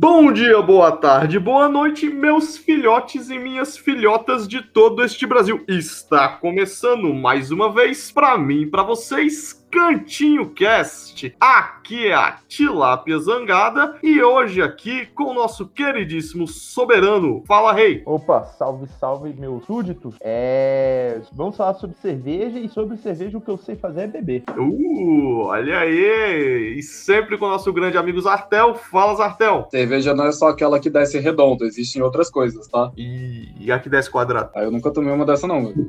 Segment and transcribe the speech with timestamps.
[0.00, 5.64] Bom dia, boa tarde, boa noite, meus filhotes e minhas filhotas de todo este Brasil.
[5.66, 11.34] Está começando mais uma vez para mim para vocês Cantinho Cast.
[11.38, 17.42] Aqui é a Tilápia Zangada e hoje aqui com o nosso queridíssimo soberano.
[17.46, 18.02] Fala, rei.
[18.06, 20.16] Opa, salve, salve, meus súditos.
[20.20, 21.20] É...
[21.32, 24.44] Vamos falar sobre cerveja e sobre cerveja o que eu sei fazer é beber.
[24.56, 26.74] Uh, olha aí.
[26.78, 28.74] E sempre com o nosso grande amigo Zartel.
[28.74, 29.68] Fala, Zartel.
[29.70, 32.90] Cerveja não é só aquela que desce redondo, existem outras coisas, tá?
[32.96, 34.50] E, e a que desce quadrado?
[34.54, 35.88] Ah, eu nunca tomei uma dessa não, velho.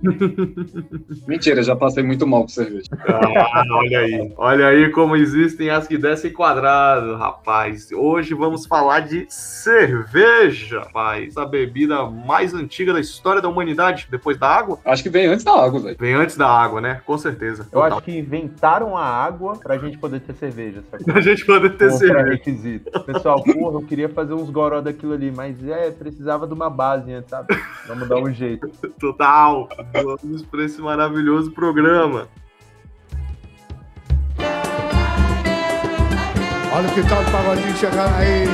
[1.28, 2.90] Mentira, já passei muito mal com cerveja.
[3.08, 4.34] Ah, olha aí.
[4.38, 7.92] Olha aí como existem as que descem quadrado, rapaz.
[7.92, 11.38] Hoje vamos falar de cerveja, rapaz.
[11.38, 14.80] A bebida mais antiga da história da humanidade, depois da água.
[14.86, 15.98] Acho que vem antes da água, velho.
[16.00, 17.02] Vem antes da água, né?
[17.06, 17.68] Com certeza.
[17.72, 21.14] Eu acho que inventaram a água pra gente poder ter cerveja, sacou?
[21.14, 22.24] A gente poder ter cerveja.
[22.24, 23.00] pré-requisito.
[23.02, 27.12] Pessoal, porra, eu queria fazer uns goró daquilo ali, mas é, precisava de uma base
[27.12, 27.56] antes, sabe?
[27.88, 28.68] Vamos dar um jeito.
[29.00, 29.68] Total.
[29.94, 32.28] Vamos para esse maravilhoso programa.
[36.72, 38.48] Olha que tal de pagodinho chegando aí.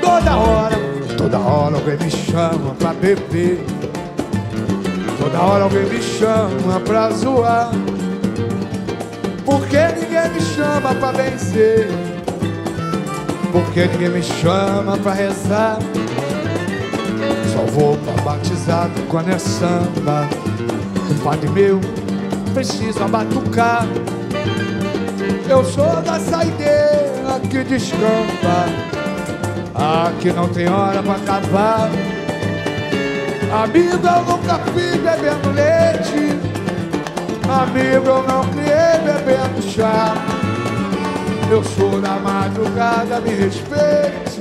[0.00, 0.76] Toda hora,
[1.16, 3.64] toda hora alguém me chama pra beber.
[5.18, 7.70] Toda hora alguém me chama pra zoar.
[9.46, 11.88] Porque ninguém me chama pra vencer.
[13.50, 15.78] Porque ninguém me chama pra rezar.
[17.52, 20.28] Só vou pra batizado quando é samba.
[21.10, 21.80] O padre meu
[22.52, 23.86] precisa batucar.
[25.48, 28.66] Eu sou da saideira que descampa.
[29.74, 31.90] Aqui não tem hora pra acabar.
[33.62, 36.38] Amigo, eu nunca fui bebendo leite.
[37.48, 40.14] Amigo, eu não criei bebendo chá.
[41.50, 44.40] Eu sou da madrugada, me respeite.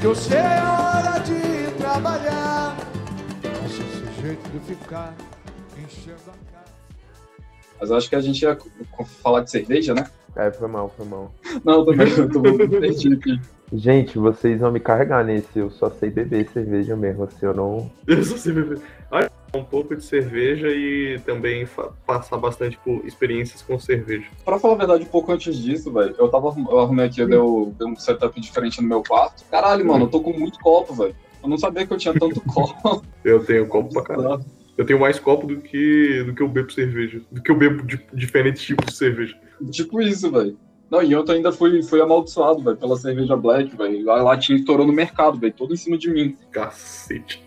[0.00, 2.76] Que eu sei a hora de trabalhar.
[3.42, 5.14] Mas esse jeito de ficar.
[7.80, 8.56] Mas eu acho que a gente ia
[9.22, 10.06] falar de cerveja, né?
[10.34, 11.32] É, foi mal, foi mal.
[11.64, 13.40] Não, eu tô, eu tô muito perdido aqui.
[13.72, 15.58] Gente, vocês vão me carregar nesse.
[15.58, 17.90] Eu só sei beber cerveja mesmo, assim, eu não.
[18.06, 18.80] Eu só sei beber.
[19.10, 21.66] Olha, um pouco de cerveja e também
[22.06, 24.26] passar bastante por experiências com cerveja.
[24.44, 27.28] Pra falar a verdade, um pouco antes disso, velho, eu tava eu arrumei aqui, eu
[27.28, 29.44] dei, o- dei um setup diferente no meu quarto.
[29.50, 31.16] Caralho, mano, eu tô com muito copo, velho.
[31.42, 33.02] Eu não sabia que eu tinha tanto copo.
[33.24, 34.44] Eu tenho copo pra caralho.
[34.76, 37.22] Eu tenho mais copo do que, do que eu bebo cerveja.
[37.30, 39.36] Do que eu bebo de diferentes tipos de cerveja.
[39.70, 40.56] Tipo isso, velho.
[40.90, 44.08] Não, e ontem ainda fui, fui amaldiçoado, velho, pela cerveja black, velho.
[44.10, 46.36] A latinha estourou no mercado, velho, todo em cima de mim.
[46.52, 47.42] Cacete.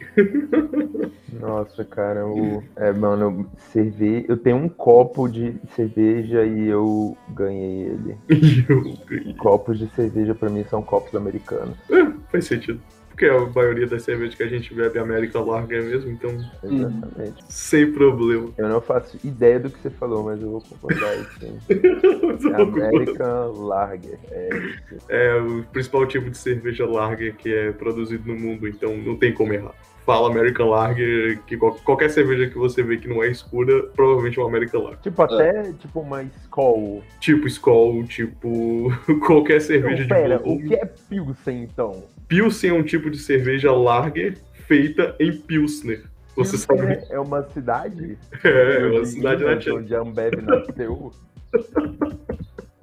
[1.39, 2.61] Nossa, cara, eu.
[2.75, 4.25] É, mano, eu servi.
[4.27, 8.17] Eu tenho um copo de cerveja e eu ganhei ele.
[8.29, 9.33] E eu ganhei.
[9.35, 11.77] Copos de cerveja pra mim são copos americanos.
[11.89, 12.81] É, faz sentido.
[13.19, 16.31] Porque a maioria das cervejas que a gente bebe é América Larga é mesmo, então
[16.63, 17.43] Exatamente.
[17.49, 18.47] sem problema.
[18.57, 21.59] Eu não faço ideia do que você falou, mas eu vou concordar sim.
[22.49, 24.17] É American Lager.
[24.31, 25.03] É isso.
[25.09, 29.33] É o principal tipo de cerveja Lager que é produzido no mundo, então não tem
[29.33, 29.73] como errar.
[30.05, 34.39] Fala American Lager, que qual- qualquer cerveja que você vê que não é escura, provavelmente
[34.39, 34.99] é uma American Lager.
[35.01, 37.03] Tipo, até tipo uma Skol.
[37.19, 38.93] Tipo Skol, tipo
[39.27, 40.67] qualquer cerveja Não, pera, de o volume.
[40.69, 42.03] que é Pilsen, então?
[42.29, 46.03] Pilsen é um tipo de cerveja Lager feita em Pilsner.
[46.35, 47.13] Você Pilsen sabe?
[47.13, 48.17] é- uma cidade?
[48.45, 49.75] É, é uma De cidade na Minas, Tcheca.
[49.77, 51.11] Onde a Ambev nasceu.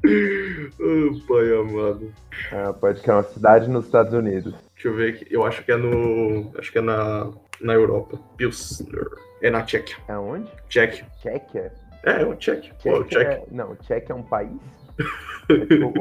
[0.08, 2.12] Oh, pai amado.
[2.52, 4.54] Ah, pode que é uma cidade nos Estados Unidos.
[4.74, 5.26] Deixa eu ver aqui.
[5.28, 6.52] Eu acho que é no.
[6.56, 8.16] Acho que é na, na Europa.
[8.36, 9.04] Pilsner.
[9.42, 9.96] É na Tchequia.
[10.08, 10.48] Aonde?
[10.68, 11.04] Tchequia.
[11.18, 11.72] Tchequia?
[12.04, 12.72] É, é o Tchequia.
[12.84, 13.28] Pô, Tchequia Tchequia.
[13.32, 13.44] é...
[13.50, 14.50] Não, Tchequia é um país?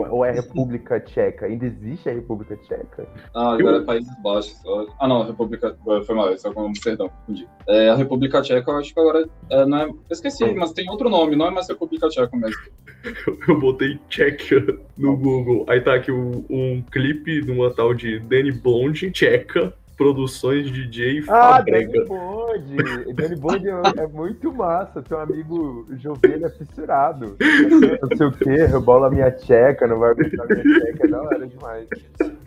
[0.10, 1.46] Ou é República Tcheca?
[1.46, 3.08] Ainda existe a República Tcheca?
[3.34, 4.60] Ah, agora é Países Baixos.
[5.00, 5.78] Ah, não, a República.
[5.84, 7.48] Foi mal, isso é com Amsterdão, confundi.
[7.68, 9.30] É, a República Tcheca, eu acho que agora.
[9.50, 9.86] É, não é...
[9.86, 12.62] Eu esqueci, mas tem outro nome, não é mais República Tcheca mesmo.
[13.48, 14.66] Eu botei Tchequia
[14.98, 15.66] no Google.
[15.70, 21.24] Aí tá aqui um, um clipe de uma tal de Danny Blonde, Tcheca, Produções DJ
[21.30, 21.92] Ah, Fabrega.
[21.92, 23.14] Danny Bond!
[23.14, 25.02] Danny Bond é, é muito massa.
[25.02, 27.38] Teu amigo Jovelha é fissurado.
[27.40, 31.48] Não sei o que, rebola minha tcheca, não vai aguentar minha tcheca, é da hora
[31.48, 31.88] demais.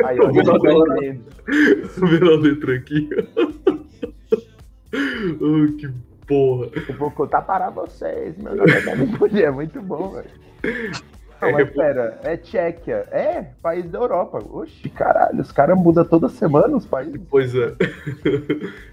[0.04, 0.30] Aí, ó.
[2.06, 3.08] Vendo a letra aqui.
[5.40, 5.88] oh, que
[6.26, 6.68] porra.
[6.88, 10.28] Eu vou contar para vocês, meu nome é Danny Bond, é muito bom, velho.
[11.40, 13.06] Não, mas pera, é Tchequia.
[13.10, 14.38] É, país da Europa.
[14.38, 17.20] Oxi, caralho, os caras mudam toda semana os países.
[17.30, 17.74] Pois é.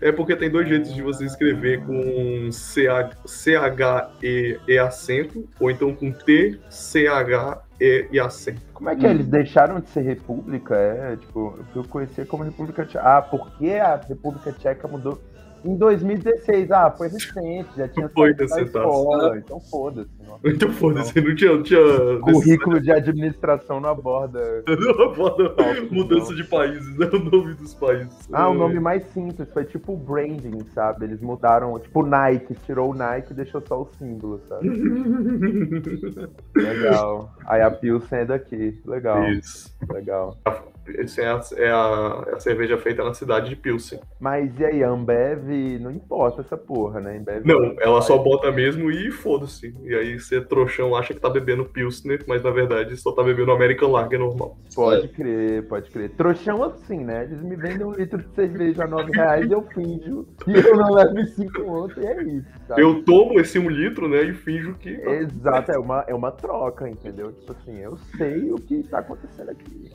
[0.01, 6.12] É porque tem dois jeitos de você escrever com C-H-E e acento, ou então com
[6.12, 8.62] T, C-H e, e acento.
[8.74, 9.09] Como é que é?
[9.09, 10.75] Eles deixaram de ser república?
[10.75, 13.01] É, tipo, eu conhecia como República Tcheca.
[13.01, 15.19] Ah, porque a República Tcheca mudou
[15.65, 20.12] em 2016, ah, foi recente, já tinha saído da escola, então foda-se.
[20.23, 20.39] não.
[20.45, 21.53] Então foda-se, não tinha.
[21.53, 24.63] Não tinha Currículo de administração não aborda.
[24.67, 25.56] Não aborda
[25.89, 27.07] mudança de países, né?
[27.12, 28.27] O nome dos países.
[28.31, 31.06] Ah, o nome mais simples, foi tipo branding, sabe?
[31.06, 34.69] Eles mudaram, tipo Nike, tirou o Nike e deixou só o símbolo, sabe?
[36.56, 37.33] Legal.
[37.45, 39.23] Aí a Pilsen é daqui, legal.
[39.31, 39.75] Isso.
[39.91, 40.38] Legal.
[40.98, 44.00] Essa é a, é, a, é a cerveja feita na cidade de Pilsen.
[44.20, 47.18] Mas e aí, a Ambev, não importa essa porra, né?
[47.18, 49.76] Ambev Não, ela só bota mesmo e foda-se.
[49.84, 53.52] E aí você trouxão acha que tá bebendo Pilsner, mas na verdade só tá bebendo
[53.52, 54.58] American Lager normal.
[54.74, 56.10] Pode crer, pode crer.
[56.12, 57.24] Trouxão assim, né?
[57.24, 60.78] Eles me vendem um litro de cerveja a 9 reais e eu finjo que eu
[60.78, 62.82] não levo 5 ontem e é isso, sabe?
[62.82, 64.90] Eu tomo esse um litro, né, e finjo que.
[64.90, 67.32] Exato, é uma, é uma troca, entendeu?
[67.34, 69.92] Tipo assim, eu sei o que tá acontecendo aqui.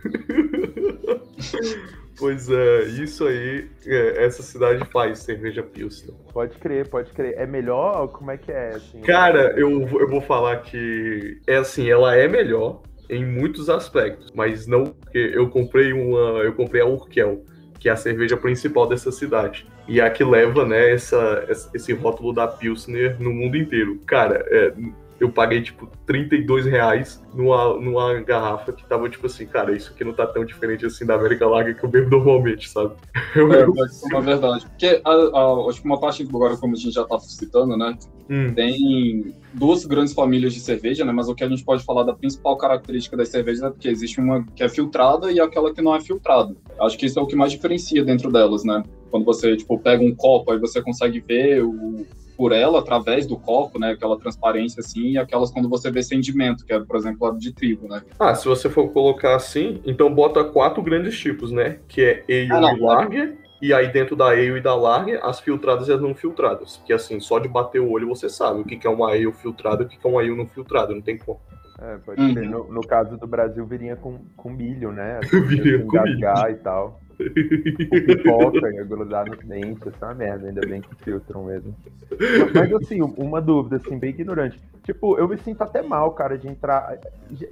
[2.20, 6.14] Pois é, isso aí, é, essa cidade faz cerveja Pilsner.
[6.34, 7.32] Pode crer, pode crer.
[7.38, 8.08] É melhor?
[8.08, 8.74] Como é que é?
[8.74, 14.30] Assim, Cara, eu, eu vou falar que é assim, ela é melhor em muitos aspectos,
[14.34, 17.42] mas não porque eu comprei uma, eu comprei a Urkel,
[17.78, 19.66] que é a cerveja principal dessa cidade.
[19.88, 23.98] E é a que leva, né, essa, esse rótulo da Pilsner no mundo inteiro.
[24.06, 24.74] Cara, é,
[25.20, 30.02] eu paguei, tipo, 32 reais numa, numa garrafa que tava, tipo assim, cara, isso aqui
[30.02, 32.94] não tá tão diferente assim da América Lager que eu bebo normalmente, sabe?
[33.36, 34.66] Eu, É, mas é uma verdade.
[34.66, 37.96] Porque a, a, acho que uma parte agora, como a gente já tá citando, né?
[38.30, 41.12] Hum, Tem duas grandes famílias de cerveja, né?
[41.12, 44.20] Mas o que a gente pode falar da principal característica das cervejas é porque existe
[44.20, 46.56] uma que é filtrada e aquela que não é filtrada.
[46.80, 48.82] Acho que isso é o que mais diferencia dentro delas, né?
[49.10, 52.06] Quando você, tipo, pega um copo, aí você consegue ver o,
[52.40, 53.90] por ela através do copo, né?
[53.90, 57.52] Aquela transparência assim, e aquelas quando você vê sedimento, que é, por exemplo, a de
[57.52, 58.00] trigo, né?
[58.18, 61.80] Ah, se você for colocar assim, então bota quatro grandes tipos, né?
[61.86, 63.38] Que é Ale Ah, e Lager.
[63.60, 66.80] E aí dentro da Ale e da Lager, as filtradas e as não filtradas.
[66.86, 69.30] Que assim, só de bater o olho você sabe o que que é uma Ale
[69.32, 70.94] filtrada e o que que é uma Ale não filtrada.
[70.94, 71.38] Não tem como.
[71.78, 72.32] É, pode Uhum.
[72.34, 72.48] crer.
[72.48, 75.18] No, no caso do Brasil, viria com, com milho, né?
[75.22, 76.50] Assim, Viria pra com milho.
[76.50, 77.00] e tal.
[77.20, 81.74] Pipoca, ia grudar nos dentes, essa é uma merda, ainda bem que filtram mesmo.
[82.10, 84.60] Mas, mas, assim, uma dúvida, assim, bem ignorante.
[84.84, 86.98] Tipo, eu me sinto até mal, cara, de entrar.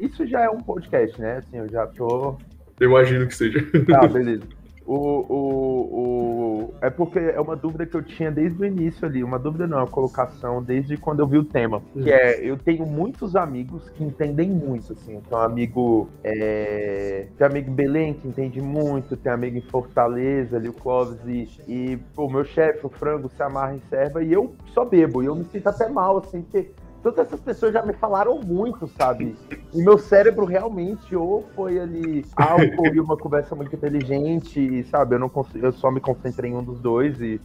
[0.01, 1.39] Isso já é um podcast, né?
[1.39, 2.37] Assim, eu já tô.
[2.81, 3.61] Eu imagino que seja.
[3.87, 4.45] Tá, beleza.
[4.89, 4.95] O,
[5.29, 6.75] o, o...
[6.81, 9.23] É porque é uma dúvida que eu tinha desde o início ali.
[9.23, 11.83] Uma dúvida não, uma colocação desde quando eu vi o tema.
[11.93, 15.21] Que é, eu tenho muitos amigos que entendem muito, assim.
[15.31, 16.09] Um amigo.
[16.25, 17.27] É...
[17.37, 21.47] Tem amigo em Belém que entende muito, tem amigo em Fortaleza, ali o Clóvis, e,
[21.69, 25.23] e pô, meu chefe, o frango, se amarra em serva, e eu só bebo.
[25.23, 26.71] E eu me sinto até mal, assim, porque
[27.03, 29.37] todas essas pessoas já me falaram muito, sabe?
[29.73, 35.15] E meu cérebro realmente ou foi ali álcool e uma conversa muito inteligente, e, sabe?
[35.15, 37.41] Eu não consigo, eu só me concentrei em um dos dois e,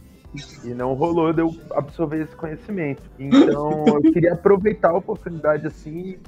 [0.64, 3.02] e não rolou de eu absorver esse conhecimento.
[3.18, 6.18] Então eu queria aproveitar a oportunidade assim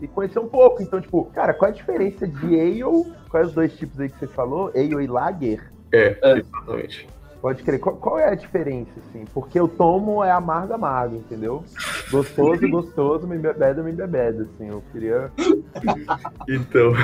[0.00, 0.82] e conhecer um pouco.
[0.82, 3.12] Então, tipo, cara, qual é a diferença de ale?
[3.28, 4.70] Quais os dois tipos aí que você falou?
[4.74, 5.72] Ale e lager?
[5.92, 6.38] É, É.
[6.38, 7.13] exatamente.
[7.44, 7.78] Pode crer.
[7.78, 9.26] Qual, qual é a diferença, assim?
[9.34, 11.62] Porque eu tomo é amargo, amargo, entendeu?
[12.10, 14.70] Gostoso, gostoso, me bebeda, me bebeda, assim.
[14.70, 15.30] Eu queria.
[16.48, 16.94] Então,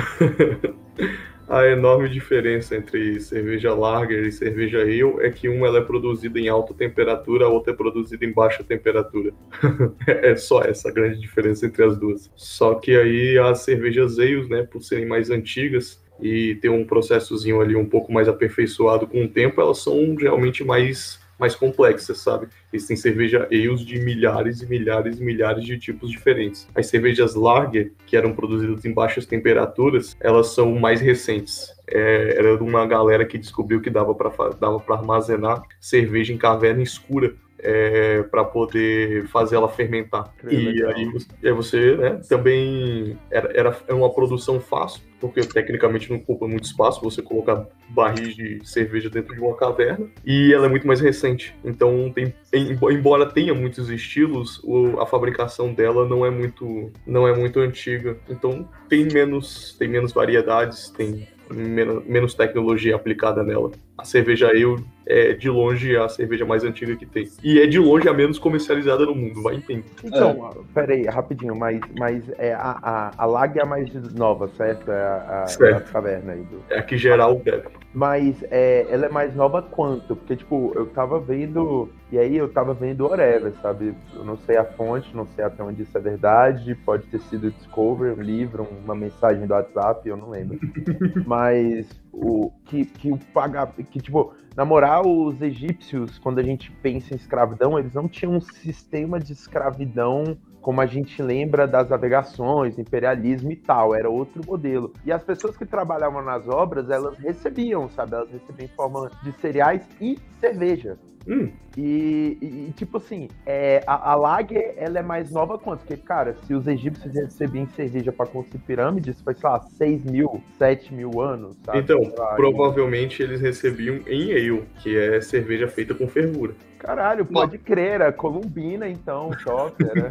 [1.47, 6.49] a enorme diferença entre cerveja lager e cerveja ale é que uma é produzida em
[6.49, 9.31] alta temperatura, a outra é produzida em baixa temperatura.
[10.07, 12.31] é só essa a grande diferença entre as duas.
[12.35, 17.61] Só que aí as cervejas ales, né, por serem mais antigas e ter um processozinho
[17.61, 22.47] ali um pouco mais aperfeiçoado com o tempo, elas são realmente mais mais complexas, sabe?
[22.71, 26.67] Existem cerveja ales de milhares e milhares e milhares de tipos diferentes.
[26.75, 31.73] As cervejas lager, que eram produzidas em baixas temperaturas, elas são mais recentes.
[31.87, 36.37] É, era de uma galera que descobriu que dava para dava para armazenar cerveja em
[36.37, 40.33] caverna escura é, para poder fazer ela fermentar.
[40.39, 40.91] Que E legal.
[40.95, 46.17] aí, você- aí você né, também era, era é uma produção fácil, porque tecnicamente não
[46.17, 50.07] ocupa muito espaço você colocar barris de cerveja dentro de uma caverna.
[50.25, 51.55] E ela é muito mais recente.
[51.63, 57.27] Então, tem, em- embora tenha muitos estilos, o- a fabricação dela não é muito não
[57.27, 58.17] é muito antiga.
[58.29, 63.71] Então, tem menos tem menos variedades, tem menos, menos tecnologia aplicada nela.
[63.97, 64.61] A cerveja ale
[65.05, 67.29] é de longe a cerveja mais antiga que tem.
[67.43, 69.85] E é de longe a menos comercializada no mundo, vai entender.
[70.03, 70.73] Então, é.
[70.73, 74.91] peraí, rapidinho, mas, mas é a, a, a Lag é a mais nova, certo?
[74.91, 75.89] É a, a, certo.
[75.89, 76.41] a caverna aí.
[76.41, 76.63] Do...
[76.69, 77.67] É a que geral deve.
[77.93, 80.15] Mas é, ela é mais nova quanto?
[80.15, 81.89] Porque, tipo, eu tava vendo.
[82.11, 83.95] E aí eu tava vendo Whatever, sabe?
[84.13, 86.75] Eu não sei a fonte, não sei até onde isso é verdade.
[86.75, 90.59] Pode ter sido Discover, um livro, uma mensagem do WhatsApp, eu não lembro.
[91.25, 93.71] Mas o que, que o pagar.
[93.89, 98.35] Que, tipo, na moral, os egípcios, quando a gente pensa em escravidão, eles não tinham
[98.35, 104.41] um sistema de escravidão como a gente lembra das navegações, imperialismo e tal, era outro
[104.45, 104.93] modelo.
[105.05, 108.15] E as pessoas que trabalhavam nas obras, elas recebiam, sabe?
[108.15, 110.97] Elas recebiam em forma de cereais e cerveja.
[111.27, 111.51] Hum.
[111.77, 115.81] E, e, tipo assim, é, a, a Lager, ela é mais nova quanto?
[115.81, 120.41] Porque, cara, se os egípcios recebiam cerveja para construir pirâmides, foi, sei lá, 6 mil,
[120.57, 121.79] 7 mil anos, sabe?
[121.79, 123.23] Então, lá, provavelmente e...
[123.23, 126.55] eles recebiam em ale, que é cerveja feita com fervura.
[126.81, 127.63] Caralho, pode Não.
[127.63, 130.09] crer, era columbina então, choque, né?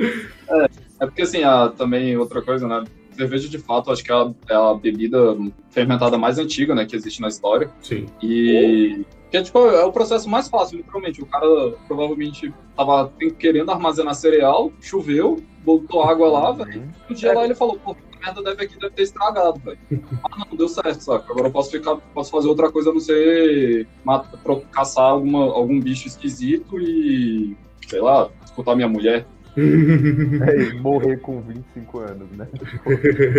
[0.50, 0.64] é,
[1.00, 2.84] é porque assim, a, também outra coisa, né?
[3.14, 5.36] cerveja de fato acho que é a, é a, bebida
[5.70, 7.70] fermentada mais antiga, né, que existe na história.
[7.80, 8.06] Sim.
[8.22, 11.22] E que é, tipo, é o processo mais fácil, literalmente.
[11.22, 11.46] O cara
[11.86, 16.82] provavelmente tava querendo armazenar cereal, choveu, botou água lá, velho.
[17.10, 17.34] Um dia é.
[17.34, 19.78] lá ele falou, pô, merda deve aqui deve ter estragado, velho.
[20.24, 21.30] ah, não, deu certo, saca?
[21.30, 24.38] Agora eu posso ficar, posso fazer outra coisa, a não ser matar,
[24.72, 27.56] caçar alguma, algum bicho esquisito e,
[27.86, 29.26] sei lá, escutar minha mulher.
[29.58, 32.46] É, morrer com 25 anos, né?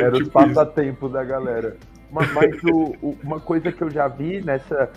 [0.04, 1.78] Era tipo passatempos da galera.
[2.12, 4.92] Mas, mas o, o, uma coisa que eu já vi nessa.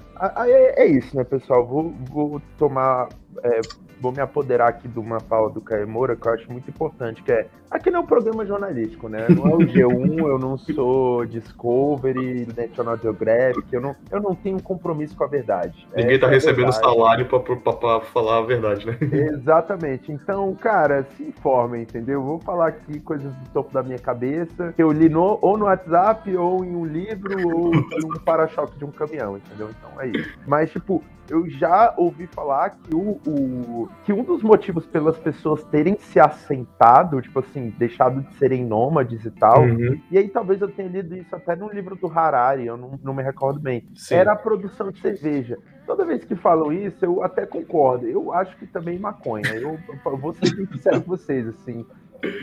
[0.46, 1.66] É, é isso, né, pessoal?
[1.66, 3.08] Vou, vou tomar.
[3.44, 3.60] É,
[4.02, 7.30] vou me apoderar aqui de uma fala do Caemora que eu acho muito importante, que
[7.30, 7.46] é.
[7.70, 9.26] Aqui não é um programa jornalístico, né?
[9.30, 14.60] Não é o G1, eu não sou Discovery, National Geographic, eu não, eu não tenho
[14.60, 15.88] compromisso com a verdade.
[15.96, 16.84] Ninguém tá recebendo verdade.
[16.84, 18.98] salário pra, falar a verdade, né?
[19.00, 20.12] Exatamente.
[20.12, 22.22] Então, cara, se informem, entendeu?
[22.22, 25.64] Vou falar aqui coisas do topo da minha cabeça, que eu li no, ou no
[25.64, 29.70] WhatsApp, ou em um livro, ou em um para-choque de um caminhão, entendeu?
[29.70, 30.38] Então é isso.
[30.46, 35.64] Mas, tipo, eu já ouvi falar que, o, o, que um dos motivos pelas pessoas
[35.64, 40.00] terem se assentado, tipo assim, deixado de serem nômades e tal, uhum.
[40.10, 43.14] e aí talvez eu tenha lido isso até no livro do Harari, eu não, não
[43.14, 44.16] me recordo bem, Sim.
[44.16, 45.58] era a produção de cerveja.
[45.86, 48.06] Toda vez que falam isso, eu até concordo.
[48.06, 49.52] Eu acho que também maconha.
[49.52, 49.76] Eu,
[50.06, 51.84] eu vou ser sincero com vocês, assim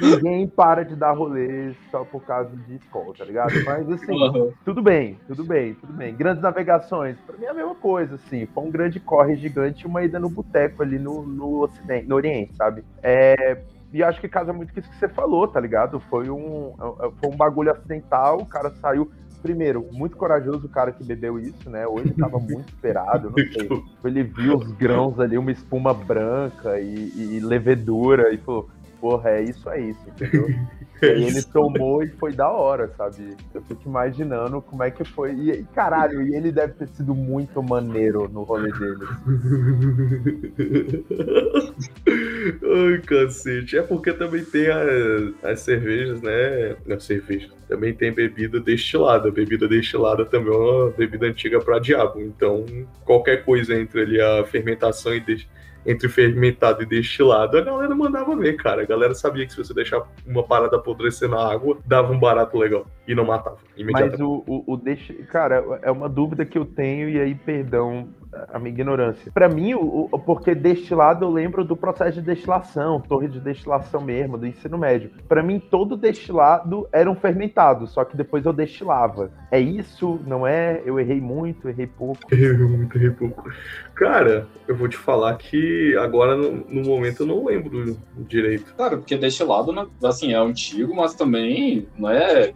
[0.01, 3.53] ninguém para de dar rolê só por causa de escola, tá ligado?
[3.65, 4.51] Mas assim, uhum.
[4.65, 6.15] tudo bem, tudo bem, tudo bem.
[6.15, 8.45] Grandes navegações, pra mim é a mesma coisa, assim.
[8.48, 12.55] Foi um grande corre gigante uma ida no boteco ali no, no Ocidente, no Oriente,
[12.55, 12.83] sabe?
[13.01, 16.00] É, e acho que casa muito com isso que você falou, tá ligado?
[16.09, 16.74] Foi um,
[17.19, 19.12] foi um bagulho acidental, o cara saiu.
[19.41, 21.88] Primeiro, muito corajoso o cara que bebeu isso, né?
[21.88, 23.69] Hoje tava muito esperado, não sei.
[24.03, 28.69] Ele viu os grãos ali, uma espuma branca e, e levedura, e falou:
[29.00, 30.48] porra, é isso, é isso, entendeu?
[31.01, 33.38] e ele tomou e foi da hora, sabe?
[33.53, 35.32] Eu fico imaginando como é que foi.
[35.34, 39.06] E, caralho, e ele deve ter sido muito maneiro no rolê dele.
[42.62, 43.77] Ai, cacete.
[43.77, 44.68] É porque também tem
[45.41, 46.75] as cervejas, né?
[46.86, 47.50] Não, cerveja.
[47.68, 49.32] Também tem bebida destilada.
[49.32, 52.20] Bebida destilada também é uma bebida antiga para diabo.
[52.20, 52.65] Então,
[53.06, 58.36] qualquer coisa entre ali a fermentação e destilada entre fermentado e destilado, a galera mandava
[58.36, 58.81] ver, cara.
[58.81, 62.57] A galera sabia que se você deixar uma parada apodrecer na água, dava um barato
[62.57, 63.57] legal e não matava.
[63.91, 65.13] Mas o, o, o deixa...
[65.31, 69.31] Cara, é uma dúvida que eu tenho, e aí, perdão a minha ignorância.
[69.31, 74.01] Para mim, o, o, porque destilado eu lembro do processo de destilação, torre de destilação
[74.01, 75.12] mesmo, do ensino médio.
[75.27, 79.31] Para mim, todo destilado era um fermentado, só que depois eu destilava.
[79.51, 80.19] É isso?
[80.25, 80.81] Não é?
[80.86, 82.19] Eu errei muito, errei pouco.
[82.31, 83.50] Errei muito, errei pouco.
[83.95, 85.57] Cara, eu vou te falar que
[85.99, 88.73] agora, no, no momento, eu não lembro direito.
[88.75, 92.53] Cara, porque destilado, né, assim, é antigo, mas também não é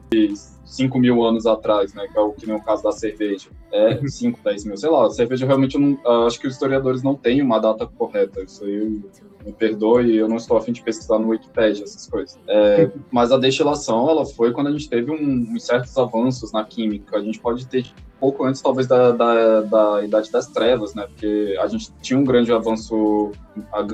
[0.66, 2.08] 5 mil anos atrás, né?
[2.12, 3.50] Que é o que nem o caso da cerveja.
[3.72, 5.06] É 5, 10 mil, sei lá.
[5.06, 8.42] A cerveja realmente, eu não, acho que os historiadores não têm uma data correta.
[8.42, 9.02] Isso aí
[9.46, 12.40] me perdoe, eu não estou afim de pesquisar no Wikipedia essas coisas.
[12.48, 16.64] É, mas a destilação, ela foi quando a gente teve um, uns certos avanços na
[16.64, 17.18] química.
[17.18, 17.86] A gente pode ter
[18.24, 21.06] pouco antes, talvez, da, da, da Idade das Trevas, né?
[21.08, 23.34] Porque a gente tinha um grande avanço,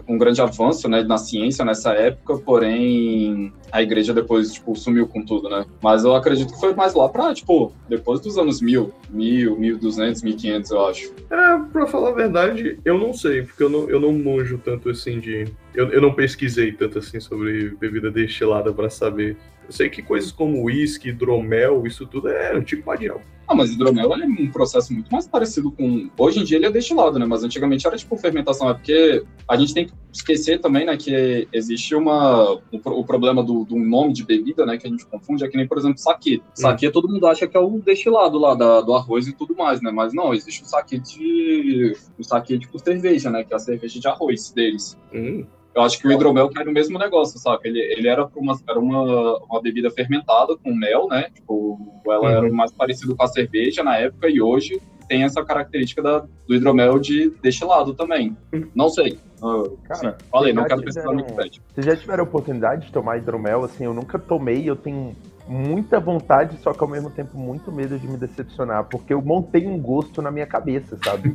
[0.07, 5.25] um grande avanço, né, na ciência nessa época, porém a igreja depois, tipo, sumiu com
[5.25, 5.65] tudo, né?
[5.81, 10.21] Mas eu acredito que foi mais lá pra, tipo, depois dos anos 1000, 1000, 1200,
[10.21, 11.11] 1500, eu acho.
[11.31, 14.91] É, pra falar a verdade, eu não sei, porque eu não, eu não manjo tanto
[14.91, 15.47] assim de.
[15.73, 19.37] Eu, eu não pesquisei tanto assim sobre bebida destilada para saber
[19.69, 23.21] Eu sei que coisas como uísque, hidromel, isso tudo é antigo pra diabo.
[23.47, 26.09] Ah, mas hidromel é um processo muito mais parecido com.
[26.17, 27.25] Hoje em dia ele é destilado, né?
[27.27, 28.67] Mas antigamente era tipo fermentação.
[28.67, 32.59] É porque a gente tem que esquecer também, né, que existe uma.
[32.71, 35.67] O, problema do, do, nome de bebida, né, que a gente confunde, é que nem,
[35.67, 36.41] por exemplo, saque.
[36.55, 36.91] Saque hum.
[36.91, 39.91] todo mundo acha que é o destilado lá da, do arroz e tudo mais, né?
[39.91, 41.95] Mas não, existe o saque de.
[42.17, 43.43] O saque tipo cerveja, né?
[43.43, 44.97] Que é a cerveja de arroz deles.
[45.13, 45.45] Hum.
[45.75, 47.69] Eu acho que o hidromel cai no mesmo negócio, sabe?
[47.69, 51.29] Ele, ele era, uma, era uma, uma bebida fermentada com mel, né?
[51.33, 52.29] Tipo, ela uhum.
[52.29, 56.55] era mais parecido com a cerveja na época e hoje tem essa característica da, do
[56.55, 58.37] hidromel de destilado também.
[58.75, 59.19] Não sei.
[59.41, 63.17] Uh, Cara, sim, falei, não quero precisar muito Vocês já tiveram a oportunidade de tomar
[63.17, 63.63] hidromel?
[63.63, 65.15] Assim, eu nunca tomei, eu tenho
[65.49, 69.65] muita vontade, só que ao mesmo tempo muito medo de me decepcionar, porque eu montei
[69.65, 71.29] um gosto na minha cabeça, sabe?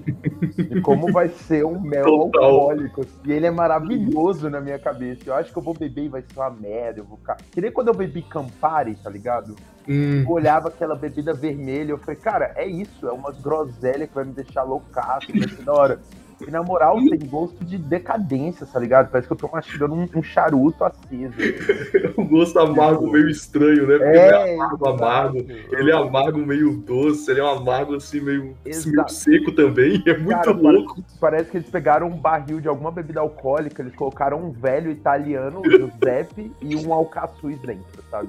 [0.54, 2.44] De como vai ser um mel Total.
[2.44, 3.04] alcoólico.
[3.24, 5.22] E ele é maravilhoso na minha cabeça.
[5.26, 7.00] Eu acho que eu vou beber e vai ser uma merda.
[7.00, 7.36] Eu vou ficar.
[7.50, 9.56] Que nem quando eu bebi Campari, tá ligado?
[9.88, 10.22] Hum.
[10.22, 14.24] Eu olhava aquela bebida vermelha, eu falei, cara, é isso, é uma groselha que vai
[14.24, 16.00] me deixar loucaço, vai ser da hora.
[16.46, 19.10] E na moral, tem gosto de decadência, tá ligado?
[19.10, 21.34] Parece que eu tô mastigando um, um charuto aceso.
[22.18, 23.96] um gosto amargo meio estranho, né?
[23.96, 25.38] Porque é, ele é amargo, amargo.
[25.38, 30.02] Ele é amargo meio doce, ele é um amargo assim meio, meio seco também.
[30.14, 30.94] É muito Cara, louco.
[30.94, 34.90] Parece, parece, que eles pegaram um barril de alguma bebida alcoólica, eles colocaram um velho
[34.90, 38.28] italiano, Giuseppe, e um alcaçuz dentro, sabe?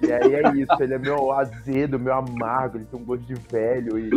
[0.00, 3.34] E aí é isso, ele é meio azedo, meio amargo, ele tem um gosto de
[3.34, 4.10] velho e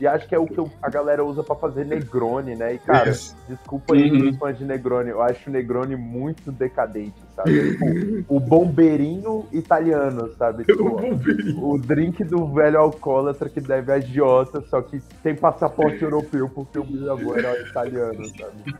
[0.00, 2.74] e acho que é o que a galera usa para fazer Negroni, né?
[2.74, 3.36] E, cara, Isso.
[3.48, 4.30] desculpa aí uhum.
[4.30, 7.72] os fãs de Negroni, eu acho o Negroni muito decadente, sabe?
[7.72, 10.64] Tipo, o bombeirinho italiano, sabe?
[10.78, 16.02] Tipo, o, o drink do velho alcoólatra que deve a Giota, só que tem passaporte
[16.02, 18.76] europeu porque o bisavô era italiano, sabe?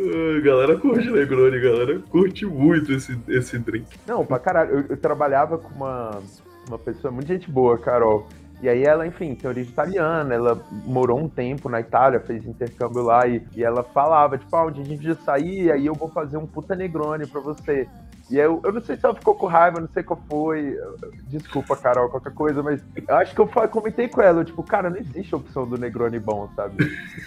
[0.00, 3.86] A galera curte Negroni, galera curte muito esse, esse drink.
[4.06, 4.70] Não, pra caralho.
[4.70, 6.22] Eu, eu trabalhava com uma,
[6.68, 8.26] uma pessoa, muito gente boa, Carol.
[8.62, 13.02] E aí ela, enfim, tem origem italiana, ela morou um tempo na Itália, fez intercâmbio
[13.02, 16.08] lá e, e ela falava, tipo, ah, onde a gente já sair, aí eu vou
[16.08, 17.88] fazer um puta negrone pra você.
[18.30, 20.78] E eu, eu não sei se ela ficou com raiva, não sei qual foi.
[21.24, 24.98] Desculpa, Carol, qualquer coisa, mas eu acho que eu comentei com ela, tipo, cara, não
[24.98, 26.76] existe opção do Negroni bom, sabe?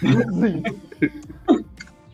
[0.02, 1.12] Não existe.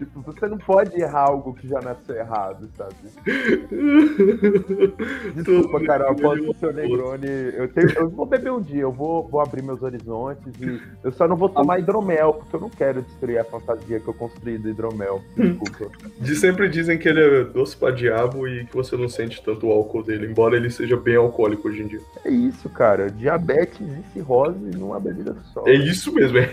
[0.00, 2.94] Tipo, você não pode errar algo que já nasceu errado, sabe?
[5.36, 7.28] Desculpa, Carol, posso ser o Negroni.
[7.54, 11.12] Eu, tenho, eu vou beber um dia, eu vou, vou abrir meus horizontes e eu
[11.12, 14.56] só não vou tomar hidromel, porque eu não quero destruir a fantasia que eu construí
[14.56, 15.20] do hidromel.
[15.36, 15.90] Desculpa.
[16.18, 19.66] De sempre dizem que ele é doce pra diabo e que você não sente tanto
[19.66, 22.00] o álcool dele, embora ele seja bem alcoólico hoje em dia.
[22.24, 23.10] É isso, cara.
[23.10, 25.62] Diabetes e cirrose numa bebida só.
[25.66, 26.38] É isso mesmo.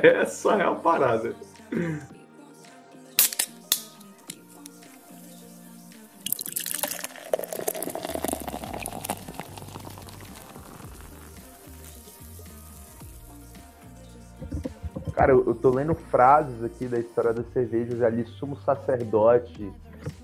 [0.00, 1.34] Essa é a parada.
[15.26, 19.68] Cara, eu, tô lendo frases aqui da história das cervejas ali, sumo sacerdote,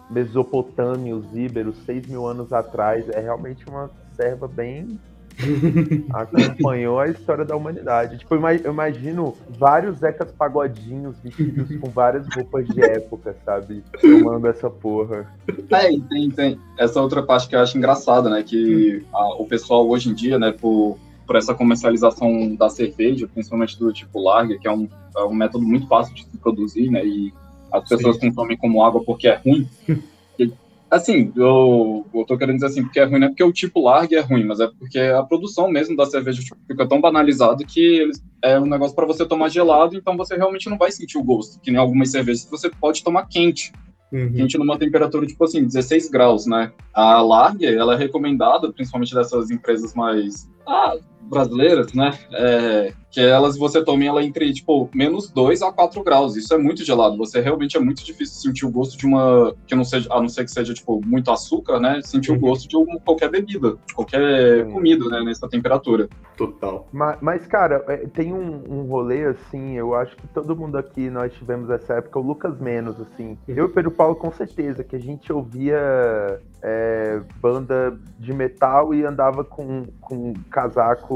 [0.09, 3.09] Mesopotâmia, os íberos, seis mil anos atrás.
[3.09, 5.01] É realmente uma serva bem
[6.15, 8.19] acompanhou a história da humanidade.
[8.19, 13.83] Tipo, eu imagino vários Zecas Pagodinhos vestidos com várias roupas de época, sabe?
[14.01, 15.27] Tomando essa porra.
[15.69, 16.61] Tem, tem, tem.
[16.79, 18.45] Essa outra parte que eu acho engraçada, né?
[18.45, 23.79] Que a, o pessoal hoje em dia, né, por por essa comercialização da cerveja, principalmente
[23.79, 27.05] do tipo lager, que é um, é um método muito fácil de se produzir, né?
[27.05, 27.33] E
[27.73, 28.29] as pessoas Sim.
[28.29, 29.69] consomem como água porque é ruim.
[30.39, 30.51] E,
[30.91, 33.83] assim, eu, eu tô querendo dizer assim, porque é ruim, não é porque o tipo
[33.83, 37.63] lager é ruim, mas é porque a produção mesmo da cerveja tipo, fica tão banalizada
[37.63, 41.19] que eles, é um negócio para você tomar gelado, então você realmente não vai sentir
[41.19, 43.71] o gosto, que nem algumas cervejas você pode tomar quente.
[44.11, 44.33] Uhum.
[44.33, 46.73] Quente numa temperatura, tipo assim, 16 graus, né?
[46.95, 50.97] A Lager, ela é recomendada, principalmente dessas empresas mais ah,
[51.29, 52.13] brasileiras, né?
[52.33, 56.35] É, que elas você tome ela entre tipo menos 2 a 4 graus.
[56.35, 57.17] Isso é muito gelado.
[57.19, 60.29] Você realmente é muito difícil sentir o gosto de uma que não seja, a não
[60.29, 62.01] ser que seja tipo muito açúcar, né?
[62.03, 62.39] Sentir uhum.
[62.39, 64.73] o gosto de uma, qualquer bebida, de qualquer uhum.
[64.73, 65.23] comida, né?
[65.23, 66.09] Nessa temperatura.
[66.37, 66.89] Total.
[66.91, 69.75] Mas, mas cara, é, tem um, um rolê assim.
[69.77, 72.19] Eu acho que todo mundo aqui nós tivemos essa época.
[72.19, 73.37] O Lucas menos assim.
[73.47, 73.55] Uhum.
[73.55, 78.95] Eu e o Pedro Paulo com certeza que a gente ouvia é, banda de metal
[78.95, 81.12] e andava com, com casaco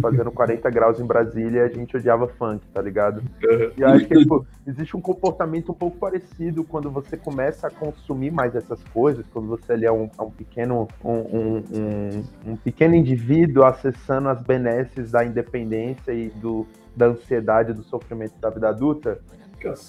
[0.00, 3.22] fazendo 40 graus em Brasília, a gente odiava funk, tá ligado?
[3.76, 8.30] E acho que tipo, existe um comportamento um pouco parecido quando você começa a consumir
[8.30, 12.56] mais essas coisas, quando você ali é um, é um pequeno um, um, um, um
[12.56, 18.68] pequeno indivíduo acessando as benesses da independência e do, da ansiedade do sofrimento da vida
[18.68, 19.18] adulta,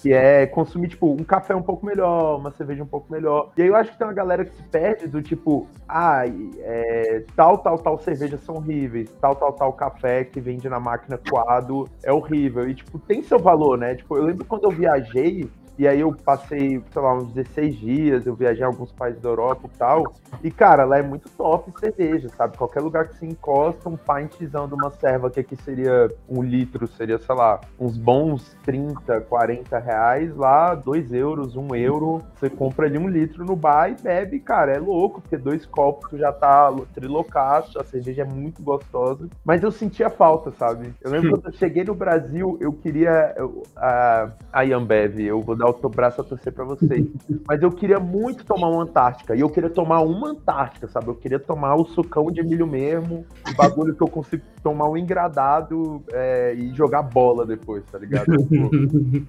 [0.02, 3.52] Que é consumir, tipo, um café um pouco melhor, uma cerveja um pouco melhor.
[3.56, 6.22] E aí eu acho que tem uma galera que se perde do tipo, ah,
[6.58, 11.18] é, tal, tal, tal cerveja são horríveis, tal, tal, tal café que vende na máquina
[11.30, 12.68] coado é horrível.
[12.68, 13.94] E, tipo, tem seu valor, né?
[13.94, 18.26] Tipo, eu lembro quando eu viajei, e aí eu passei, sei lá, uns 16 dias,
[18.26, 20.12] eu viajei em alguns países da Europa e tal.
[20.42, 22.56] E, cara, lá é muito top cerveja, sabe?
[22.56, 26.88] Qualquer lugar que se encosta, um pintzão de uma serva que aqui seria um litro,
[26.88, 30.34] seria, sei lá, uns bons 30, 40 reais.
[30.36, 32.22] Lá, 2 euros, 1 euro.
[32.34, 34.72] Você compra ali um litro no bar e bebe, cara.
[34.72, 39.28] É louco, porque dois copos tu já tá trilocaço, a cerveja é muito gostosa.
[39.44, 40.92] Mas eu sentia falta, sabe?
[41.00, 43.32] Eu lembro quando eu cheguei no Brasil, eu queria.
[43.36, 47.06] Eu, a, a Yambev, eu vou dar o braço a torcer pra vocês.
[47.46, 49.34] Mas eu queria muito tomar uma Antártica.
[49.34, 51.08] E eu queria tomar uma Antártica, sabe?
[51.08, 54.96] Eu queria tomar o sucão de milho mesmo, o bagulho que eu consigo tomar um
[54.96, 58.36] engradado é, e jogar bola depois, tá ligado?
[58.36, 58.70] Tipo,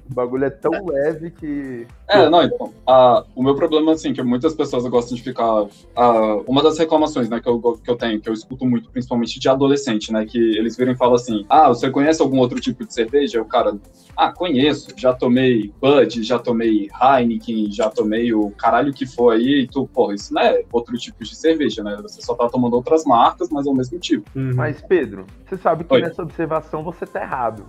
[0.09, 1.87] o bagulho é tão leve que.
[2.07, 2.73] É, não, então.
[2.87, 5.65] A, o meu problema, assim, que muitas pessoas gostam de ficar.
[5.95, 9.39] A, uma das reclamações, né, que eu, que eu tenho, que eu escuto muito, principalmente
[9.39, 10.25] de adolescente, né?
[10.25, 13.41] Que eles viram e falam assim: ah, você conhece algum outro tipo de cerveja?
[13.41, 13.77] O cara,
[14.15, 19.63] ah, conheço, já tomei Bud, já tomei Heineken, já tomei o caralho que for aí,
[19.63, 21.97] e tu, porra, isso não é outro tipo de cerveja, né?
[22.01, 24.29] Você só tá tomando outras marcas, mas é o mesmo tipo.
[24.35, 24.53] Uhum.
[24.55, 26.01] Mas, Pedro, você sabe que Oi.
[26.01, 27.65] nessa observação você tá errado.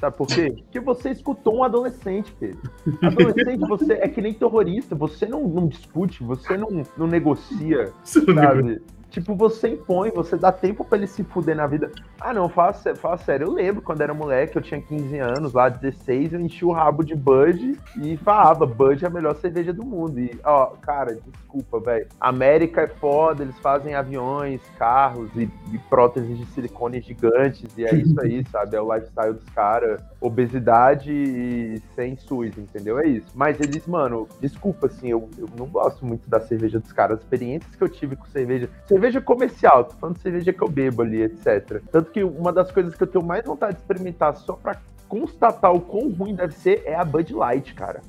[0.00, 0.50] Sabe por quê?
[0.50, 2.60] Porque você escutou um adolescente, Pedro.
[3.00, 8.82] Adolescente, você é que nem terrorista, você não, não discute, você não, não negocia, sabe?
[9.14, 11.92] Tipo, você impõe, você dá tempo para ele se fuder na vida.
[12.20, 13.46] Ah, não, fala, fala sério.
[13.46, 17.04] Eu lembro quando era moleque, eu tinha 15 anos, lá 16, eu enchi o rabo
[17.04, 20.18] de Bud e falava, Bud é a melhor cerveja do mundo.
[20.18, 22.08] E, ó, cara, desculpa, velho.
[22.20, 27.94] América é foda, eles fazem aviões, carros e, e próteses de silicone gigantes, e é
[27.94, 28.74] isso aí, sabe?
[28.74, 30.02] É o lifestyle dos caras.
[30.20, 32.98] Obesidade e sem SUS, entendeu?
[32.98, 33.28] É isso.
[33.32, 37.18] Mas eles, mano, desculpa, assim, eu, eu não gosto muito da cerveja dos caras.
[37.18, 38.68] As experiências que eu tive com cerveja.
[38.88, 41.82] Cerveja cerveja comercial, tô falando de cerveja que eu bebo ali, etc.
[41.90, 45.72] Tanto que uma das coisas que eu tenho mais vontade de experimentar só pra constatar
[45.72, 48.00] o quão ruim deve ser é a Bud Light, cara.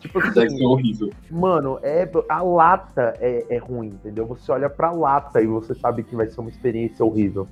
[0.00, 1.10] Tipo assim, deve ser horrível.
[1.30, 4.26] Mano, é, a lata é, é, ruim, entendeu?
[4.26, 7.48] Você olha pra lata e você sabe que vai ser uma experiência horrível.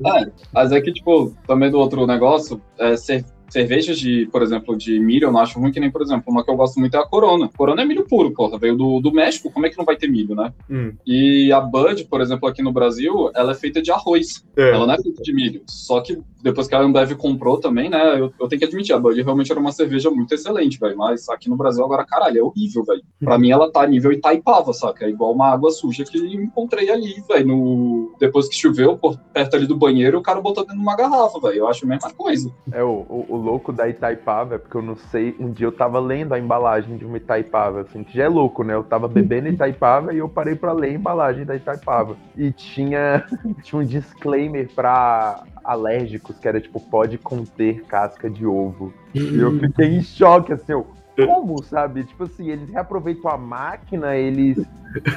[0.00, 4.42] Não, é, mas é que, tipo, também do outro negócio, é, ser cervejas de, por
[4.42, 6.80] exemplo, de milho, eu não acho ruim, que nem, por exemplo, uma que eu gosto
[6.80, 7.50] muito é a Corona.
[7.54, 10.08] Corona é milho puro, porra, veio do, do México, como é que não vai ter
[10.08, 10.52] milho, né?
[10.70, 10.94] Hum.
[11.06, 14.44] E a Bud, por exemplo, aqui no Brasil, ela é feita de arroz.
[14.56, 14.70] É.
[14.70, 15.62] Ela não é feita de milho.
[15.66, 18.98] Só que depois que a Ambev comprou também, né, eu, eu tenho que admitir, a
[18.98, 22.42] Bud realmente era uma cerveja muito excelente, velho, mas aqui no Brasil agora, caralho, é
[22.42, 23.02] horrível, velho.
[23.20, 25.04] Pra mim ela tá nível Itaipava, saca?
[25.04, 28.16] É igual uma água suja que encontrei ali, velho, no...
[28.18, 31.38] depois que choveu, por perto ali do banheiro, o cara botou dentro de uma garrafa,
[31.38, 31.58] velho.
[31.58, 32.50] Eu acho a mesma coisa.
[32.72, 35.98] É, o, o, o louco da Itaipava, porque eu não sei, um dia eu tava
[35.98, 38.74] lendo a embalagem de uma Itaipava, assim, que já é louco, né?
[38.74, 42.16] Eu tava bebendo Itaipava e eu parei para ler a embalagem da Itaipava.
[42.36, 43.24] E tinha,
[43.62, 48.92] tinha um disclaimer para alérgicos, que era tipo, pode conter casca de ovo.
[49.14, 52.04] E eu fiquei em choque, assim, eu, como, sabe?
[52.04, 54.64] Tipo assim, eles reaproveitam a máquina, eles.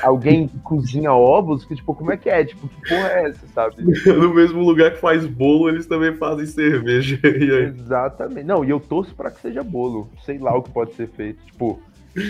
[0.01, 2.45] Alguém cozinha ovos, que, tipo, como é que é?
[2.45, 3.75] Tipo, que porra é essa, sabe?
[4.07, 7.19] no mesmo lugar que faz bolo, eles também fazem cerveja.
[7.23, 8.45] Exatamente.
[8.45, 10.09] Não, e eu torço pra que seja bolo.
[10.25, 11.43] Sei lá o que pode ser feito.
[11.45, 11.81] Tipo,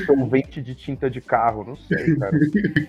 [0.06, 2.38] solvente de tinta de carro, não sei, cara.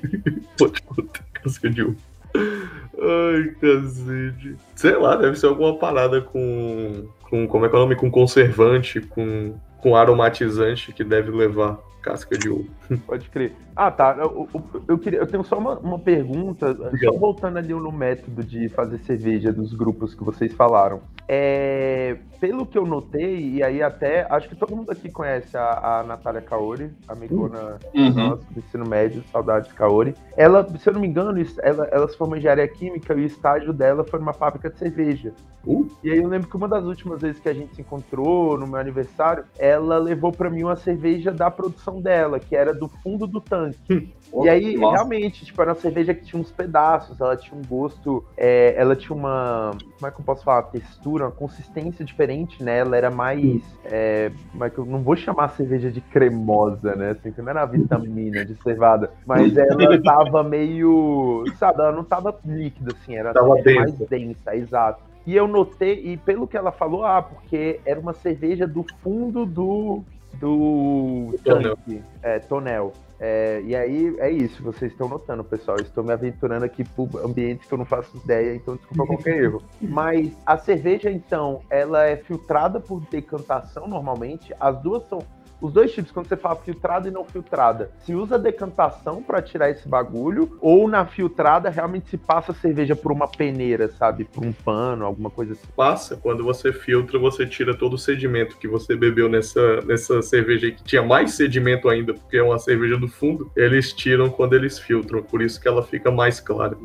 [0.57, 1.97] Pode botar casca de ovo.
[2.35, 4.57] Ai, cacete.
[4.75, 7.07] Sei lá, deve ser alguma parada com.
[7.29, 7.97] com como é que é o nome?
[7.97, 12.67] Com conservante, com com aromatizante que deve levar casca de ovo.
[13.05, 13.53] Pode crer.
[13.75, 14.17] Ah, tá.
[14.17, 18.45] Eu, eu, eu, queria, eu tenho só uma, uma pergunta, só voltando ali no método
[18.45, 21.01] de fazer cerveja dos grupos que vocês falaram.
[21.29, 25.99] É, pelo que eu notei, e aí até, acho que todo mundo aqui conhece a,
[25.99, 28.13] a Natália Kaori, amigona uhum.
[28.13, 30.15] nossa do ensino médio, saudades Kaori.
[30.37, 33.27] Ela, se eu não me engano, ela, ela se formou em engenharia química e o
[33.27, 35.33] estágio dela foi numa fábrica de cerveja.
[35.67, 35.89] Uh.
[36.03, 38.67] E aí eu lembro que uma das últimas vezes que a gente se encontrou no
[38.67, 43.27] meu aniversário, ela levou para mim uma cerveja da produção dela, que era do fundo
[43.27, 44.13] do tanque.
[44.43, 44.97] e aí, Nossa.
[44.97, 48.95] realmente, tipo, era uma cerveja que tinha uns pedaços, ela tinha um gosto, é, ela
[48.95, 52.79] tinha uma, como é que eu posso falar, textura, uma consistência diferente, né?
[52.79, 56.95] Ela era mais, é, como é que eu não vou chamar a cerveja de cremosa,
[56.95, 57.11] né?
[57.11, 62.37] Assim, que não era vitamina de cevada, mas ela tava meio, sabe, ela não tava
[62.45, 65.07] líquida, assim, era tava mais densa, exato.
[65.27, 69.45] E eu notei, e pelo que ela falou, ah, porque era uma cerveja do fundo
[69.45, 70.05] do,
[70.41, 72.93] do tanque, é, tonel.
[73.19, 75.79] É, e aí é isso, vocês estão notando, pessoal.
[75.79, 79.43] Eu estou me aventurando aqui por ambientes que eu não faço ideia, então desculpa qualquer
[79.43, 79.63] erro.
[79.81, 84.55] Mas a cerveja, então, ela é filtrada por decantação normalmente.
[84.61, 85.21] As duas são
[85.61, 89.71] os dois tipos, quando você fala filtrada e não filtrada, se usa decantação para tirar
[89.71, 94.25] esse bagulho, ou na filtrada realmente se passa a cerveja por uma peneira, sabe?
[94.25, 95.67] Por um pano, alguma coisa assim.
[95.75, 100.67] Passa, quando você filtra, você tira todo o sedimento que você bebeu nessa, nessa cerveja
[100.67, 104.55] aí, que tinha mais sedimento ainda, porque é uma cerveja do fundo, eles tiram quando
[104.55, 106.77] eles filtram, por isso que ela fica mais clara.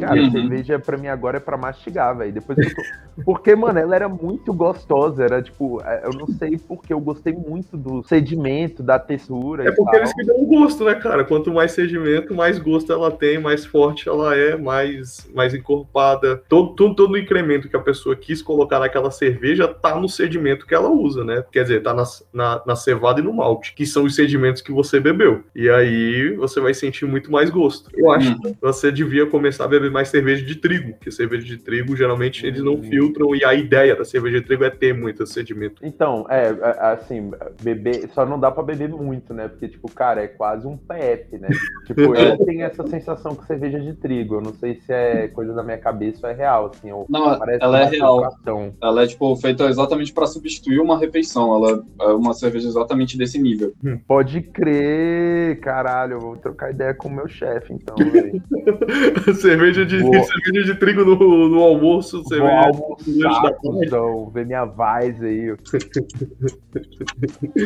[0.00, 0.30] Cara, uhum.
[0.30, 2.32] cerveja pra mim agora é pra mastigar, velho.
[2.32, 2.82] Depois eu tô...
[3.24, 7.32] Porque, mano, ela era muito gostosa, era tipo, é, eu não sei porque eu gostei
[7.32, 9.66] muito do do sedimento, da textura.
[9.66, 11.24] É porque eles que dão gosto, né, cara?
[11.24, 16.42] Quanto mais sedimento, mais gosto ela tem, mais forte ela é, mais, mais encorpada.
[16.48, 20.66] Todo, todo, todo o incremento que a pessoa quis colocar naquela cerveja tá no sedimento
[20.66, 21.42] que ela usa, né?
[21.50, 24.70] Quer dizer, tá na, na, na cevada e no malte, que são os sedimentos que
[24.72, 25.42] você bebeu.
[25.54, 27.90] E aí você vai sentir muito mais gosto.
[27.96, 28.40] Eu acho hum.
[28.42, 32.46] que você devia começar a beber mais cerveja de trigo, porque cerveja de trigo geralmente
[32.46, 32.82] eles não hum.
[32.82, 35.80] filtram e a ideia da cerveja de trigo é ter muito sedimento.
[35.82, 37.30] Então, é, é assim,
[37.62, 39.48] beber beber, só não dá pra beber muito, né?
[39.48, 41.48] Porque, tipo, cara, é quase um PF, né?
[41.86, 44.36] tipo, eu tenho essa sensação com cerveja de trigo.
[44.36, 46.88] Eu não sei se é coisa da minha cabeça ou é real, assim.
[47.08, 48.20] não, ela é real.
[48.82, 51.54] Ela é, tipo, feita exatamente para substituir uma refeição.
[51.54, 53.72] Ela é uma cerveja exatamente desse nível.
[53.82, 56.14] Hum, pode crer, caralho.
[56.14, 57.94] Eu vou trocar ideia com o meu chefe, então,
[59.40, 62.22] cerveja, de, cerveja de trigo no, no almoço.
[62.24, 65.48] Cerveja vou almoçar, então, ver minha Vaz aí.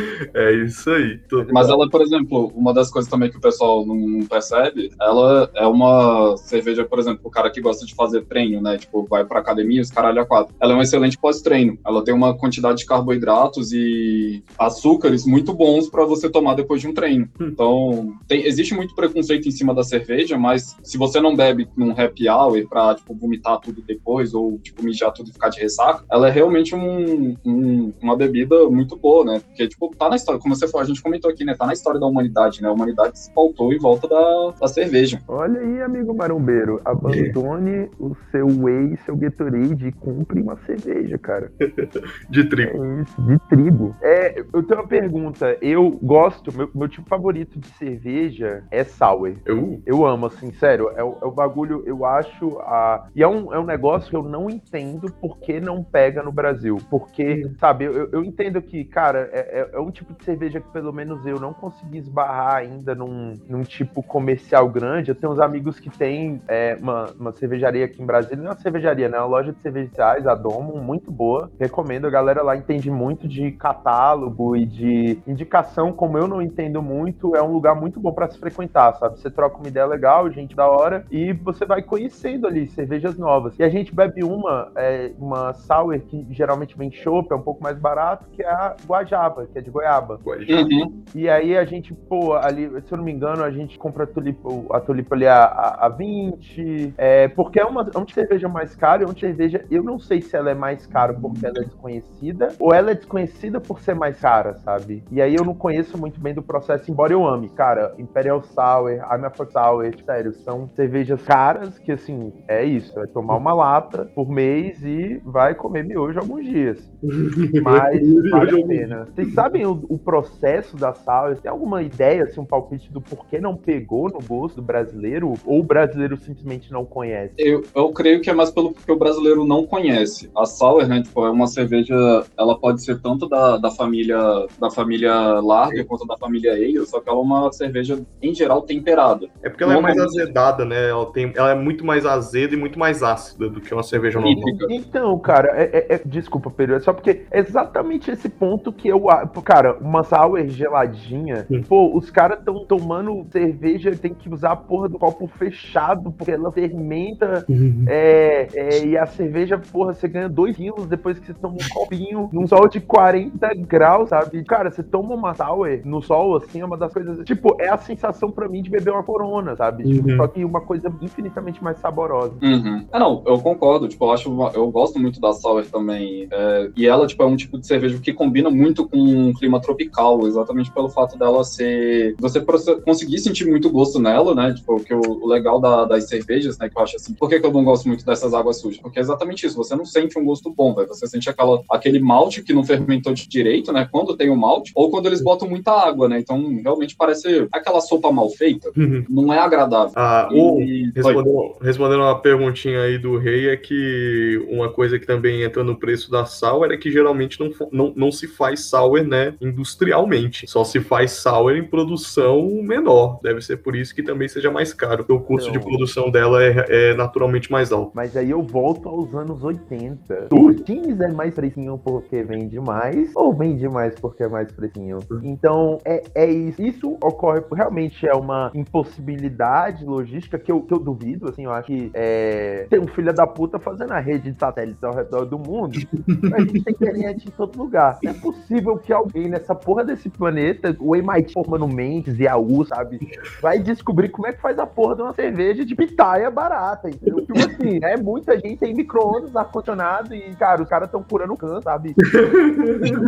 [0.35, 1.21] é isso aí.
[1.53, 5.67] Mas ela, por exemplo, uma das coisas também que o pessoal não percebe, ela é
[5.67, 8.79] uma cerveja, por exemplo, o cara que gosta de fazer treino, né?
[8.79, 10.55] Tipo, vai pra academia, os caralho a quatro.
[10.61, 11.79] Ela é um excelente pós-treino.
[11.87, 16.89] Ela tem uma quantidade de carboidratos e açúcares muito bons para você tomar depois de
[16.89, 17.29] um treino.
[17.41, 17.49] Hum.
[17.49, 21.93] Então, tem, existe muito preconceito em cima da cerveja, mas se você não bebe num
[21.93, 26.05] happy hour pra, tipo, vomitar tudo depois ou, tipo, mijar tudo e ficar de ressaca,
[26.11, 29.41] ela é realmente um, um, uma bebida muito boa, né?
[29.41, 31.55] Porque, tipo, tá na história, como você falou, a gente comentou aqui, né?
[31.55, 32.69] Tá na história da humanidade, né?
[32.69, 35.21] A humanidade se pautou em volta da, da cerveja.
[35.29, 41.53] Olha aí, amigo marombeiro, abandone o seu whey, seu Gatorade e compre uma cerveja, cara.
[42.31, 42.85] de trigo.
[42.85, 43.97] É isso, de trigo.
[44.03, 45.57] É, eu tenho uma pergunta.
[45.61, 49.35] Eu gosto, meu, meu tipo favorito de cerveja é sour.
[49.45, 50.91] Eu, eu amo, assim, sério.
[50.97, 52.59] É, o, é o bagulho, eu acho.
[52.61, 53.09] A...
[53.15, 56.79] E é um, é um negócio que eu não entendo porque não pega no Brasil.
[56.91, 60.69] Porque, sabe, eu, eu entendo que, cara, é, é, é, um tipo de cerveja que
[60.69, 65.11] pelo menos eu não consegui esbarrar ainda num, num tipo comercial grande.
[65.11, 68.55] Eu tenho uns amigos que têm é, uma, uma cervejaria aqui em Brasília, não é
[68.55, 69.17] uma cervejaria, né?
[69.17, 71.51] É uma loja de cervejas, a Domo, muito boa.
[71.59, 76.83] Recomendo, a galera lá entende muito de catálogo e de indicação, como eu não entendo
[76.83, 79.19] muito, é um lugar muito bom para se frequentar, sabe?
[79.19, 83.59] Você troca uma ideia legal, gente da hora, e você vai conhecendo ali cervejas novas.
[83.59, 87.63] E a gente bebe uma, é, uma sour que geralmente vem chopp, é um pouco
[87.63, 90.21] mais barato, que é a Guajaba, que é de goiaba.
[90.25, 91.03] Uhum.
[91.15, 94.07] E aí a gente, pô, ali, se eu não me engano, a gente compra a
[94.07, 98.49] tulipa, a tulipa ali a, a, a 20, é, porque é uma, é uma cerveja
[98.49, 101.59] mais cara, é uma cerveja, eu não sei se ela é mais cara porque ela
[101.59, 105.03] é desconhecida, ou ela é desconhecida por ser mais cara, sabe?
[105.11, 107.49] E aí eu não conheço muito bem do processo, embora eu ame.
[107.49, 113.07] Cara, Imperial Sour, I'm a Sour, sério, são cervejas caras que, assim, é isso, é
[113.07, 116.91] tomar uma lata por mês e vai comer miojo alguns dias.
[117.63, 119.09] Mas vale a pena.
[119.15, 121.35] Vocês sabem o, o processo da sal?
[121.37, 125.35] Tem alguma ideia, assim, um palpite do porquê não pegou no gosto do brasileiro?
[125.45, 127.35] Ou o brasileiro simplesmente não conhece?
[127.39, 130.31] Eu, eu creio que é mais pelo que o brasileiro não conhece.
[130.37, 131.95] A sour, né, tipo, é uma cerveja,
[132.37, 137.01] ela pode ser tanto da, da família da família larga quanto da família ale, só
[137.01, 139.29] que ela é uma cerveja, em geral, temperada.
[139.43, 140.91] É porque ela é mais azedada, né?
[140.91, 144.21] Ela, tem, ela é muito mais azeda e muito mais ácida do que uma cerveja
[144.21, 144.53] normal.
[144.71, 148.89] Então, cara, é, é, é, desculpa, Pedro, é só porque é exatamente esse ponto que
[148.89, 149.11] eu
[149.43, 151.63] cara, uma sour geladinha, Sim.
[151.63, 156.31] pô, os caras estão tomando cerveja, tem que usar a porra do copo fechado, porque
[156.31, 157.45] ela fermenta.
[157.49, 157.85] Uhum.
[157.87, 161.75] É, é, e a cerveja, porra, você ganha 2 quilos depois que você toma um
[161.75, 164.45] copinho num sol de 40 graus, sabe?
[164.45, 167.25] Cara, você toma uma sour no sol, assim, é uma das coisas.
[167.25, 169.85] Tipo, é a sensação pra mim de beber uma corona, sabe?
[169.85, 170.17] Tipo, uhum.
[170.17, 172.35] só que uma coisa infinitamente mais saborosa.
[172.43, 172.87] Uhum.
[172.93, 173.89] Ah, não, eu concordo.
[173.89, 174.51] Tipo, eu acho.
[174.55, 176.29] Eu gosto muito da sour também.
[176.31, 179.61] É, e ela, tipo, é um tipo de cerveja que combina muito com num clima
[179.61, 182.15] tropical, exatamente pelo fato dela ser.
[182.19, 182.41] Você
[182.85, 184.53] conseguir sentir muito gosto nela, né?
[184.55, 186.69] Tipo, que o, legal da, das cervejas, né?
[186.69, 188.81] Que eu acho assim, por que, que eu não gosto muito dessas águas sujas?
[188.81, 190.89] Porque é exatamente isso, você não sente um gosto bom, velho.
[190.89, 193.89] Você sente aquela, aquele malte que não fermentou de direito, né?
[193.91, 196.19] Quando tem o um malte, ou quando eles botam muita água, né?
[196.19, 199.05] Então, realmente parece aquela sopa mal feita, uhum.
[199.09, 199.93] não é agradável.
[199.97, 200.91] Ah, e...
[200.95, 205.77] respondendo, respondendo uma perguntinha aí do rei, é que uma coisa que também entra no
[205.77, 209.22] preço da sour é que geralmente não, não, não se faz sour, né?
[209.41, 210.47] Industrialmente.
[210.47, 213.21] Só se faz sour em produção menor.
[213.23, 215.05] Deve ser por isso que também seja mais caro.
[215.09, 217.93] O custo de produção dela é, é, naturalmente mais alto.
[217.95, 220.29] Mas aí eu volto aos anos 80.
[220.33, 224.99] O Teams é mais precinho porque vende mais, ou vende mais porque é mais precinho?
[225.23, 226.63] Então, é, é isso.
[226.63, 231.67] Isso ocorre, realmente é uma impossibilidade logística que eu, que eu duvido, assim, eu acho
[231.67, 235.39] que é, tem um filho da puta fazendo a rede de satélites ao redor do
[235.39, 235.79] mundo,
[236.35, 237.99] a gente tem internet em todo lugar.
[238.05, 242.65] É possível que alguém nessa porra desse planeta, o MIT formando Mendes e a U,
[242.65, 242.99] sabe,
[243.41, 247.25] vai descobrir como é que faz a porra de uma cerveja de pitaia barata, entendeu?
[247.25, 251.63] Tipo assim, é muita gente tem micro-ondas, ar-condicionado e, cara, os caras estão curando câncer,
[251.63, 251.95] sabe?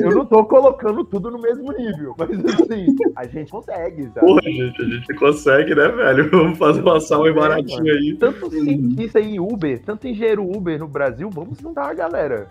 [0.03, 4.27] Eu não tô colocando tudo no mesmo nível, mas assim, a gente consegue, sabe?
[4.27, 6.31] Porra, gente, a gente consegue, né, velho?
[6.45, 8.17] Vamos fazer uma sala é, baratinha aí.
[8.19, 12.47] Tanto cientista em Uber, tanto engenheiro Uber no Brasil, vamos juntar, galera.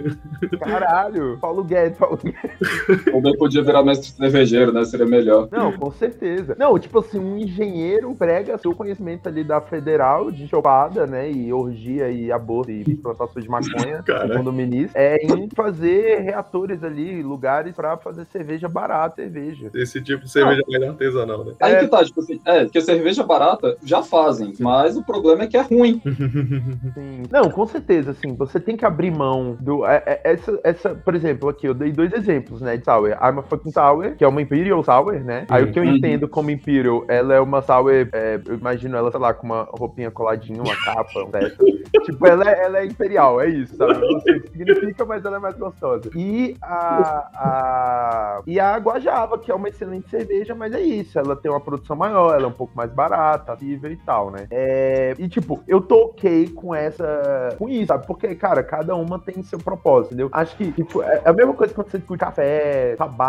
[0.59, 3.13] Caralho, Paulo Guedes, Paulo Guedes.
[3.43, 4.85] Podia virar mestre cervejeiro, né?
[4.85, 5.49] Seria melhor.
[5.51, 6.55] Não, com certeza.
[6.57, 11.29] Não, tipo assim, um engenheiro prega seu conhecimento ali da federal de chopada, né?
[11.29, 16.85] E orgia e aborto e plantação de maconha, segundo o ministro, é em fazer reatores
[16.85, 19.69] ali, lugares pra fazer cerveja barata, cerveja.
[19.75, 20.71] Esse tipo de cerveja ah.
[20.71, 21.53] mais artesanal, né?
[21.59, 21.79] Aí é...
[21.79, 25.57] que tá, tipo assim, é, porque cerveja barata já fazem, mas o problema é que
[25.57, 26.01] é ruim.
[26.93, 27.23] Sim.
[27.29, 29.85] Não, com certeza, assim, você tem que abrir mão do.
[29.85, 33.09] É, é, essa, essa, por exemplo, aqui eu dei dois exemplos, né, de sour.
[33.09, 35.45] I'm a fucking sour, que é uma Imperial Sour, né?
[35.49, 39.11] Aí o que eu entendo como Imperial, ela é uma sour, é, eu imagino ela,
[39.11, 41.31] sei lá, com uma roupinha coladinha, uma capa, um
[42.03, 43.93] tipo, ela, é, ela é imperial, é isso, sabe?
[43.93, 46.09] Não sei o que significa, mas ela é mais gostosa.
[46.15, 51.35] E a, a, e a Guajava, que é uma excelente cerveja, mas é isso, ela
[51.35, 54.47] tem uma produção maior, ela é um pouco mais barata, acessível e tal, né?
[54.51, 58.05] É, e tipo, eu tô ok com essa, com isso, sabe?
[58.05, 60.29] Porque, cara, cada uma tem seu propósito, entendeu?
[60.31, 63.22] Acho que, tipo, é a mesma coisa quando você discute café, tabaco,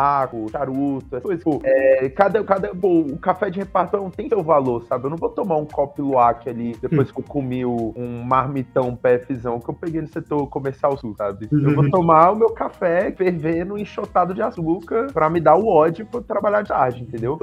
[0.51, 4.85] charuto, essas coisas, tipo, é, cada, cada, pô, o café de repartão tem seu valor,
[4.85, 5.07] sabe?
[5.07, 9.59] Eu não vou tomar um copo luac ali depois que eu comi um marmitão PFzão
[9.61, 11.49] que eu peguei no setor comercial sul, sabe?
[11.51, 16.07] Eu vou tomar o meu café fervendo enxotado de açúcar pra me dar o ódio
[16.07, 17.39] pra trabalhar de tarde, entendeu?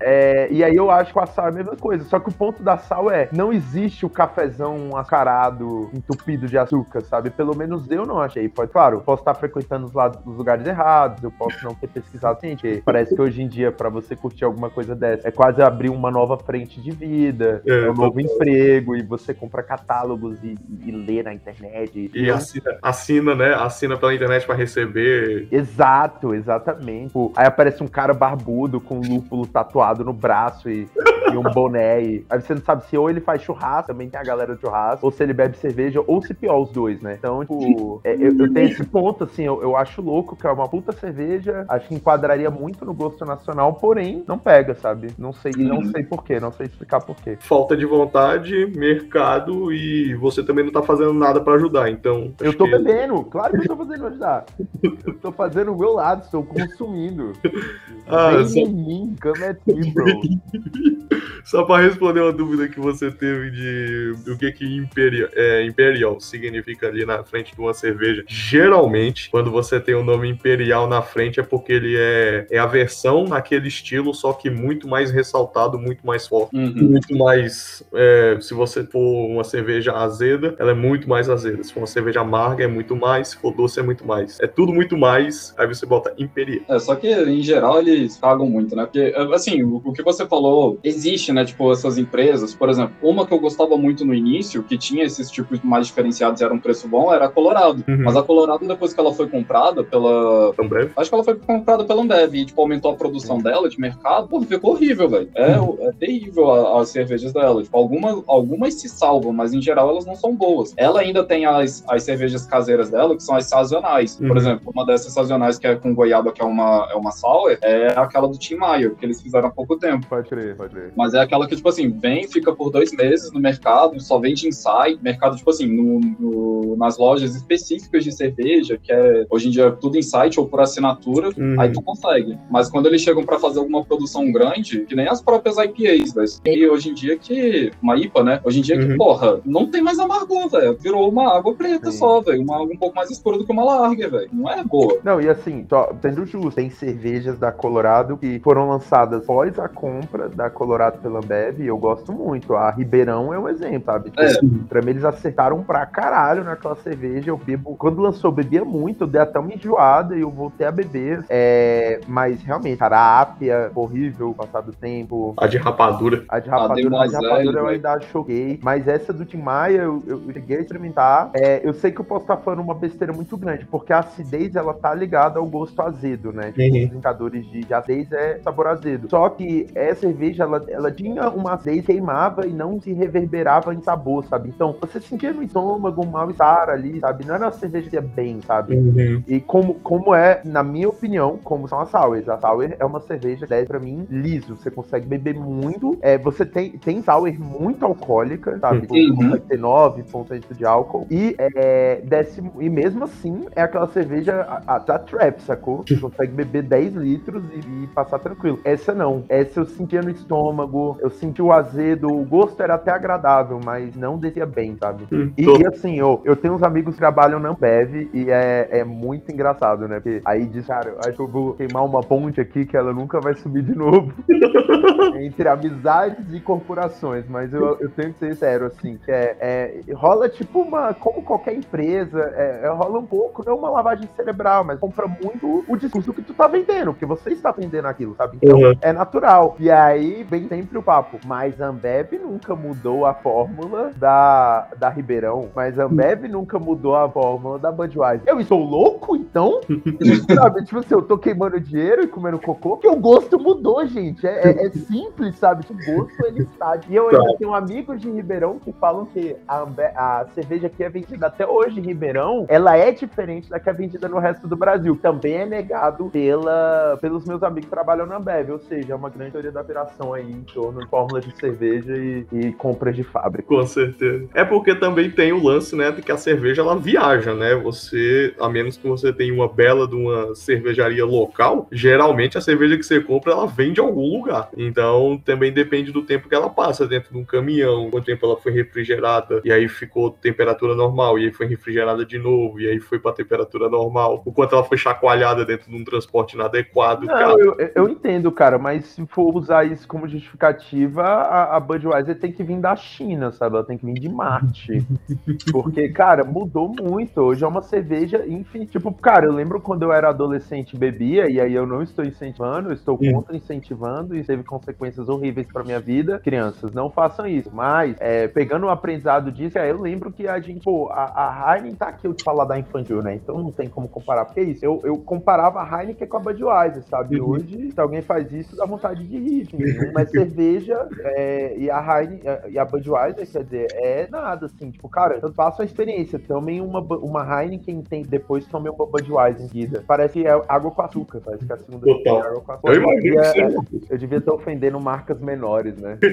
[0.00, 2.04] É, e aí eu acho que o sal é a mesma coisa.
[2.04, 7.02] Só que o ponto da sal é, não existe o cafezão açarado, entupido de açúcar,
[7.02, 7.30] sabe?
[7.30, 8.48] Pelo menos eu não achei.
[8.48, 12.56] Pode, claro, posso estar frequentando os, lados, os lugares errados, eu posso não pesquisado assim,
[12.56, 15.90] porque parece que hoje em dia, para você curtir alguma coisa dessa, é quase abrir
[15.90, 20.56] uma nova frente de vida, é, é um novo emprego, e você compra catálogos e,
[20.84, 22.10] e lê na internet.
[22.14, 23.54] E, assina, assina, né?
[23.54, 25.48] Assina pela internet para receber.
[25.50, 27.12] Exato, exatamente.
[27.36, 30.88] Aí aparece um cara barbudo com lúpulo tatuado no braço e,
[31.32, 32.02] e um boné.
[32.02, 32.26] E...
[32.30, 35.04] Aí você não sabe se ou ele faz churrasco, também tem a galera do churrasco,
[35.04, 37.16] ou se ele bebe cerveja, ou se pior, os dois, né?
[37.18, 40.50] Então, tipo, é, eu, eu, tenho esse ponto, assim, eu, eu acho louco que é
[40.50, 45.08] uma puta cerveja, acho que enquadraria muito no gosto nacional, porém, não pega, sabe?
[45.18, 47.36] Não sei, não sei porquê, não sei explicar porquê.
[47.40, 52.32] Falta de vontade, mercado e você também não tá fazendo nada para ajudar, então.
[52.40, 52.70] Eu tô que...
[52.70, 54.44] bebendo, claro que eu tô fazendo ajudar.
[54.82, 57.32] eu tô fazendo o meu lado, estou consumindo.
[58.06, 58.58] Ah, Vem só...
[58.58, 60.04] em mim, come at me, bro.
[61.44, 66.18] Só para responder uma dúvida que você teve de do que que Imperial, é, Imperial
[66.18, 68.24] significa ali na frente de uma cerveja.
[68.26, 72.66] Geralmente, quando você tem o nome Imperial na frente, é porque ele é, é a
[72.66, 76.56] versão naquele estilo, só que muito mais ressaltado, muito mais forte.
[76.56, 76.90] Uhum.
[76.90, 77.80] Muito mais.
[77.94, 81.62] É, se você for uma cerveja azeda, ela é muito mais azeda.
[81.62, 83.28] Se for uma cerveja amarga, é muito mais.
[83.28, 84.40] Se for doce, é muito mais.
[84.40, 85.54] É tudo muito mais.
[85.56, 86.64] Aí você bota Imperial.
[86.68, 88.84] É, só que em geral eles pagam muito, né?
[88.84, 91.44] Porque, assim, o, que você falou, existe, né?
[91.44, 95.30] Tipo, essas empresas, por exemplo, uma que eu gostava muito no início, que tinha esses
[95.30, 97.84] tipos mais diferenciados e era um preço bom, era a Colorado.
[97.86, 98.02] Uhum.
[98.02, 100.52] Mas a Colorado, depois que ela foi comprada pela.
[100.58, 100.90] Ambev?
[100.96, 104.28] Acho que ela foi comprada pela Ambev e, tipo, aumentou a produção dela de mercado,
[104.28, 105.28] pô, ficou horrível, velho.
[105.34, 105.76] É, uhum.
[105.80, 107.62] é terrível as cervejas dela.
[107.62, 110.74] Tipo, alguma, algumas se salvam, mas em geral elas não são boas.
[110.76, 114.16] Ela ainda tem as, as cervejas caseiras dela, que são as sazonais.
[114.16, 114.36] Por uhum.
[114.36, 117.88] exemplo, uma dessas sazonais que é com goiaba, que é uma, é uma sour, é
[117.96, 120.06] aquela do Tim Maia, que eles fizeram há pouco tempo.
[120.06, 120.92] Pode crer, pode crer.
[120.96, 124.48] Mas é aquela que, tipo assim, vem, fica por dois meses no mercado, só vende
[124.48, 129.50] insight, mercado, tipo assim, no, no, nas lojas específicas de cerveja, que é hoje em
[129.50, 131.60] dia tudo insight ou por assinatura, uhum.
[131.60, 132.38] aí tu consegue.
[132.50, 136.30] Mas quando eles chegam para fazer alguma produção grande, que nem as próprias IPAs, velho.
[136.44, 137.70] E hoje em dia que.
[137.82, 138.40] Uma IPA, né?
[138.44, 138.88] Hoje em dia uhum.
[138.88, 140.76] que, porra, não tem mais amargor, velho.
[140.80, 141.98] Virou uma água preta Sim.
[141.98, 142.42] só, velho.
[142.42, 144.28] Uma água um pouco mais escura do que uma larga, velho.
[144.32, 144.98] Não é boa.
[145.04, 149.68] Não, e assim, só tendo justo, tem cervejas da Colorado que foram lançadas após a
[149.68, 152.54] compra da Colorado pela Ambev, e eu gosto muito.
[152.54, 154.12] A Ribeirão é um exemplo, sabe?
[154.16, 154.32] É.
[154.68, 157.30] Pra mim, eles acertaram pra caralho naquela cerveja.
[157.30, 157.76] Eu bebo.
[157.76, 161.23] Quando lançou, eu bebia muito, eu dei até uma enjoada e eu voltei a beber.
[161.28, 162.00] É...
[162.06, 165.34] Mas realmente, cara, a ápia, horrível, passado tempo.
[165.36, 166.24] A de rapadura.
[166.28, 168.58] A de rapadura, a de rapadura eu ainda choquei.
[168.62, 171.30] Mas essa do Tim Maia, eu, eu, eu cheguei a experimentar.
[171.34, 174.54] É, eu sei que eu posso estar falando uma besteira muito grande, porque a acidez,
[174.54, 176.52] ela tá ligada ao gosto azedo, né?
[176.52, 176.84] Tipo, uhum.
[176.84, 179.08] Os indicadores de, de acidez é sabor azedo.
[179.10, 183.80] Só que essa cerveja, ela, ela tinha uma acidez queimava e não se reverberava em
[183.80, 184.48] sabor, sabe?
[184.48, 187.26] Então, você sentia no estômago um mal-estar ali, sabe?
[187.26, 188.76] Não era uma cerveja que ia bem, sabe?
[188.76, 189.22] Uhum.
[189.26, 192.28] E como, como é, na minha opinião, como são as sours.
[192.28, 194.56] A sour é uma cerveja, 10 pra mim, liso.
[194.56, 195.98] Você consegue beber muito.
[196.00, 198.86] É, você tem, tem sour muito alcoólica, sabe?
[198.90, 199.16] Uhum.
[199.16, 201.06] Consegue ter 9% de álcool.
[201.10, 205.84] E, é, décimo, e mesmo assim, é aquela cerveja a, a, da trap, sacou?
[205.86, 208.60] Você consegue beber 10 litros e, e, passar tranquilo.
[208.64, 209.24] Essa não.
[209.28, 213.94] Essa eu sentia no estômago, eu senti o azedo, o gosto era até agradável, mas
[213.96, 215.06] não descia bem, sabe?
[215.12, 218.68] Hum, e, e, assim, eu, eu tenho uns amigos que trabalham na Ambev e é,
[218.70, 220.00] é muito engraçado, né?
[220.00, 223.20] Porque aí diz, cara, acho que eu vou queimar uma ponte aqui que ela nunca
[223.20, 224.12] vai subir de novo.
[225.20, 229.92] Entre amizades e corporações, mas eu, eu tenho que ser sério, assim, que é, é
[229.92, 234.64] rola tipo uma, como qualquer empresa, é, é, rola um pouco, não uma lavagem cerebral,
[234.64, 238.38] mas compra muito o discurso que tu tá vendendo, porque você está vendendo aquilo, sabe?
[238.42, 238.74] Então uhum.
[238.80, 239.56] é natural.
[239.58, 244.88] E aí vem sempre o papo, mas a Ambev nunca mudou a fórmula da, da
[244.88, 248.22] Ribeirão, mas a Ambev nunca mudou a fórmula da Budweiser.
[248.26, 249.60] Eu estou louco, então?
[250.34, 250.64] sabe?
[250.64, 254.26] Tipo assim, eu tô queimando dinheiro e comendo cocô, que o gosto mudou, gente.
[254.26, 255.64] É, é, é simples, sabe?
[255.68, 256.78] O gosto, ele está.
[256.88, 259.66] E eu ainda tenho amigos de Ribeirão que falam que a,
[259.96, 263.72] a cerveja que é vendida até hoje em Ribeirão, ela é diferente da que é
[263.72, 264.98] vendida no resto do Brasil.
[265.00, 269.10] Também é negado pela, pelos meus amigos que trabalham na Ambev, ou seja, é uma
[269.10, 273.02] grande teoria da operação aí em torno de fórmulas de cerveja e, e compras de
[273.02, 273.48] fábrica.
[273.48, 274.28] Com certeza.
[274.34, 277.54] É porque também tem o lance, né, de que a cerveja ela viaja, né?
[277.56, 280.34] Você, a menos que você tenha uma bela de uma
[280.74, 284.48] cervejaria local, geralmente a cerveja que você compra ela vem de algum lugar.
[284.56, 288.36] Então também depende do tempo que ela passa dentro de um caminhão, quanto tempo ela
[288.36, 292.80] foi refrigerada e aí ficou temperatura normal e aí foi refrigerada de novo e aí
[292.80, 297.06] foi para temperatura normal, o quanto ela foi chacoalhada dentro de um transporte inadequado.
[297.06, 302.18] Não, eu, eu, entendo, cara, mas se for usar isso como justificativa, a, a Budweiser
[302.18, 303.56] tem que vir da China, sabe?
[303.56, 304.86] Ela tem que vir de Marte.
[305.52, 307.20] Porque, cara, mudou muito.
[307.20, 308.64] Hoje é uma cerveja, enfim.
[308.64, 312.04] Tipo, cara, eu lembro quando eu era adolescente e bebia, e aí eu não estou
[312.04, 316.18] incentivando, eu estou contra incentivando, e teve consequências horríveis para minha vida.
[316.20, 317.50] Crianças, não façam isso.
[317.52, 321.56] Mas, é, pegando o aprendizado disso, aí eu lembro que a gente, pô, a, a
[321.56, 323.14] Heineken tá aqui, eu te falar da infantil, né?
[323.14, 324.24] Então não tem como comparar.
[324.24, 327.20] Porque é isso, eu, eu comparava a Heineken com a Budweiser, sabe?
[327.20, 327.30] Uhum.
[327.30, 329.48] Hoje, se alguém faz isso, dá vontade de rir.
[329.92, 334.70] Mas cerveja é, e a Heineken é, e a Budweiser, quer dizer, é nada, assim.
[334.70, 336.18] Tipo, cara, eu faço a experiência.
[336.18, 339.84] Tomem uma, uma Heineken, tem, depois tomem uma Budweiser em seguida.
[339.86, 342.16] Parece que é água com açúcar, parece que a segunda Total.
[342.16, 342.72] é água com açúcar.
[342.74, 343.54] Eu, eu, devia,
[343.90, 345.98] eu devia estar ofendendo marcas menores, né?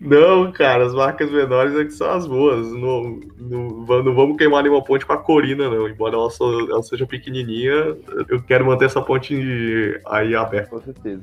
[0.00, 2.72] Não, cara, as marcas menores é que são as boas.
[2.72, 3.68] Não, não,
[4.02, 5.88] não vamos queimar nenhuma ponte com a Corina, não.
[5.88, 7.96] Embora ela, só, ela seja pequenininha,
[8.28, 9.34] eu quero manter essa ponte
[10.06, 10.70] aí aberta.
[10.70, 11.22] Com certeza.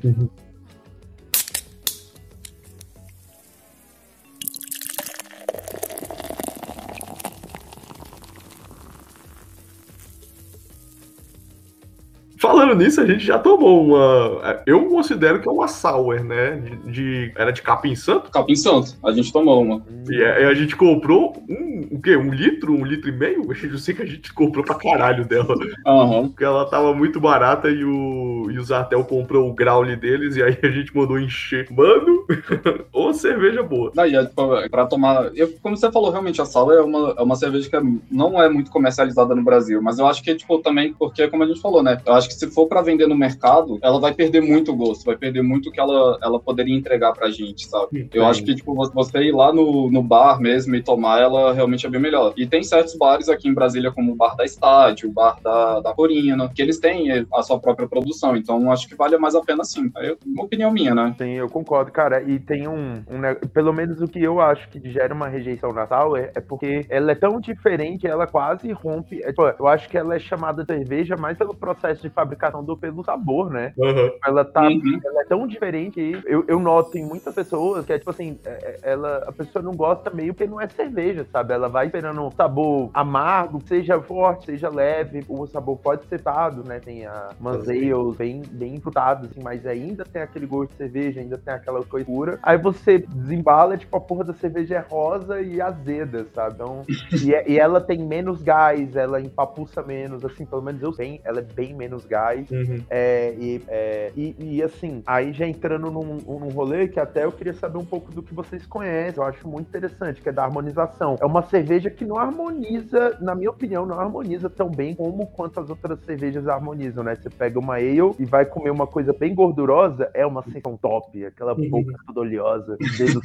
[12.40, 14.62] Falando nisso, a gente já tomou uma.
[14.66, 16.58] Eu considero que é uma sour, né?
[16.58, 17.32] De, de...
[17.36, 18.30] Era de capim santo?
[18.32, 19.84] Capim santo, a gente tomou uma.
[20.10, 22.16] E a, a gente comprou um, o quê?
[22.16, 22.74] Um litro?
[22.74, 23.48] Um litro e meio?
[23.68, 25.56] Eu sei que a gente comprou pra caralho dela.
[25.86, 26.30] Uhum.
[26.30, 30.44] Porque ela tava muito barata e o, e o Zartel comprou o graule deles e
[30.44, 31.68] aí a gente mandou encher.
[31.72, 32.26] Mano,
[32.94, 33.92] ou cerveja boa.
[33.94, 35.32] Daí, é, tipo, pra tomar.
[35.36, 38.50] Eu, como você falou, realmente, a sour é uma, é uma cerveja que não é
[38.50, 39.82] muito comercializada no Brasil.
[39.82, 42.00] Mas eu acho que, tipo, também, porque, como a gente falou, né?
[42.06, 45.06] Eu acho que se for para vender no mercado, ela vai perder muito o gosto,
[45.06, 48.00] vai perder muito o que ela, ela poderia entregar pra gente, sabe?
[48.00, 48.18] Entendi.
[48.18, 51.86] Eu acho que, tipo, você ir lá no, no bar mesmo e tomar, ela realmente
[51.86, 52.34] é bem melhor.
[52.38, 55.80] E tem certos bares aqui em Brasília, como o bar da Estádio, o bar da,
[55.80, 58.36] da Corina, que eles têm a sua própria produção.
[58.36, 59.92] Então acho que vale mais a pena sim.
[59.98, 61.16] É uma opinião minha, né?
[61.18, 62.22] Sim, eu concordo, cara.
[62.24, 65.88] E tem um, um Pelo menos o que eu acho que gera uma rejeição na
[65.88, 69.22] Sour é porque ela é tão diferente, ela quase rompe.
[69.24, 72.76] é, tipo, eu acho que ela é chamada cerveja mais pelo processo de fabricação do
[72.76, 73.74] pelo sabor, né?
[73.80, 74.12] Aham.
[74.26, 74.64] Ela tá.
[74.64, 75.00] Uhum.
[75.06, 78.40] Ela é tão diferente que eu, eu noto em muitas pessoas que é tipo assim,
[78.44, 81.54] é- é- ela, a pessoa não gosta meio que não é cerveja, sabe?
[81.54, 86.64] Ela vai esperando um sabor amargo, seja forte, seja leve, o sabor pode ser dado,
[86.64, 86.80] né?
[86.80, 91.38] Tem a manzeils bem, bem frutados, assim, mas ainda tem aquele gosto de cerveja, ainda
[91.38, 92.40] tem aquela coisa pura.
[92.42, 96.56] Aí você desembala, tipo, a porra da cerveja é rosa e azeda, sabe?
[96.56, 96.84] Então,
[97.30, 101.22] e, é- e ela tem menos gás, ela empapuça menos, assim, pelo menos eu sei,
[101.24, 102.50] ela é bem menos gás.
[102.50, 102.84] Uhum.
[102.90, 107.32] É, e, é, e, e, assim, aí já entrando num, num rolê que até eu
[107.32, 110.44] queria saber um pouco do que vocês conhecem, eu acho muito interessante, que é da
[110.44, 111.16] harmonização.
[111.20, 115.60] É uma cerveja que não harmoniza, na minha opinião, não harmoniza tão bem como quanto
[115.60, 117.16] as outras cervejas harmonizam, né?
[117.16, 121.26] Você pega uma ale e vai comer uma coisa bem gordurosa, é uma sensação top,
[121.26, 123.22] aquela boca toda oleosa, dedo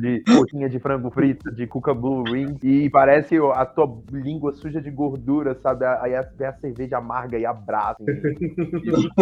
[0.00, 4.80] de coxinha de frango frito, de cuca blue ring, e parece a tua língua suja
[4.80, 5.84] de gordura, sabe?
[5.84, 8.02] Aí a, a cerveja amarga e abraça.
[8.02, 8.19] E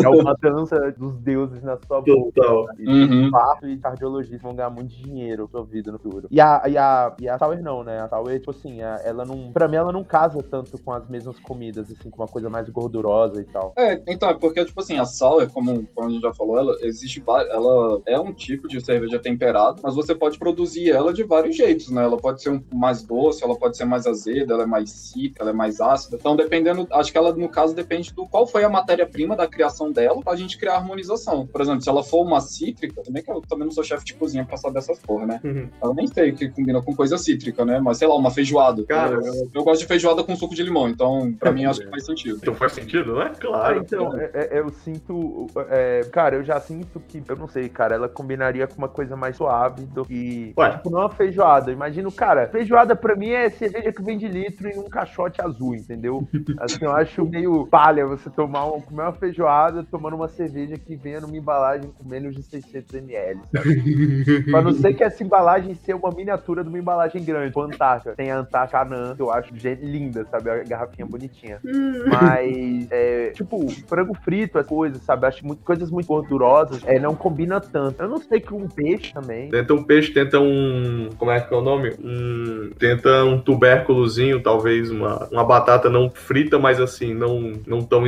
[0.02, 2.40] é uma dança dos deuses na sua boca.
[2.40, 2.66] Total.
[2.78, 3.30] E Uhum.
[3.64, 6.26] E cardiologistas vão ganhar muito dinheiro com sua vida no futuro.
[6.30, 8.00] E a, e a, e a Tower não, né?
[8.00, 9.52] A Tower, tipo assim, a- ela não.
[9.52, 12.68] Pra mim, ela não casa tanto com as mesmas comidas, assim, com uma coisa mais
[12.68, 13.72] gordurosa e tal.
[13.76, 16.74] É, então, é porque, tipo assim, a sour, como, como a gente já falou, ela
[16.82, 21.56] existe ela é um tipo de cerveja temperada, mas você pode produzir ela de vários
[21.56, 22.02] jeitos, né?
[22.04, 25.42] Ela pode ser um mais doce, ela pode ser mais azeda, ela é mais cítrica,
[25.42, 26.16] ela é mais ácida.
[26.18, 29.92] Então, dependendo, acho que ela, no caso, depende do qual foi a matéria-prima da criação
[29.92, 31.46] dela pra gente criar a harmonização.
[31.46, 34.14] Por exemplo, se ela for uma cítrica, também que eu também não sou chefe de
[34.14, 35.40] cozinha pra saber essas porra, né?
[35.44, 35.68] Uhum.
[35.82, 37.78] Eu nem sei o que combina com coisa cítrica, né?
[37.80, 38.84] Mas sei lá, uma feijoada.
[38.84, 41.80] Cara, eu, eu- eu gosto de feijoada com suco de limão, então pra mim acho
[41.80, 42.38] que faz sentido.
[42.40, 43.32] Então faz sentido, né?
[43.38, 43.78] Claro.
[43.78, 45.46] então, é- é- eu sinto.
[45.70, 47.22] é, cara, eu já sinto que.
[47.28, 50.52] Eu não sei, cara, ela combinaria com uma coisa mais suave do que.
[50.56, 50.70] Ué.
[50.72, 51.70] Tipo, não é uma feijoada.
[51.70, 55.74] Imagino, cara, feijoada pra mim é cerveja que vem de litro e um caixote azul,
[55.74, 56.26] entendeu?
[56.58, 60.96] Assim, eu acho meio palha você tomar um, comer uma feijoada tomando uma cerveja que
[60.96, 64.44] venha numa embalagem com menos de 600 ml, sabe?
[64.50, 67.48] Pra não ser que essa embalagem seja uma miniatura de uma embalagem grande.
[67.48, 68.14] Tipo, Antártica.
[68.14, 70.50] Tem a Antártica Anã, que eu acho linda, sabe?
[70.50, 71.60] A garrafinha bonitinha.
[72.06, 75.26] Mas, é, tipo, frango frito, é coisa, sabe?
[75.26, 78.02] Acho muito, coisas muito gordurosas, é, não combina tanto.
[78.02, 79.48] Eu não sei que um peixe também.
[79.50, 81.10] Tenta um peixe, tenta um.
[81.16, 81.94] Como é que é o nome?
[82.02, 88.06] Um, tenta um tubérculozinho, talvez uma, uma batata não frita, mas assim, não, não tão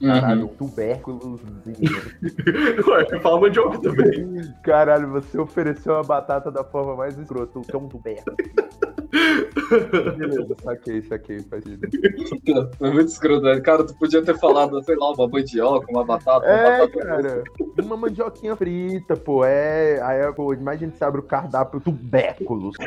[0.00, 0.20] exagerado.
[0.20, 0.50] Caralho,
[1.14, 1.48] Uhum.
[2.88, 4.54] Ué, fala mandioca também.
[4.62, 8.36] Caralho, você ofereceu a batata da forma mais escrota, que é um tubérculo.
[10.18, 12.70] Beleza, saquei, saquei, faz sentido.
[12.78, 13.60] Foi muito escroto, né?
[13.60, 16.98] Cara, tu podia ter falado, sei lá, uma mandioca, uma batata, uma É, batata.
[17.06, 17.44] cara.
[17.82, 19.44] Uma mandioquinha frita, pô.
[19.44, 20.00] É.
[20.02, 22.76] Aí, pô, imagina você abre o cardápio tubérculos.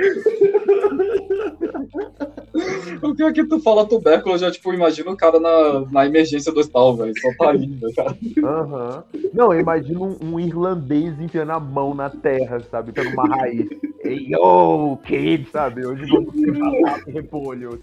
[3.04, 6.06] O pior é que tu fala tubérculo, eu já, tipo, imagino o cara na, na
[6.08, 7.14] emergência do hospital, velho.
[7.20, 8.18] Só tá indo, cara.
[8.44, 9.04] Aham.
[9.34, 12.92] Não, eu imagino um, um irlandês enfiando a mão na terra, sabe?
[12.92, 13.68] Pelo uma raiz.
[14.04, 15.86] Ei, ô, kid, sabe?
[15.86, 17.78] Hoje vamos ter batata e repolho.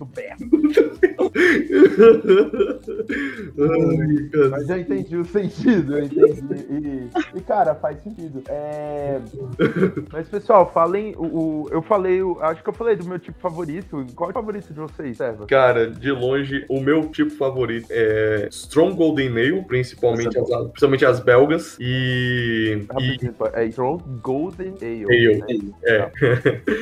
[3.58, 4.48] Ai, cara.
[4.50, 7.10] Mas eu entendi o sentido, eu entendi.
[7.34, 8.42] E, e, cara, faz sentido.
[8.48, 9.20] É...
[10.12, 11.14] Mas, pessoal, falem.
[11.16, 11.24] O,
[11.64, 14.04] o- eu falei, o- acho que eu falei do meu tipo favorito.
[14.14, 15.46] Qual é o favorito de vocês, Serva?
[15.46, 21.20] Cara, de longe, o meu tipo favorito é Strong Golden Ale, principalmente, as, principalmente as
[21.20, 21.76] belgas.
[21.80, 22.78] E.
[22.80, 23.68] e Rapidinho, é
[24.22, 25.04] Golden Ale.
[25.04, 25.38] Ale.
[25.38, 25.70] né?
[25.84, 26.10] é,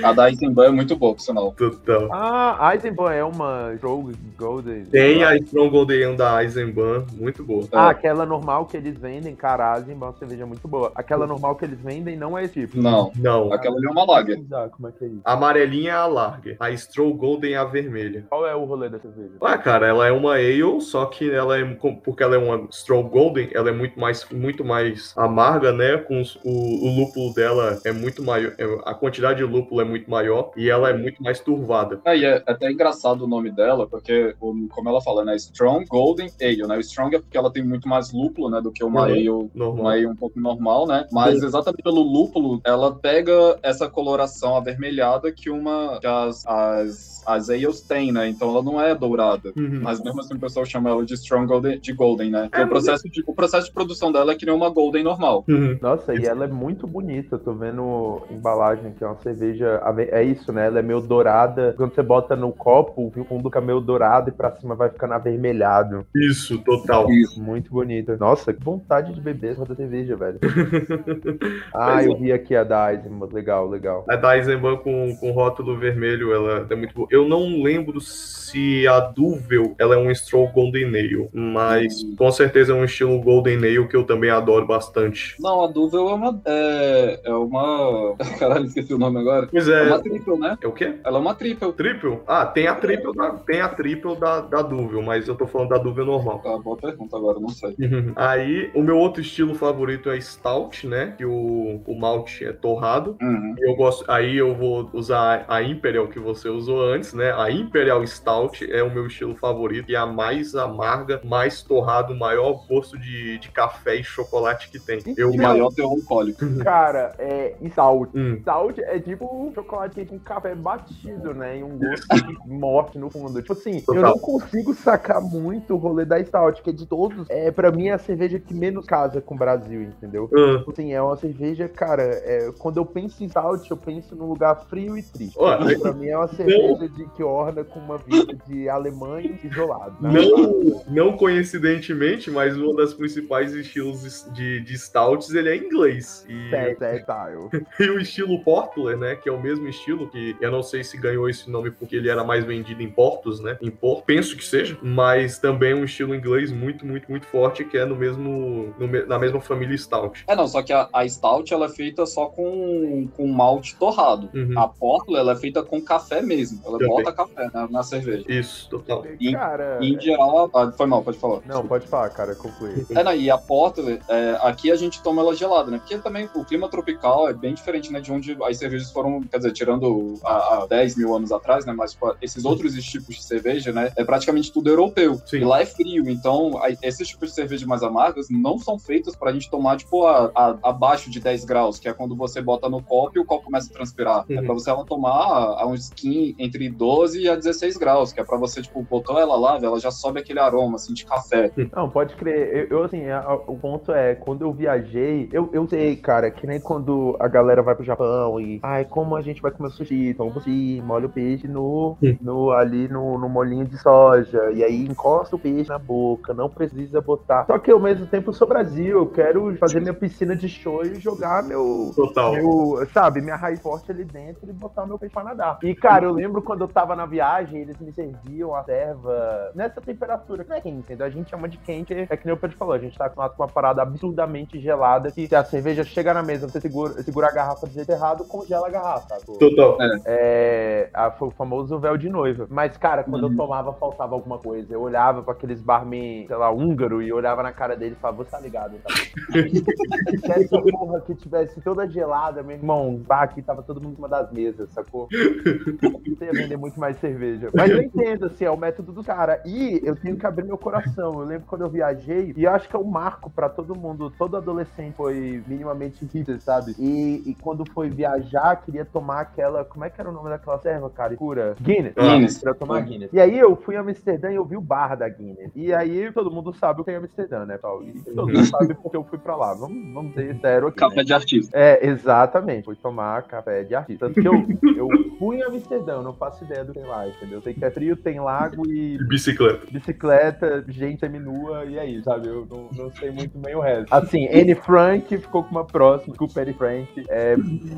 [0.04, 1.52] A da Eisenbahn é muito boa, por sinal.
[1.52, 2.08] total.
[2.12, 4.84] Ah, Eisenbahn é uma Strong Golden.
[4.84, 7.66] Tem a Strong Golden Ale da Eisenbahn, muito boa.
[7.72, 10.92] Ah, aquela normal que eles vendem, cara, a Eisenbahn é uma cerveja muito boa.
[10.94, 12.80] Aquela normal que eles vendem não é esse tipo.
[12.80, 14.40] Não, Não, aquela ali é uma lager.
[14.76, 15.20] Como é que é isso?
[15.24, 18.24] a amarelinha é a Lager, a Strong Golden é a vermelha.
[18.28, 19.30] Qual é o rolê da cerveja?
[19.40, 21.64] Ah, cara, ela é uma ale, só que ela é
[22.04, 25.96] porque ela é uma Strong Golden, ela é muito mais muito mais amarga, né?
[25.98, 26.50] Com os- o,
[26.86, 30.68] o lúpulo dela é muito maior, é- a quantidade de lúpulo é muito maior e
[30.70, 32.00] ela é muito mais turvada.
[32.04, 35.36] É, e é até engraçado o nome dela, porque, como ela fala, né?
[35.36, 36.76] Strong Golden Ale, né?
[36.76, 38.60] O Strong é porque ela tem muito mais lúpulo, né?
[38.60, 39.06] Do que uma Uhum.
[39.06, 41.06] ale, uma ale um pouco normal, né?
[41.12, 47.50] Mas exatamente pelo lúpulo, ela pega essa coloração avermelhada que uma que as, as, as
[47.50, 48.28] ales têm, né?
[48.28, 49.52] Então ela não é dourada.
[49.56, 49.80] Uhum.
[49.82, 52.48] Mas mesmo assim o pessoal chama ela de Strong Golden, de Golden, né?
[52.52, 55.44] É, o, processo de, o processo de produção dela é que nem uma Golden normal.
[55.48, 55.78] Uhum.
[55.80, 57.38] Nossa, e ela é muito bonita.
[57.38, 59.80] Tô vendo a embalagem que é uma cerveja.
[60.10, 60.66] É isso, né?
[60.66, 61.74] Ela é meio dourada.
[61.76, 64.30] Quando você bota no copo, o fundo fica meio dourado.
[64.30, 66.06] e pra cima vai ficando avermelhado.
[66.14, 67.10] Isso, total.
[67.10, 67.42] Isso.
[67.42, 68.16] Muito bonito.
[68.18, 70.38] Nossa, que vontade de beber essa cerveja, velho.
[71.74, 72.16] ah, Pois eu é.
[72.16, 73.28] vi aqui a da Eisenbahn.
[73.32, 74.04] Legal, legal.
[74.08, 77.08] A da Eisenbahn com, com rótulo vermelho, ela é muito boa.
[77.10, 81.81] Eu não lembro se a Duvel ela é um Stroll Golden Ale, mas
[82.16, 85.34] com certeza é um estilo Golden Ale que eu também adoro bastante.
[85.40, 86.40] Não, a Duvel é uma.
[86.44, 88.16] É, é uma.
[88.38, 89.48] Caralho, esqueci o nome agora.
[89.50, 89.86] Pois É é.
[89.88, 90.56] uma triple, né?
[90.62, 90.98] É o quê?
[91.04, 91.72] Ela é uma triple.
[91.72, 92.20] Triple?
[92.26, 95.70] Ah, tem a triple da, tem a triple da, da Duvel, mas eu tô falando
[95.70, 96.38] da Duvel normal.
[96.40, 97.74] Tá, boa pergunta agora, não sei.
[98.16, 101.14] Aí, o meu outro estilo favorito é Stout, né?
[101.16, 103.16] Que o, o malte é torrado.
[103.20, 103.54] Uhum.
[103.58, 107.32] Eu gosto, aí eu vou usar a Imperial que você usou antes, né?
[107.32, 112.64] A Imperial Stout é o meu estilo favorito e a mais amarga, mais torrado, maior
[112.68, 115.00] gosto de, de café e chocolate que tem.
[115.16, 116.44] Eu E maior teor alcoólico.
[116.62, 118.10] Cara, é stout.
[118.16, 121.58] Hum, Stout é tipo um chocolate com café batido, né?
[121.58, 123.40] E um gosto de morte no fundo.
[123.40, 124.02] Tipo assim, eu Total.
[124.02, 127.26] não consigo sacar muito o rolê da Stout, que é de todos.
[127.30, 130.28] É, pra mim é a cerveja que menos casa com o Brasil, entendeu?
[130.34, 134.14] ah, Tipo Assim, é uma cerveja, cara, é, quando eu penso em Stout, eu penso
[134.14, 135.36] num lugar frio e triste.
[135.38, 139.98] Ó, pra mim é uma cerveja de, que orna com uma vida de alemães isolados.
[140.00, 140.10] né?
[140.12, 141.16] não, não
[141.62, 146.26] coincidentemente, mas um dos principais estilos de, de stouts, ele é inglês.
[146.28, 147.48] E, É, é, tá, eu...
[147.78, 150.96] e o estilo Portler, né, que é o mesmo estilo, que eu não sei se
[150.98, 154.44] ganhou esse nome porque ele era mais vendido em portos, né, em Porto, penso que
[154.44, 159.06] seja, mas também um estilo inglês muito, muito, muito forte, que é no mesmo, no
[159.06, 160.24] na mesma família Stout.
[160.26, 164.28] É, não, só que a, a Stout ela é feita só com, com malte torrado.
[164.34, 164.58] Uhum.
[164.58, 166.60] A Portland ela é feita com café mesmo.
[166.64, 166.88] Ela Também.
[166.88, 168.24] bota café na, na cerveja.
[168.28, 169.06] Isso, total.
[169.18, 169.78] E- Cara...
[169.80, 171.40] E em geral, ah, foi mal, pode falar.
[171.52, 172.86] Não, pode falar, cara, conclui.
[172.90, 175.78] É, não, e a Portland, é, aqui a gente toma ela gelada, né?
[175.78, 178.00] Porque também o clima tropical é bem diferente, né?
[178.00, 181.72] De onde as cervejas foram, quer dizer, tirando há, há 10 mil anos atrás, né?
[181.72, 183.92] Mas tipo, esses outros tipos de cerveja, né?
[183.96, 185.20] É praticamente tudo europeu.
[185.26, 185.38] Sim.
[185.38, 189.32] E lá é frio, então esses tipos de cerveja mais amargas não são feitas pra
[189.32, 192.82] gente tomar, tipo, a, a- abaixo de 10 graus, que é quando você bota no
[192.82, 194.24] copo e o copo começa a transpirar.
[194.28, 194.44] É Uhum.
[194.44, 198.24] pra você ela tomar a, a um skin entre 12 a 16 graus, que é
[198.24, 201.41] pra você, tipo, botou ela lá, ela já sobe aquele aroma, assim, de café.
[201.74, 202.68] Não, pode crer.
[202.70, 206.30] Eu, eu, assim, a- a- o ponto é, quando eu viajei, eu, eu sei, cara,
[206.30, 208.60] que nem quando a galera vai pro Japão e.
[208.62, 210.14] Ai, como a gente vai comer sushi?
[210.14, 214.50] Toma sushi, molha o peixe no, no ali no, no molinho de soja.
[214.52, 217.46] E aí encosta o peixe na boca, não precisa botar.
[217.46, 220.84] Só que ao mesmo tempo eu sou Brasil, eu quero fazer minha piscina de show
[220.84, 222.32] e jogar meu, Total.
[222.32, 225.58] meu, sabe, minha raiz forte ali dentro e botar meu peixe pra nadar.
[225.62, 229.80] E, cara, eu lembro quando eu tava na viagem, eles me serviam a serva nessa
[229.80, 231.06] temperatura, que não é quente, entendeu?
[231.06, 233.34] A gente chama de quente, é que nem o Pedro falou, a gente tá acostumado
[233.34, 237.28] com uma parada absurdamente gelada, que se a cerveja chega na mesa, você segura, segura
[237.28, 239.16] a garrafa do jeito errado, congela a garrafa?
[239.38, 239.78] Total.
[240.04, 242.46] É, a- foi o famoso véu de noiva.
[242.50, 243.30] Mas, cara, quando Uhum.
[243.32, 244.74] eu tomava, faltava alguma coisa.
[244.74, 248.22] Eu olhava pra aqueles barman, sei lá, húngaro, e olhava na cara dele e falava,
[248.22, 248.90] você tá ligado, tá?
[250.22, 253.96] Se essa porra que tivesse toda gelada, meu irmão, pá, aqui tava todo mundo em
[253.96, 255.08] cima das mesas, sacou?
[255.10, 257.50] Você ia vender muito mais cerveja.
[257.54, 259.40] Mas eu entendo, assim, é o método do cara.
[259.46, 261.11] E eu tenho que abrir meu coração.
[261.20, 264.12] Eu lembro quando eu viajei, e eu acho que é um marco pra todo mundo,
[264.18, 266.74] todo adolescente foi minimamente hipster, sabe?
[266.78, 269.64] E, e quando foi viajar, queria tomar aquela.
[269.64, 271.14] Como é que era o nome daquela serva, cara?
[271.16, 271.54] Cura?
[271.60, 271.94] Guinness.
[271.94, 272.38] Guinness.
[272.38, 273.10] Pra tomar Guinness.
[273.12, 275.50] E aí eu fui a Amsterdã e eu vi o bar da Guinness.
[275.54, 277.86] E aí todo mundo sabe o que é Amsterdã, né, Paulo?
[277.88, 279.54] E todo mundo sabe porque eu fui pra lá.
[279.54, 280.80] Vamos, vamos ser sério aqui.
[280.80, 280.88] né?
[280.88, 281.50] Café de artista.
[281.56, 282.64] É, exatamente.
[282.64, 284.06] Fui tomar café de artista.
[284.06, 284.34] Tanto que eu,
[284.76, 284.88] eu
[285.18, 287.38] fui em Amsterdã, eu não faço ideia do que tem lá, entendeu?
[287.38, 289.66] Eu sei que é frio, tem lago e bicicleta.
[289.70, 292.28] bicicleta, gente seminua e aí, sabe?
[292.28, 293.92] Eu não, não sei muito bem o resto.
[293.92, 296.88] Assim, Anne Frank ficou com uma próxima, com o Perry Frank.
[297.08, 297.34] É,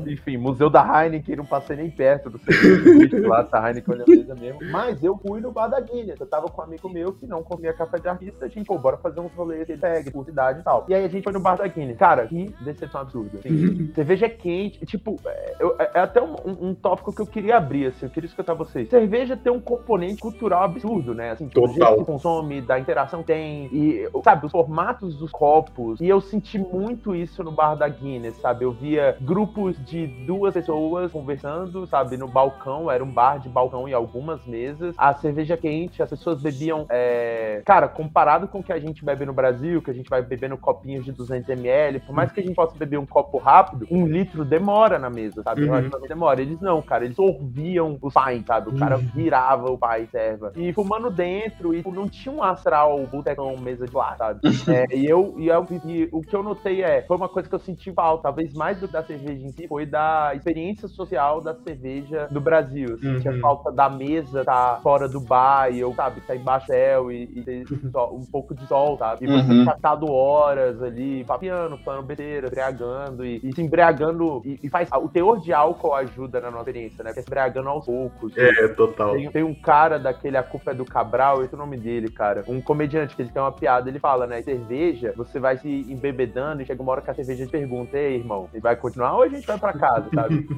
[0.07, 4.59] enfim, Museu da Heineken, não passei nem perto do serviço lá, da Heineken holandesa mesmo.
[4.71, 6.19] Mas eu fui no bar da Guinness.
[6.19, 8.45] Eu tava com um amigo meu que não comia café de artista.
[8.45, 10.85] A gente, pô, bora fazer uns rolês pegue, por cidade e tal.
[10.87, 11.97] E aí a gente foi no bar da Guinness.
[11.97, 13.39] Cara, que decepção absurda.
[13.39, 14.85] Assim, cerveja é quente.
[14.85, 18.05] Tipo, é, eu- é até um, um- um tópico que eu queria abrir, assim.
[18.05, 18.89] Eu queria escutar vocês.
[18.89, 21.31] Cerveja tem um componente cultural absurdo, né?
[21.31, 21.97] Assim, tipo, Total.
[21.97, 23.65] que consome, da interação que tem.
[23.71, 25.99] E, sabe, os formatos dos copos.
[25.99, 28.65] E eu senti muito isso no bar da Guinness, sabe?
[28.65, 32.89] Eu via grupos de duas pessoas conversando, sabe, no balcão.
[32.89, 34.95] Era um bar de balcão e algumas mesas.
[34.97, 36.85] A cerveja quente, as pessoas bebiam.
[36.89, 40.21] é, Cara, comparado com o que a gente bebe no Brasil, que a gente vai
[40.21, 44.05] bebendo copinhos de 200ml, por mais que a gente possa beber um copo rápido, um
[44.05, 45.61] litro demora na mesa, sabe?
[45.61, 45.67] Uhum.
[45.67, 46.41] Relativamente demora.
[46.41, 48.69] Eles não, cara, eles sorviam o pai, sabe?
[48.69, 50.51] O cara virava o pai serva.
[50.55, 54.41] E fumando dentro, e tipo, não tinha um astral botecão mesa de lá, sabe?
[54.67, 57.53] É, e eu, e eu e o que eu notei é, foi uma coisa que
[57.55, 61.41] eu senti falta, talvez mais do que da cerveja em si, foi da experiência social
[61.41, 62.97] da cerveja no Brasil.
[63.03, 63.33] Senti Uhum.
[63.35, 67.11] a falta da mesa tá fora do bar e eu, sabe, tá embaixo do céu
[67.11, 69.25] e, e ter sol- um pouco de sol, sabe?
[69.25, 69.63] E você Uhum.
[69.63, 74.41] passado horas ali, papiando, falando besteira, embriagando e, e se embriagando.
[74.45, 74.89] E, e faz.
[74.95, 77.11] O teor de álcool ajuda na nossa experiência, né?
[77.11, 78.33] Porque se embriagando aos poucos.
[78.35, 79.11] É, total.
[79.11, 82.09] Tem, tem um cara daquele A Culpa é do Cabral, esse é o nome dele,
[82.09, 82.43] cara.
[82.47, 84.41] Um comediante que ele tem uma piada, ele fala, né?
[84.41, 88.15] Cerveja, você vai se embebedando e chega uma hora que a cerveja te pergunta, ei,
[88.15, 90.45] irmão, ele vai continuar ou a gente vai pra casa, sabe?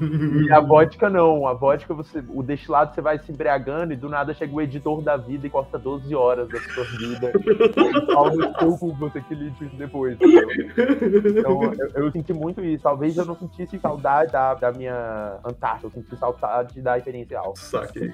[0.48, 1.48] E a vodka não.
[1.48, 5.02] A vodka, você, o destilado, você vai se embriagando e do nada chega o editor
[5.02, 7.32] da vida e corta 12 horas da sua vida.
[7.36, 10.18] E seu cu, você que lide isso depois.
[10.20, 12.84] Então, eu, eu senti muito isso.
[12.84, 17.58] Talvez eu não sentisse saudade da, da minha Antártida, eu senti saudade da experiência álcool.
[17.58, 18.12] Saquei.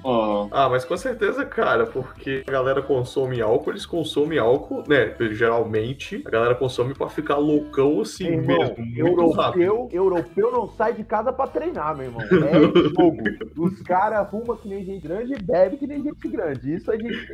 [0.52, 5.14] Ah, mas com certeza, cara, porque a galera consome álcool, eles consomem álcool, né?
[5.32, 9.64] Geralmente, a galera consome pra ficar loucão assim Irmão, mesmo, rápido.
[9.64, 12.22] europeu, europeu não sai de casa pra treinar, meu irmão.
[12.22, 13.18] É jogo.
[13.58, 16.76] Os caras fumam que nem gente grande e bebem que nem gente grande.
[16.76, 17.28] Isso a gente.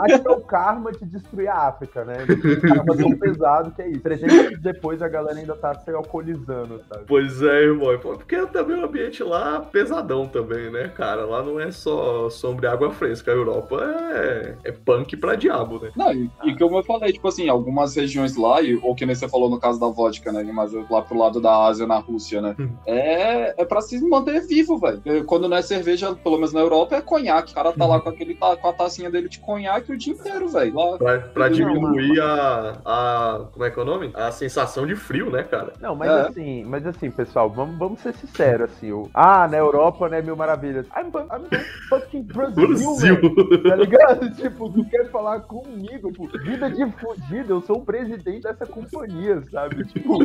[0.00, 2.14] Acho que é o karma de destruir a África, né?
[2.28, 4.00] Os caras tão pesado que é isso.
[4.00, 7.04] 300 anos depois a galera ainda tá se alcoolizando, sabe?
[7.06, 7.98] Pois é, irmão.
[7.98, 11.24] Porque também o ambiente lá pesadão também, né, cara?
[11.24, 13.30] Lá não é só sombra e água fresca.
[13.30, 13.80] A Europa
[14.14, 15.90] é, é punk pra diabo, né?
[16.04, 19.14] Não, e, e como eu falei, tipo assim, algumas regiões lá, e- ou que nem
[19.14, 20.42] você falou no caso da vodka, né?
[20.52, 22.54] Mas lá pro lado da Ásia, na Rússia, né?
[22.58, 22.70] Hum.
[22.86, 25.02] É, é pra se manter vivo, velho.
[25.26, 27.52] Quando não é cerveja, pelo menos na Europa, é conhaque.
[27.52, 30.48] O cara tá lá com, aquele, com a tacinha dele de conhaque o dia inteiro,
[30.48, 30.72] velho.
[30.98, 33.44] Pra, pra Não, diminuir a, a.
[33.52, 34.10] Como é que é o nome?
[34.14, 35.72] A sensação de frio, né, cara?
[35.80, 36.20] Não, mas É.
[36.28, 38.92] assim, mas assim, pessoal, vamos, vamos ser sinceros, assim.
[38.92, 40.86] O, ah, na Europa, né, mil maravilhas.
[40.96, 43.18] I'm, I'm fucking Brazil, Brasil.
[43.22, 43.62] man.
[43.68, 44.30] Tá ligado?
[44.36, 49.42] Tipo, tu quer falar comigo, tipo, vida de fudido, eu sou o presidente dessa companhia,
[49.50, 49.84] sabe?
[49.84, 50.18] Tipo,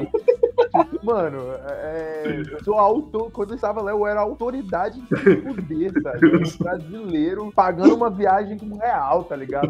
[1.03, 6.27] mano, é, eu sou autor, quando eu estava lá, eu era autoridade de fuder, sabe?
[6.27, 9.69] Um brasileiro pagando uma viagem com real, tá ligado?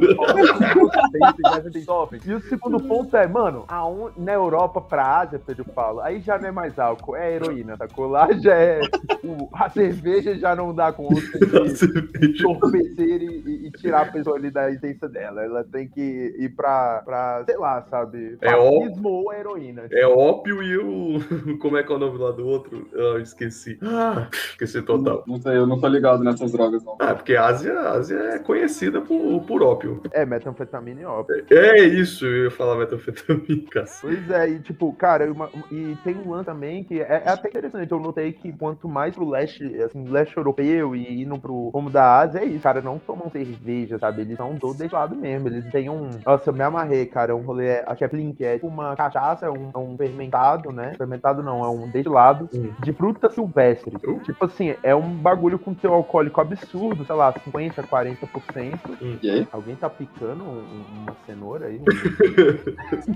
[2.26, 6.38] E o segundo ponto é, mano, aon- na Europa pra Ásia, Pedro Paulo, aí já
[6.38, 8.08] não é mais álcool, é heroína, sacou?
[8.08, 8.82] Lá já é.
[9.24, 14.38] o- a cerveja já não dá conta de entorpecer e, e- e tirar a pessoa
[14.38, 15.44] ali da essência dela.
[15.44, 18.38] Ela tem que ir pra, pra sei lá, sabe?
[18.42, 19.84] É ó- Fascismo ou heroína.
[19.92, 21.20] É ópio e o.
[21.60, 22.88] Como é que é o nome lá do outro?
[22.94, 23.78] Ah, eu esqueci.
[23.84, 25.24] Ah, esqueci total.
[25.28, 26.98] Não sei, eu não tô ligado nessas drogas, não.
[27.00, 30.02] Ah, porque a Ásia, a Ásia é conhecida por, por ópio.
[30.12, 31.46] É, metanfetamina e óbvio.
[31.52, 33.88] É isso, eu ia falar metanfetamina, cara.
[34.02, 37.50] Pois é, e tipo, cara, uma- e tem um lance também que é, é até
[37.50, 37.92] interessante.
[37.92, 42.20] Eu notei que quanto mais pro leste, assim, leste europeu e indo pro rumo da
[42.20, 42.64] Ásia, é isso.
[42.64, 44.22] Cara, não tomam cerveja, sabe?
[44.22, 45.48] Eles são do lado mesmo.
[45.48, 46.10] Eles têm um.
[46.26, 47.36] Nossa, eu me amarrei, cara.
[47.36, 50.72] Um rolê, acho que é Plink, é tipo uma cachaça, é um, é um fermentado,
[50.72, 50.94] né?
[50.98, 52.72] Fermentado não, é um destilado Hum.
[52.84, 53.96] de fruta silvestre.
[54.24, 58.80] Tipo assim, é um bagulho com teu alcoólico absurdo, sei lá, 50, 40%.
[59.22, 59.48] E aí?
[59.52, 61.82] Alguém tá picando um- um- uma cenoura aí?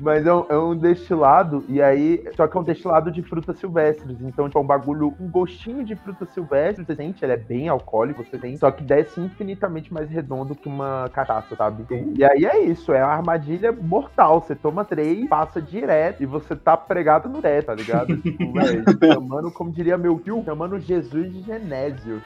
[0.00, 2.24] Mas é um, é um destilado, e aí.
[2.36, 4.20] Só que é um destilado de frutas silvestres.
[4.20, 7.68] Então, tipo, é um bagulho, um gostinho de fruta silvestre, você sente, ele é bem
[7.68, 8.56] alcoólico, você tem.
[8.56, 11.84] Só que desce infinitamente mais redondo que uma cachaça, sabe?
[12.16, 14.40] E aí é isso, é uma armadilha mortal.
[14.40, 18.16] Você toma três, passa direto e você tá pregado no teto, tá ligado?
[18.20, 22.20] Tipo, velho, chamando, como diria meu tio, chamando Jesus de Genésio.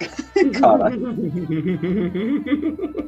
[0.60, 1.16] Caralho.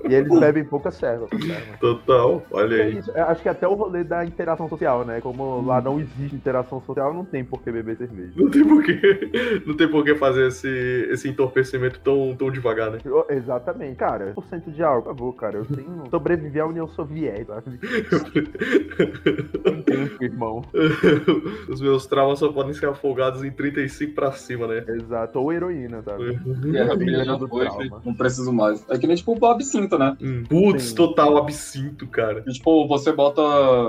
[0.08, 1.26] E eles bebem pouca serva.
[1.26, 1.36] tá?
[1.80, 3.02] Total, olha É aí.
[3.14, 5.20] eu acho que até o rolê da interação social, né?
[5.20, 8.32] Como lá não existe interação social, não tem por que beber cerveja.
[8.36, 10.68] Não tem porquê, não tem por que fazer esse,
[11.10, 12.98] esse entorpecimento tão, tão devagar, né?
[13.30, 13.96] Exatamente.
[13.96, 15.56] Cara, por cento de álcool, por favor, cara.
[15.58, 16.04] Eu tenho.
[16.10, 17.62] Sobreviver à União Soviética,
[19.84, 20.62] tempo, irmão.
[21.68, 24.84] Os meus traumas só podem ser afogados em 35 pra cima, né?
[24.88, 25.38] Exato.
[25.40, 26.34] Ou heroína, sabe?
[26.70, 27.66] Guerra Fria já do foi,
[28.04, 28.84] não preciso mais.
[28.88, 30.16] É que nem tipo o absinto, né?
[30.20, 30.94] Hum, Putz, Sim.
[30.94, 32.42] total absinto, cara.
[32.46, 33.42] E, tipo, você bota,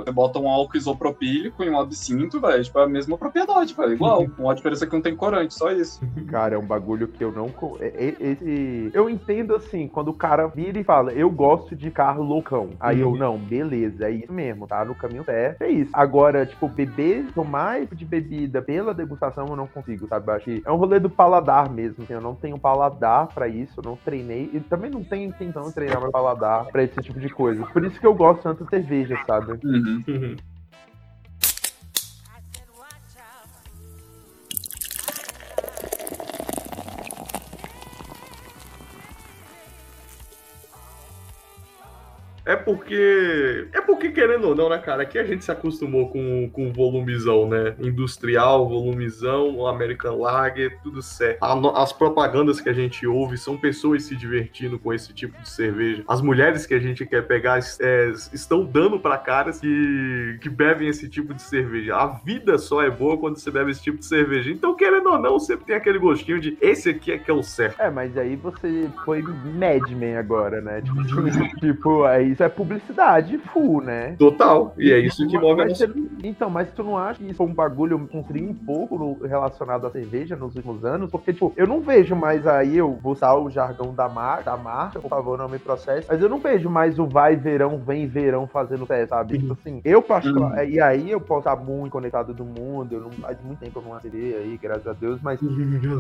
[0.05, 2.63] você bota um álcool isopropílico em um absinto, velho.
[2.63, 3.93] Tipo, é a mesma propriedade, velho.
[3.93, 4.27] Igual.
[4.37, 5.99] Uma diferença é que não tem corante, só isso.
[6.27, 7.47] Cara, é um bagulho que eu não.
[7.79, 8.91] é- é- Esse.
[8.93, 12.69] Eu entendo assim, quando o cara vira e fala, eu gosto de carro loucão.
[12.79, 15.61] Aí eu, não, beleza, é isso mesmo, tá no caminho certo.
[15.61, 15.91] É isso.
[15.93, 20.29] Agora, tipo, beber, tomar tipo de bebida pela degustação eu não consigo, sabe?
[20.29, 22.03] Eu acho que é um rolê do paladar mesmo.
[22.03, 24.49] assim, eu não tenho paladar pra isso, eu não treinei.
[24.53, 27.65] E também não tenho intenção de treinar meu paladar pra esse tipo de coisa.
[27.65, 29.59] Por isso que eu gosto tanto de cerveja, sabe?
[29.63, 30.35] Uhum.
[42.47, 43.67] É porque.
[43.73, 45.03] É porque, querendo ou não, né, cara?
[45.03, 47.75] Aqui a gente se acostumou com, com volumizão, né?
[47.77, 51.43] Industrial, volumizão, American Lager, tudo certo.
[51.43, 55.49] A, as propagandas que a gente ouve são pessoas se divertindo com esse tipo de
[55.49, 56.05] cerveja.
[56.07, 60.87] As mulheres que a gente quer pegar é, estão dando para caras que, que bebem
[60.87, 61.97] esse tipo de cerveja.
[61.97, 64.49] A vida só é boa quando você bebe esse tipo de cerveja.
[64.49, 67.43] Então, querendo ou não, sempre tem aquele gostinho de esse aqui é que é o
[67.43, 67.81] certo.
[67.81, 70.81] É, mas aí você foi Mad Men agora, né?
[70.81, 71.03] Tipo,
[71.59, 74.15] tipo aí isso é publicidade full, né?
[74.17, 74.71] Total.
[74.77, 75.89] E é isso que move a você,
[76.23, 79.87] Então, mas tu não acha que isso foi um bagulho construiu um pouco no, relacionado
[79.87, 81.09] à cerveja nos últimos anos?
[81.09, 84.55] Porque, tipo, eu não vejo mais aí, eu vou usar o jargão da, mar, da
[84.55, 88.05] marca, por favor, não me processe, mas eu não vejo mais o vai verão, vem
[88.05, 89.39] verão fazendo teste, sabe?
[89.39, 90.69] Tipo assim, eu particular, uhum.
[90.69, 93.77] e aí eu posso estar muito conectado do mundo, eu não faz muito tempo que
[93.79, 95.39] eu não atirei aí, graças a Deus, mas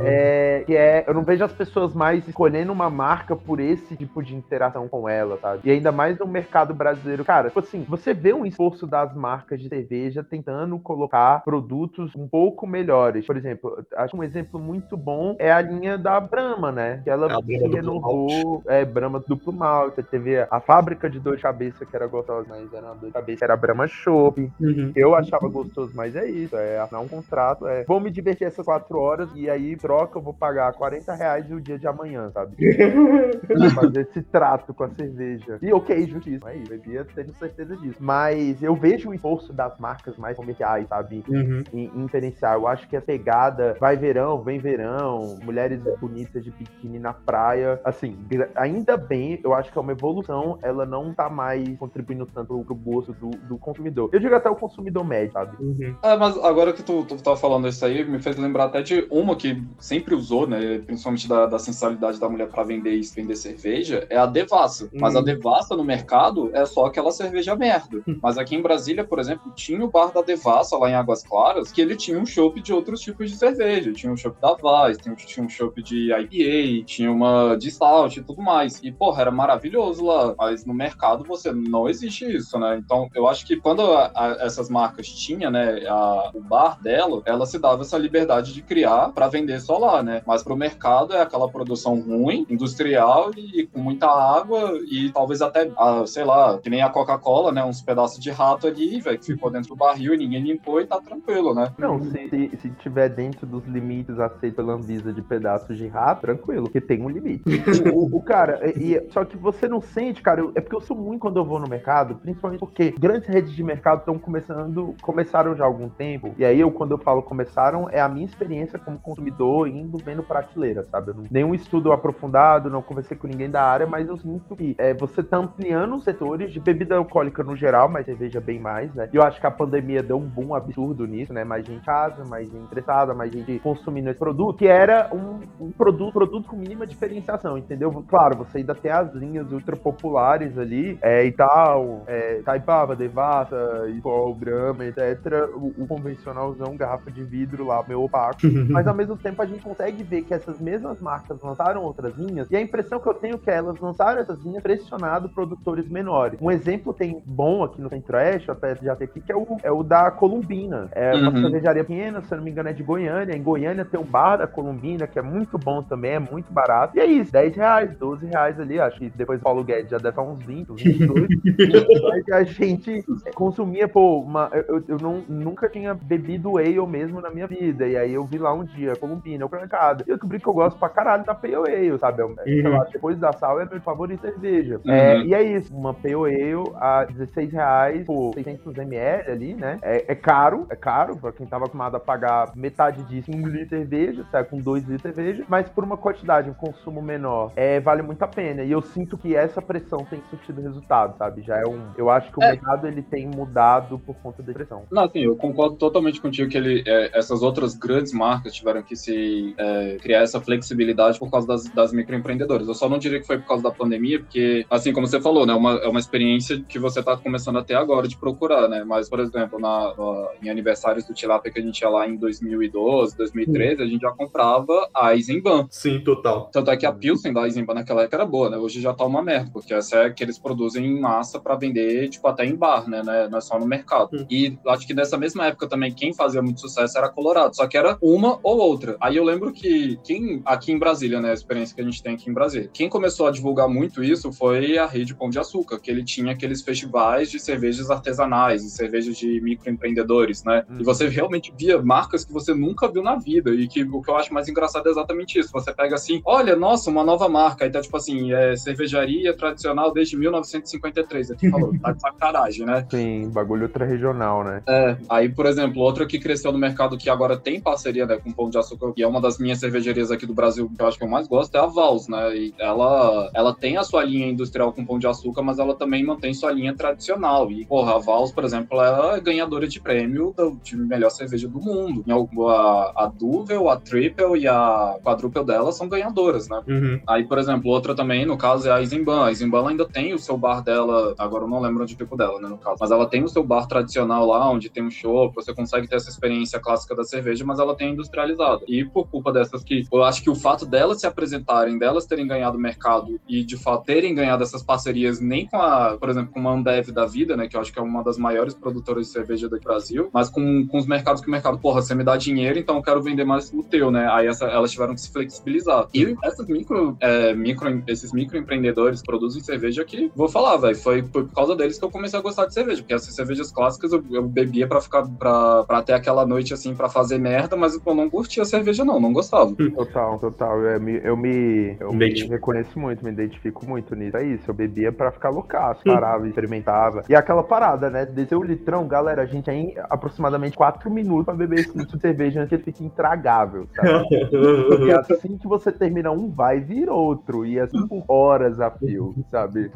[0.01, 4.21] é, que é, eu não vejo as pessoas mais escolhendo uma marca por esse tipo
[4.21, 5.61] de interação com ela, sabe?
[5.63, 7.23] E ainda mais no mercado brasileiro.
[7.25, 12.27] Cara, tipo assim, você vê um esforço das marcas de cerveja tentando colocar produtos um
[12.27, 13.25] pouco melhores.
[13.25, 17.01] Por exemplo, acho um exemplo muito bom é a linha da Brahma, né?
[17.03, 21.85] Que ela é renovou, é, Brahma duplo malte, teve a fábrica de dor de cabeça
[21.85, 24.51] que era gostosa, mas era uma dor de cabeça, era Brahma Chopp.
[24.59, 24.91] Uhum.
[24.95, 28.65] Eu achava gostoso, mas é isso, é assinar um contrato, é vou me divertir essas
[28.65, 32.55] quatro horas e aí troca, eu vou pagar 40 reais o dia de amanhã, sabe?
[33.73, 35.59] fazer esse trato com a cerveja.
[35.61, 35.71] E
[36.17, 37.97] ok, justiça, aí, bebia tenho certeza disso.
[37.99, 41.23] Mas eu vejo o esforço das marcas mais comerciais, sabe?
[41.27, 41.63] Uhum.
[41.73, 42.55] Em, em diferenciar.
[42.55, 47.79] Eu acho que a pegada vai verão, vem verão, mulheres bonitas de biquíni na praia.
[47.83, 48.17] Assim,
[48.55, 52.75] ainda bem, eu acho que é uma evolução, ela não tá mais contribuindo tanto pro
[52.75, 54.09] gosto do, do consumidor.
[54.11, 55.55] Eu digo até o consumidor médio, sabe?
[55.59, 55.95] Uhum.
[56.03, 59.07] É, mas agora que tu, tu tava falando isso aí, me fez lembrar até de
[59.09, 60.79] uma que sempre usou, né?
[60.79, 64.85] Principalmente da, da sensualidade da mulher para vender isso, vender cerveja, é a Devassa.
[64.85, 64.99] Uhum.
[64.99, 66.06] Mas a Devassa no mercado
[66.53, 68.01] é só aquela cerveja merda.
[68.07, 68.19] Uhum.
[68.21, 71.71] Mas aqui em Brasília, por exemplo, tinha o bar da Devassa lá em Águas Claras,
[71.71, 73.91] que ele tinha um chopp de outros tipos de cerveja.
[73.93, 78.19] Tinha um chopp da Vaz, tinha, tinha um chopp de IPA, tinha uma de Stout
[78.19, 78.79] e tudo mais.
[78.83, 80.33] E, porra, era maravilhoso lá.
[80.37, 82.77] Mas no mercado você não existe isso, né?
[82.77, 87.21] Então, eu acho que quando a, a, essas marcas tinham, né, a, o bar dela,
[87.25, 90.21] ela se dava essa liberdade de criar para vender só lá, né?
[90.25, 95.71] Mas pro mercado é aquela produção ruim, industrial e com muita água e talvez até,
[95.77, 97.63] ah, sei lá, que nem a Coca-Cola, né?
[97.63, 100.85] Uns pedaços de rato ali, velho, que ficou dentro do barril e ninguém limpou e
[100.85, 101.71] tá tranquilo, né?
[101.77, 106.21] Não, se, se, se tiver dentro dos limites aceitos pela Anvisa de pedaços de rato,
[106.21, 107.43] tranquilo, porque tem um limite.
[107.93, 110.97] o, o, cara, e, só que você não sente, cara, eu, é porque eu sou
[110.97, 115.55] muito quando eu vou no mercado, principalmente porque grandes redes de mercado estão começando, começaram
[115.55, 118.79] já há algum tempo, e aí eu, quando eu falo começaram, é a minha experiência
[118.79, 121.13] como consumidor indo vendo prateleira, sabe?
[121.13, 124.93] Não, nenhum estudo aprofundado, não conversei com ninguém da área, mas eu sinto que é,
[124.93, 129.09] você tá ampliando os setores de bebida alcoólica no geral, mas cerveja bem mais, né?
[129.11, 131.43] E eu acho que a pandemia deu um boom absurdo nisso, né?
[131.43, 135.39] Mais gente em casa, mais gente interessada, mais gente consumindo esse produto, que era um,
[135.63, 138.03] um produto, produto com mínima diferenciação, entendeu?
[138.07, 143.87] Claro, você ainda tem as linhas ultra populares ali, é, e tal, é, Taipava, Devassa,
[143.97, 145.49] Skol, Brahma, etc.
[145.55, 148.41] O, o convencionalzão, garrafa de vidro lá, meio opaco.
[148.69, 152.49] mas ao mesmo tempo a gente consegue ver que essas mesmas marcas lançaram outras linhas,
[152.49, 155.29] e a impressão que eu tenho é que elas lançaram essas linhas pressionado
[155.67, 156.39] produtores menores.
[156.41, 159.71] Um exemplo tem bom aqui no Centro-Oeste, até já tem aqui, que é o, é
[159.71, 160.87] o da Columbina.
[160.93, 161.41] É uma uhum.
[161.41, 163.35] cervejaria pequena, se eu não me engano, é de Goiânia.
[163.35, 166.97] Em Goiânia tem um bar da Columbina, que é muito bom também, é muito barato.
[166.97, 168.79] E é isso, 10 reais, 12 reais ali.
[168.79, 171.27] Acho que depois o Paulo Guedes já deve estar uns 20, uns 22.
[172.07, 173.03] Mas a gente
[173.35, 177.85] consumia, pô, uma, eu, eu não, nunca tinha bebido ale mesmo na minha vida.
[177.87, 180.03] E aí eu vi lá um dia, Columbina, o mercado.
[180.07, 182.21] E eu descobri que eu gosto pra caralho da Pale Ale, sabe?
[182.21, 182.71] Uhum.
[182.71, 184.79] Lá, depois da sal é meu favorito cerveja.
[184.85, 184.91] Uhum.
[184.91, 189.79] É, e é isso, uma Pale Ale a 16 reais por 600 ml ali, né?
[189.81, 193.47] É, é, caro, é caro pra quem tava acostumado a pagar metade disso em um
[193.47, 197.01] litro de cerveja, sai com dois litros de cerveja, mas por uma quantidade, um consumo
[197.01, 198.63] menor, é, vale muito a pena.
[198.63, 201.41] E eu sinto que essa pressão tem surtido resultado, sabe?
[201.41, 201.91] Já é um.
[201.97, 202.51] Eu acho que o é.
[202.51, 204.83] mercado ele tem mudado por conta da pressão.
[204.91, 208.95] Não, assim, eu concordo totalmente contigo que ele, é, essas outras grandes marcas tiveram que
[208.95, 212.67] se é, criar essa flexibilidade por causa das, das microempreendedoras.
[212.67, 215.45] Eu só não diria que foi por causa da pandemia, porque, assim como você falou,
[215.47, 218.83] né, uma, é uma experiência que você está começando até agora de procurar, né?
[218.83, 222.17] Mas, por exemplo, na, na, em aniversários do Tilapia que a gente ia lá em
[222.17, 225.67] 2012, 2013, a gente já comprava a Eisenbahn.
[225.69, 226.49] Sim, total.
[226.51, 228.57] Tanto é que a Pilsen da Eisenbahn naquela época era boa, né?
[228.57, 232.09] Hoje já tá uma merda, porque essa é que eles produzem em massa para vender,
[232.09, 233.01] tipo, até em bar, né?
[233.29, 234.09] Não é só no mercado.
[234.13, 234.25] Hum.
[234.29, 237.77] E acho que nessa mesma época também, quem fazia muito sucesso era Colorado, só que
[237.77, 238.97] era uma ou outra.
[238.99, 241.31] Aí eu lembro que quem, aqui em Brasília, né?
[241.31, 244.31] A experiência que a gente tem aqui em Brasília, quem começou a divulgar muito isso
[244.31, 248.63] foi a rede Pão de de Açúcar, que ele tinha aqueles festivais de cervejas artesanais
[248.63, 250.63] e cervejas de microempreendedores, né?
[250.69, 250.77] Hum.
[250.79, 253.51] E você realmente via marcas que você nunca viu na vida.
[253.51, 255.51] E que o que eu acho mais engraçado é exatamente isso.
[255.51, 257.65] Você pega assim, olha, nossa, uma nova marca.
[257.65, 261.31] Aí tá tipo assim, é cervejaria tradicional desde 1953.
[261.31, 262.85] Aí tu falou, tá de sacanagem, né?
[262.89, 264.63] Sim, bagulho ultra-regional, né?
[264.67, 268.29] É, aí, por exemplo, outra que cresceu no mercado que agora tem parceria né, com
[268.29, 270.87] o Pão de Açúcar, que é uma das minhas cervejarias aqui do Brasil, que eu
[270.87, 272.35] acho que eu mais gosto, é a Vals, né?
[272.35, 276.03] E ela, ela tem a sua linha industrial com Pão de Açúcar, mas ela também
[276.05, 277.51] mantém sua linha tradicional.
[277.51, 281.47] E, porra, a Vals, por exemplo, ela é ganhadora de prêmio do- de melhor cerveja
[281.47, 282.03] do mundo.
[282.49, 286.61] A, a Duvel, a Triple e a Quadruple dela são ganhadoras, né?
[286.67, 286.99] Uhum.
[287.07, 289.25] Aí, por exemplo, outra também, no caso, é a Isimban.
[289.25, 292.39] A Isimban ainda tem o seu bar dela, agora eu não lembro onde ficou dela,
[292.39, 292.77] né, no caso.
[292.79, 295.95] Mas ela tem o seu bar tradicional lá, onde tem um show, você consegue ter
[295.95, 298.61] essa experiência clássica da cerveja, mas ela tem industrializada.
[298.67, 302.27] E por culpa dessas que, eu acho que o fato delas se apresentarem, delas terem
[302.27, 306.31] ganhado o mercado e, de fato, terem ganhado essas parcerias nem com a, por exemplo,
[306.31, 309.07] com uma Ambev da vida, né, que eu acho que é uma das maiores produtoras
[309.07, 312.03] de cerveja do Brasil, mas com, com os mercados que o mercado, porra, você me
[312.03, 314.07] dá dinheiro, então eu quero vender mais o teu, né?
[314.11, 315.87] Aí essa- elas tiveram que se flexibilizar.
[315.93, 321.03] E essas micro, é, micro, esses microempreendedores que produzem cerveja que, vou falar, velho, foi,
[321.03, 324.03] por causa deles que eu comecei a gostar de cerveja, porque essas cervejas clássicas eu,
[324.11, 327.95] eu bebia pra ficar, pra, pra ter aquela noite assim, pra fazer merda, mas eu
[327.95, 329.53] não curtia cerveja não, não gostava.
[329.77, 330.61] Total, total.
[330.63, 334.17] Eu me, eu me, eu me reconheço muito, me identifico muito nisso.
[334.17, 337.03] É isso, eu bebia pra ficar loucaço, parava, experimentava.
[337.09, 338.05] E aquela parada, né?
[338.05, 342.01] Descer o litrão, galera, a gente tem aproximadamente 4 minutos pra beber esse litro de
[342.01, 344.07] cerveja antes que ele fique intragável, sabe?
[344.87, 347.45] E assim que você termina um, vai vir outro.
[347.45, 349.71] E assim por horas a fio, sabe?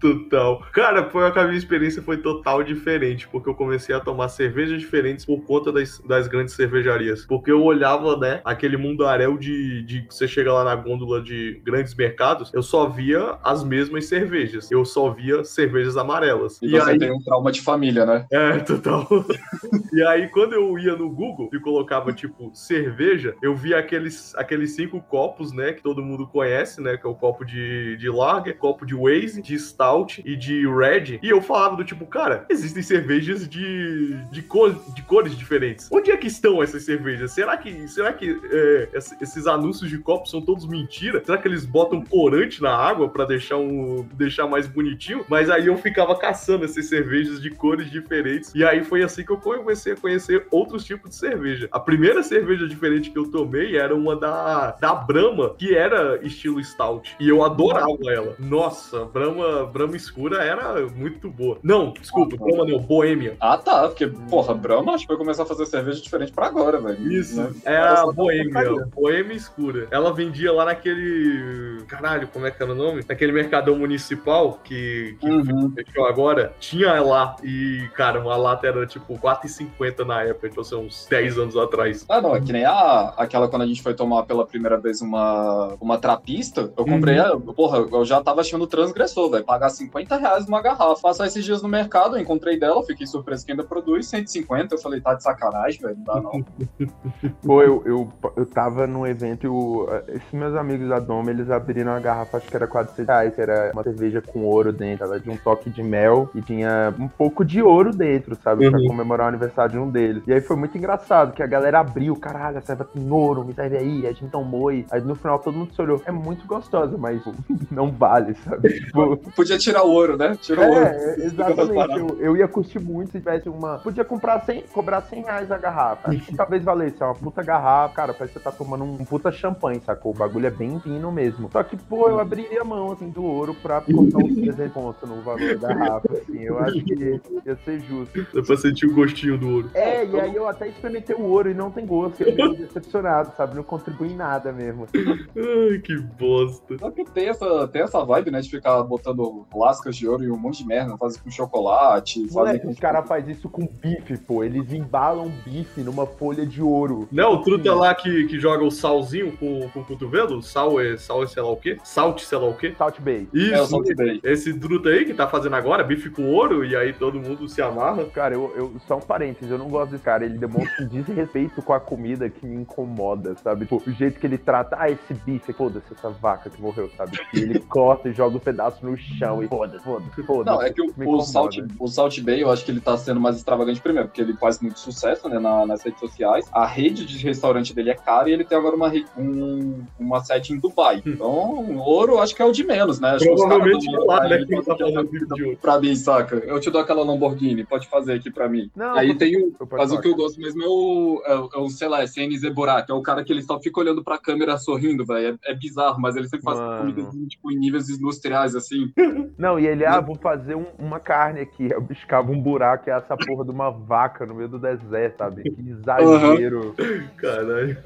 [0.00, 0.60] Total.
[0.72, 5.24] Cara, foi a minha experiência foi total diferente, porque eu comecei a tomar cervejas diferentes
[5.24, 7.24] por conta das, das grandes cervejarias.
[7.26, 11.94] Porque eu olhava, né, aquele mundaréu de, de você chega lá na gôndola de grandes
[11.94, 14.70] mercados, eu só via as mesmas cervejas.
[14.70, 16.60] Eu só via cervejas amarelas.
[16.62, 18.26] E, E, você aí, tem um trauma de família, né?
[18.30, 19.06] é, total.
[19.92, 24.74] e aí, quando eu ia no Google e colocava, tipo, cerveja, eu via aqueles, aqueles
[24.74, 28.56] cinco copos, né, que todo mundo conhece, né, que é o copo de, de lager,
[28.58, 31.18] copo de Waze, de Stout e de Red.
[31.22, 35.88] E eu falava do tipo, cara, existem cervejas de, de, cor, de cores diferentes.
[35.92, 37.32] Onde é que estão essas cervejas?
[37.32, 41.22] Será que, será que é, esse- esses anúncios de copos são todos mentira?
[41.24, 45.24] Será que eles botam corante na água pra deixar, um, deixar mais bonitinho?
[45.28, 48.52] Mas aí eu ficava caçando essas cervejas de cores diferentes.
[48.54, 51.68] E aí foi assim que eu comecei a conhecer outros tipos de cerveja.
[51.72, 56.62] A primeira cerveja diferente que eu tomei era uma da, da Brahma, que era estilo
[56.62, 57.14] stout.
[57.20, 58.34] E eu adorava ela.
[58.38, 61.58] Nossa, Brahma, Brahma escura era muito boa.
[61.62, 63.36] Não, desculpa, Brahma não, Boêmia.
[63.40, 66.80] Ah, tá, porque, porra, Brahma acho que vai começar a fazer cerveja diferente pra agora,
[66.80, 67.12] velho.
[67.12, 67.50] Isso, Né?
[67.64, 68.86] é Ela a Boêmia.
[68.94, 69.86] Boêmia escura.
[69.90, 71.82] Ela vendia lá naquele.
[71.88, 73.04] Caralho, como é que era o nome?
[73.08, 73.32] Naquele
[73.66, 75.72] mercadão municipal que, que Uhum.
[75.74, 76.54] fechou agora.
[76.60, 77.36] Tinha lá.
[77.42, 82.04] E, cara, uma lata era tipo R$4,50 na época, então são uns 10 anos atrás.
[82.08, 85.00] Ah, não, é que nem a, aquela quando a gente foi tomar pela primeira vez
[85.02, 90.16] uma, uma trapista, eu comprei, a- porra, eu já tava achando transgressor, velho, pagar 50
[90.16, 91.00] reais numa garrafa.
[91.02, 94.78] Passar esses dias no mercado, eu encontrei dela, fiquei surpreso que ainda produz 150, eu
[94.78, 96.44] falei, tá de sacanagem, velho, não dá não.
[97.44, 101.50] Pô, eu, eu, eu tava num evento e o- esses meus amigos da Doma, eles
[101.50, 105.04] abriram uma garrafa, acho que era 400 reais, que era uma cerveja com ouro dentro.
[105.06, 108.68] Ela tinha um toque de mel e tinha um pouco de ouro dentro, sabe?
[108.70, 108.86] Pra Uhum.
[108.86, 110.22] comemorar o aniversário de um deles.
[110.26, 113.52] E aí foi muito engraçado, que a galera abriu, caralho, a cerveja tem ouro, me
[113.54, 114.70] serve aí, a gente tomou.
[114.72, 116.00] E aí no final todo mundo se olhou.
[116.04, 117.22] É muito gostosa, mas
[117.70, 118.68] não vale, sabe?
[118.80, 120.36] Tipo, Podia tirar o ouro, né?
[120.40, 120.84] Tirou o ouro.
[120.86, 121.98] é, exatamente.
[121.98, 123.78] Eu, eu ia curtir muito se tivesse uma.
[123.78, 126.10] Podia comprar 100, cobrar 100 reais a garrafa.
[126.10, 127.02] Acho que talvez valesse.
[127.02, 127.94] É uma puta garrafa.
[127.94, 130.12] Cara, parece que você tá tomando um puta champanhe, sacou?
[130.12, 131.48] O bagulho é bem fino mesmo.
[131.52, 135.08] Só que, pô, eu abriria a mão, assim, do ouro pra botar uns 300 pontos
[135.08, 136.42] no valor da garrafa, assim.
[136.42, 138.26] Eu acho que ia ser justo.
[138.34, 139.70] Dá pra sentir o gostinho do ouro.
[139.74, 142.22] É, e aí eu até experimentei o ouro e não tem gosto.
[142.22, 143.56] Eu fiquei decepcionado, sabe?
[143.56, 144.86] Não contribui em nada mesmo.
[144.94, 146.78] Ai, que bosta.
[146.78, 150.30] Só que tem essa, tem essa vibe, né, de ficar botando lascas de ouro e
[150.30, 152.70] um monte de merda, fazer com chocolate, fazer Moleque, com...
[152.70, 154.44] os caras fazem isso com bife, pô.
[154.44, 157.08] Eles embalam bife numa folha de ouro.
[157.10, 160.42] Não, o truta lá que, que joga o salzinho com, com o cotovelo?
[160.42, 161.78] Sal é, sal é sei lá o quê?
[161.84, 162.74] Salt, sei lá o quê?
[162.76, 163.28] Salt Bay.
[163.36, 164.20] Isso, É, o Salt Bay.
[164.24, 167.60] esse truta aí que tá fazendo agora, bife com ouro, e aí todo mundo se
[167.60, 168.04] amarra.
[168.06, 170.24] Cara, eu, eu só um parênteses, eu não gosto desse cara.
[170.24, 173.66] Ele demonstra um desrespeito com a comida que me incomoda, sabe?
[173.66, 177.18] Tipo, o jeito que ele trata, ah, esse bife, foda-se, essa vaca que morreu, sabe?
[177.34, 180.56] E ele corta e joga um pedaço no chão e foda-se, foda-se, foda-se.
[180.56, 181.20] Não, é que o, o.
[181.20, 184.34] Salt, o Salt Bay, eu acho que ele tá sendo mais extravagante primeiro, porque ele
[184.34, 186.46] faz muito sucesso, né, na- nas redes sociais.
[186.52, 190.52] A rede de restaurante dele é cara e ele tem agora uma, um- uma sede
[190.52, 191.02] em Dubai.
[191.04, 193.10] Então, o ouro, eu acho que é o de menos, né?
[193.10, 195.58] Acho Provavelmente caras lá, aí né, tá de outro.
[195.60, 196.36] Pra mim, saca?
[196.36, 198.70] Eu te dou aquela Lamborghini, pode fazer aqui pra mim.
[198.76, 199.52] Não, Aí tem o.
[199.72, 202.06] Mas o que eu gosto mesmo é o, é, o- é o, sei lá, é
[202.06, 205.38] CNZ Borat, que é o cara que ele só fica olhando pra câmera sorrindo, velho.
[205.44, 206.78] É, é bizarro, mas ele sempre faz Mano.
[206.80, 208.92] comidas tipo, em níveis industriais, assim.
[209.38, 211.68] Não, e ele, ah, vou fazer um- uma carne aqui.
[211.70, 215.42] Eu biscava um buraco e essa porra de uma vaca no meio do deserto, sabe?
[215.42, 216.74] Que exagero.
[217.16, 217.76] Caralho.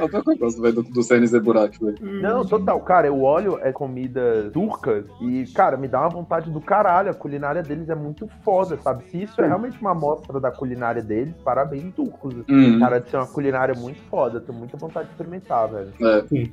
[0.00, 1.96] Até que eu gosto, velho, do, do CNZ Borat, velho.
[2.00, 6.60] Não, total, cara, eu olho é comida turca e, cara, me dá uma vontade do
[6.60, 7.10] caralho.
[7.10, 9.04] A culinária deles é muito foda, sabe?
[9.04, 12.34] Se isso é realmente uma amostra da culinária deles, parabéns, turcos.
[12.48, 15.92] Hum, Cara, de ser uma culinária muito foda, tenho muita vontade de experimentar, velho.
[16.00, 16.48] é.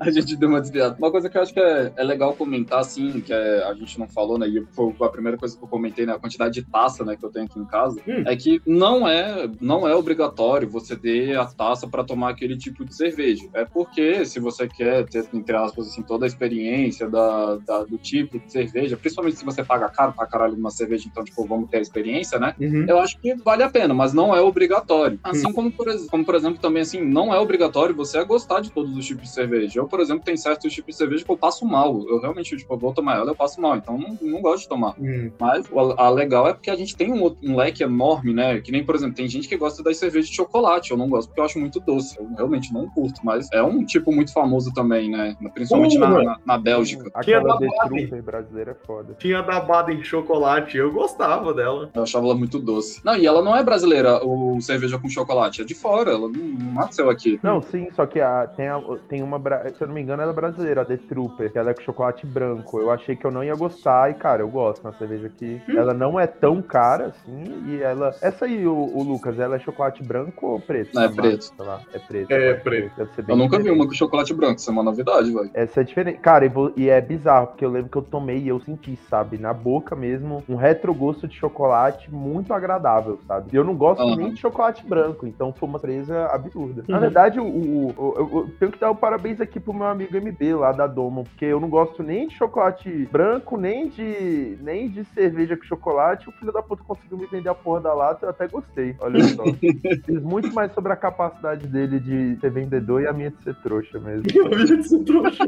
[0.08, 0.96] A gente deu uma desviada.
[0.98, 3.98] Uma coisa que eu acho que é, é legal comentar, assim, que é- a gente
[3.98, 4.46] não falou, né?
[4.48, 6.12] E foi a primeira coisa que eu comentei, né?
[6.12, 8.22] A quantidade de taça, né, que eu tenho aqui em casa, Hum.
[8.26, 12.84] é que não é, não é obrigatório você ter a taça para tomar aquele tipo
[12.84, 13.42] de cerveja.
[13.54, 17.98] É porque se você quer ter, entre aspas, assim, toda a experiência da, da- do
[17.98, 21.68] tipo de cerveja, principalmente se você paga caro pra caralho numa cerveja, então, tipo, vamos
[21.68, 22.54] ter a experiência, né?
[22.60, 22.86] Uhum.
[22.88, 25.18] Eu acho que vale a pena, mas não é obrigatório.
[25.24, 28.96] Assim como, por, como, por exemplo, também assim, não é obrigatório você gostar de todos
[28.96, 29.80] os tipos de cerveja.
[29.80, 32.00] Eu, por exemplo, tem certos tipos de cerveja que eu passo mal.
[32.08, 33.76] Eu realmente, tipo, eu vou tomar ela, eu passo mal.
[33.76, 34.94] Então, não, não gosto de tomar.
[34.98, 35.30] Hum.
[35.38, 38.60] Mas a legal é porque a gente tem um, um leque enorme, né?
[38.60, 40.90] Que nem, por exemplo, tem gente que gosta das cervejas de chocolate.
[40.90, 42.18] Eu não gosto porque eu acho muito doce.
[42.18, 45.36] Eu realmente não curto, mas é um tipo muito famoso também, né?
[45.54, 46.22] Principalmente na, Porra!
[46.24, 47.10] na, na Bélgica.
[47.14, 48.22] Aquela da Baden.
[48.22, 49.14] Brasileira é foda.
[49.18, 51.90] Tinha da Baden chocolate, eu gostava dela.
[51.94, 53.00] Eu achava ela muito doce.
[53.04, 55.62] Não, e ela não é brasileira, o cerveja com chocolate.
[55.62, 57.38] É de fora, ela não, não nasceu aqui.
[57.42, 59.38] Não, sim, só que a, tem, a- tem uma,
[59.78, 61.80] se eu não me engano, ela é brasileira, a The Trooper, que ela é com
[61.80, 62.78] chocolate branco.
[62.80, 64.82] Eu achei que eu não ia gostar e, cara, eu gosto.
[64.84, 68.16] Uma cerveja que ela não é tão cara assim e ela.
[68.20, 70.94] Essa aí, o, o Lucas, ela é chocolate branco ou preto?
[70.94, 71.44] Não, é preto.
[71.44, 72.30] Sei lá, é preto.
[72.32, 73.24] É, pode preto.
[73.28, 75.50] Eu nunca vi uma com chocolate branco, isso é uma novidade, velho.
[75.54, 76.18] Essa é diferente.
[76.18, 78.96] Cara, e, vo- e é bizarro, porque eu lembro que eu tomei e eu senti,
[79.08, 83.50] sabe, na boca mesmo, um retrogosto de chocolate muito agradável, sabe?
[83.52, 84.16] E eu não gosto Aham.
[84.16, 86.84] nem de chocolate branco, então foi uma surpresa absurda.
[86.88, 87.00] Na Uhum.
[87.00, 90.16] verdade, o, o- o- eu, eu tenho que dar o parabéns aqui pro meu amigo
[90.16, 94.88] MB lá da Domo, porque eu não gosto nem de chocolate branco, nem de, nem
[94.88, 96.28] de cerveja com chocolate.
[96.28, 98.96] O filho da puta conseguiu me vender a porra da lata, eu até gostei.
[98.98, 99.44] Olha só.
[100.08, 103.54] Diz muito mais sobre a capacidade dele de ser vendedor e a minha de ser
[103.56, 104.24] trouxa mesmo.
[104.34, 105.44] Eu vi esse trouxa.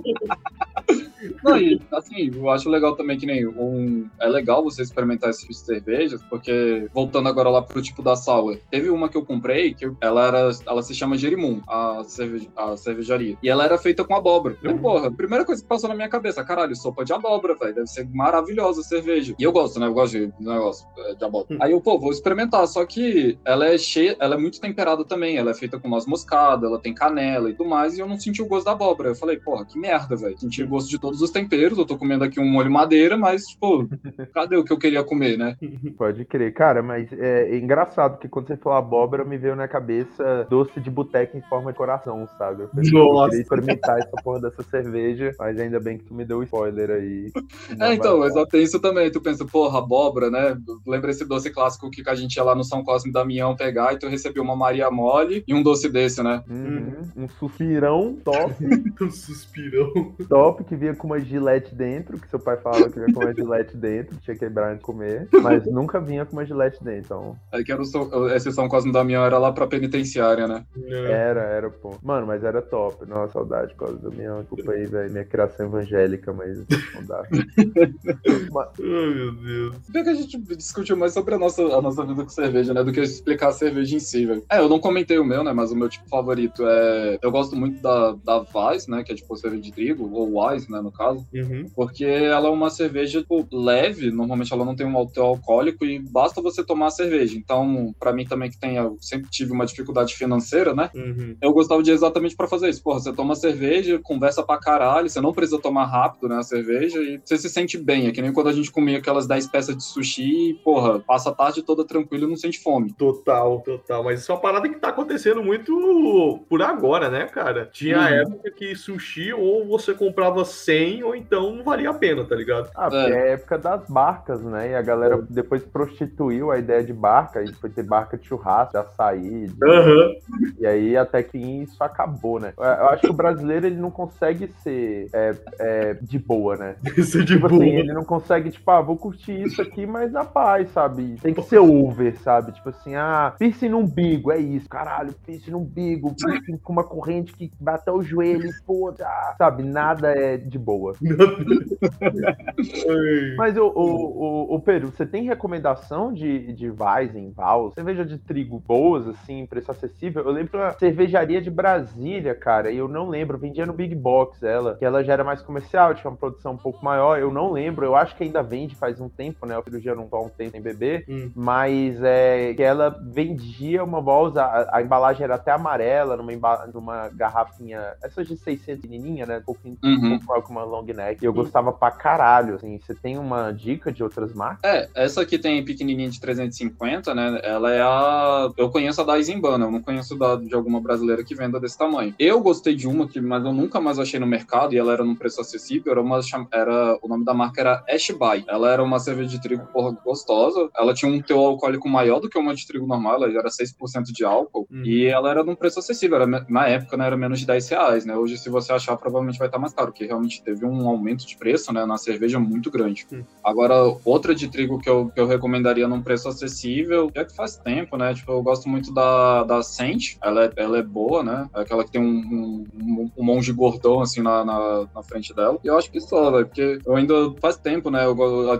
[1.42, 4.08] Não, e assim, eu acho legal também que nem um.
[4.20, 8.16] É legal você experimentar esse tipo de cervejas, porque voltando agora lá pro tipo da
[8.16, 10.50] sour, teve uma que eu comprei que ela era.
[10.66, 13.36] Ela se chama Jerimum, a, cerveja, a cervejaria.
[13.42, 14.56] E ela era feita com abóbora.
[14.62, 17.74] E, porra, a primeira coisa que passou na minha cabeça, caralho, sopa de abóbora, velho.
[17.74, 19.34] Deve ser maravilhosa a cerveja.
[19.38, 19.86] E eu gosto, né?
[19.86, 21.58] Eu gosto de negócio é, de abóbora.
[21.62, 22.66] Aí eu, pô, vou experimentar.
[22.66, 25.36] Só que ela é cheia, ela é muito temperada também.
[25.36, 27.96] Ela é feita com noz moscada, ela tem canela e tudo mais.
[27.96, 29.10] E eu não senti o gosto da abóbora.
[29.10, 30.38] Eu falei, porra, que merda, velho.
[30.38, 31.76] Senti o gosto de todos os temperos.
[31.76, 33.88] Eu tô comendo aqui um molho madeira, mas, tipo,
[34.32, 35.56] cadê o que eu queria comer, né?
[35.98, 39.66] Pode crer, cara, mas é, é engraçado que quando você falou abóbora, me veio na
[39.66, 42.62] cabeça doce de boteca em forma de coração, sabe?
[42.62, 43.30] Eu pensei que eu Nossa.
[43.30, 46.90] queria experimentar essa porra dessa cerveja, mas ainda bem que tu me deu o spoiler
[46.90, 47.30] aí.
[47.80, 49.10] É, então, mas tem isso também.
[49.10, 50.56] Tu pensa, porra, abóbora, né?
[50.86, 53.98] Lembra esse doce clássico que a gente ia lá no São Cosme Damião pegar e
[53.98, 56.42] tu recebeu uma Maria Mole e um doce desse, né?
[56.48, 58.54] Uhum, Um suspirão top,
[59.00, 60.14] Um suspirão.
[60.28, 63.34] top, que vinha com uma gilete dentro, que seu pai falava que vinha com uma
[63.34, 67.00] gilete dentro, tinha que quebrar antes de comer, mas nunca vinha com uma gilete dentro,
[67.00, 70.64] então Aí que era o esse São Cosme Damião era lá pra penitenciária, né?
[70.84, 71.12] É.
[71.12, 71.96] era, era, pô.
[72.02, 75.66] Mano, mas era top, nossa, saudade, por causa do minha, desculpa aí, velho, minha criação
[75.66, 76.58] evangélica, mas
[76.94, 77.22] não dá.
[78.80, 79.76] Ai, meu Deus.
[79.82, 82.74] Se bem que a gente discutiu mais sobre a nossa, a nossa vida com cerveja,
[82.74, 82.82] né?
[82.82, 84.44] Do que explicar a cerveja em si, velho.
[84.50, 85.52] É, eu não comentei o meu, né?
[85.52, 87.18] Mas o meu tipo favorito é.
[87.22, 89.02] Eu gosto muito da, da Weiss, né?
[89.02, 90.80] Que é tipo cerveja de trigo, ou Weiss, né?
[90.90, 91.26] No caso.
[91.32, 91.66] Uhum.
[91.74, 95.98] Porque ela é uma cerveja tipo, leve, normalmente ela não tem um alto alcoólico e
[95.98, 97.36] basta você tomar a cerveja.
[97.38, 100.90] Então, pra mim também que tem, eu sempre tive uma dificuldade financeira, né?
[100.94, 101.36] Uhum.
[101.40, 102.82] Eu gostava de exatamente pra fazer isso.
[102.82, 106.98] Porra, você toma cerveja, conversa pra caralho, você não precisa tomar rápido, né, a cerveja,
[107.00, 108.06] e você se sente bem.
[108.06, 111.30] É que nem quando a gente comia aquelas 10 peças de sushi e, porra, passa
[111.30, 112.92] a tarde toda tranquilo e não sente fome.
[112.94, 114.02] Total, total.
[114.04, 117.68] Mas isso é uma parada que tá acontecendo muito por agora, né, cara?
[117.72, 118.04] Tinha Uhum.
[118.04, 122.34] época que sushi ou você comprava 100 bem, ou então não valia a pena, tá
[122.34, 122.70] ligado?
[122.74, 123.10] Ah, é.
[123.10, 124.70] é a época das barcas, né?
[124.70, 125.22] E a galera é.
[125.28, 129.46] depois prostituiu a ideia de barca, e foi ter barca de churrasco, de açaí.
[129.46, 129.64] De...
[129.64, 130.18] Uhum.
[130.58, 132.54] E aí até que isso acabou, né?
[132.56, 136.76] Eu acho que o brasileiro ele não consegue ser é, é, de boa, né?
[137.10, 137.62] Ser de tipo boa.
[137.62, 141.16] Assim, ele não consegue, tipo, ah, vou curtir isso aqui, mas na paz, sabe?
[141.20, 142.52] Tem que ser over, sabe?
[142.52, 144.68] Tipo assim, ah, piercing no umbigo, é isso.
[144.68, 149.34] Caralho, piercing no umbigo, piercing com uma corrente que vai até o joelho, pô, ah,
[149.36, 149.62] sabe?
[149.62, 150.69] Nada é de boa.
[153.36, 158.58] mas o, o, o, Pedro, você tem recomendação de, de Weizen, Val, cerveja de trigo
[158.58, 160.24] boas, assim, preço acessível?
[160.24, 164.42] Eu lembro a cervejaria de Brasília, cara, e eu não lembro, vendia no Big Box
[164.42, 167.50] ela, que ela já era mais comercial, tinha uma produção um pouco maior, eu não
[167.50, 169.56] lembro, eu acho que ainda vende faz um tempo, né?
[169.58, 171.30] O cirurgia não tá um tempo sem beber, hum.
[171.34, 177.08] mas é que ela vendia uma bolsa, a, a, embalagem era até amarela, numa, numa
[177.08, 179.38] garrafinha, essas de 600 menininha, né?
[179.38, 180.14] Um pouquinho uhum.
[180.14, 183.92] um pouco uma long neck, e eu gostava pra caralho, assim, você tem uma dica
[183.92, 184.60] de outras marcas?
[184.64, 187.40] É, essa aqui tem pequenininha de 350, né?
[187.42, 188.50] Ela é a...
[188.56, 191.78] Eu conheço a da Eisenbahn, eu não conheço da, de alguma brasileira que venda desse
[191.78, 192.14] tamanho.
[192.18, 195.04] Eu gostei de uma, que, mas eu nunca mais achei no mercado, e ela era
[195.04, 196.20] num preço acessível, era uma...
[196.52, 198.44] Era, o nome da marca era Ashby.
[198.46, 200.68] Ela era uma cerveja de trigo porra, gostosa.
[200.76, 204.04] Ela tinha um teor alcoólico maior do que uma de trigo normal, ela era 6%
[204.12, 204.66] de álcool.
[204.70, 204.84] Uhum.
[204.84, 206.16] E ela era num preço acessível.
[206.16, 208.16] Era, na época, né, era menos de 10 reais, né?
[208.16, 211.36] Hoje, se você achar, provavelmente vai estar mais caro, porque realmente teve um aumento de
[211.36, 213.06] preço, né, na cerveja muito grande.
[213.10, 213.24] Uhum.
[213.44, 217.56] Agora, outra de trigo que eu, que eu recomendaria num preço acessível, já que faz
[217.56, 218.14] tempo, né?
[218.14, 220.18] Tipo, eu gosto muito da, da Sente.
[220.22, 221.48] Ela é, ela é boa, né?
[221.54, 225.58] É aquela que tem um, um, um monge gordão, assim, na, na, na, frente dela.
[225.62, 228.04] E eu acho que só, velho, porque eu ainda faz tempo, né?
[228.04, 228.16] Eu,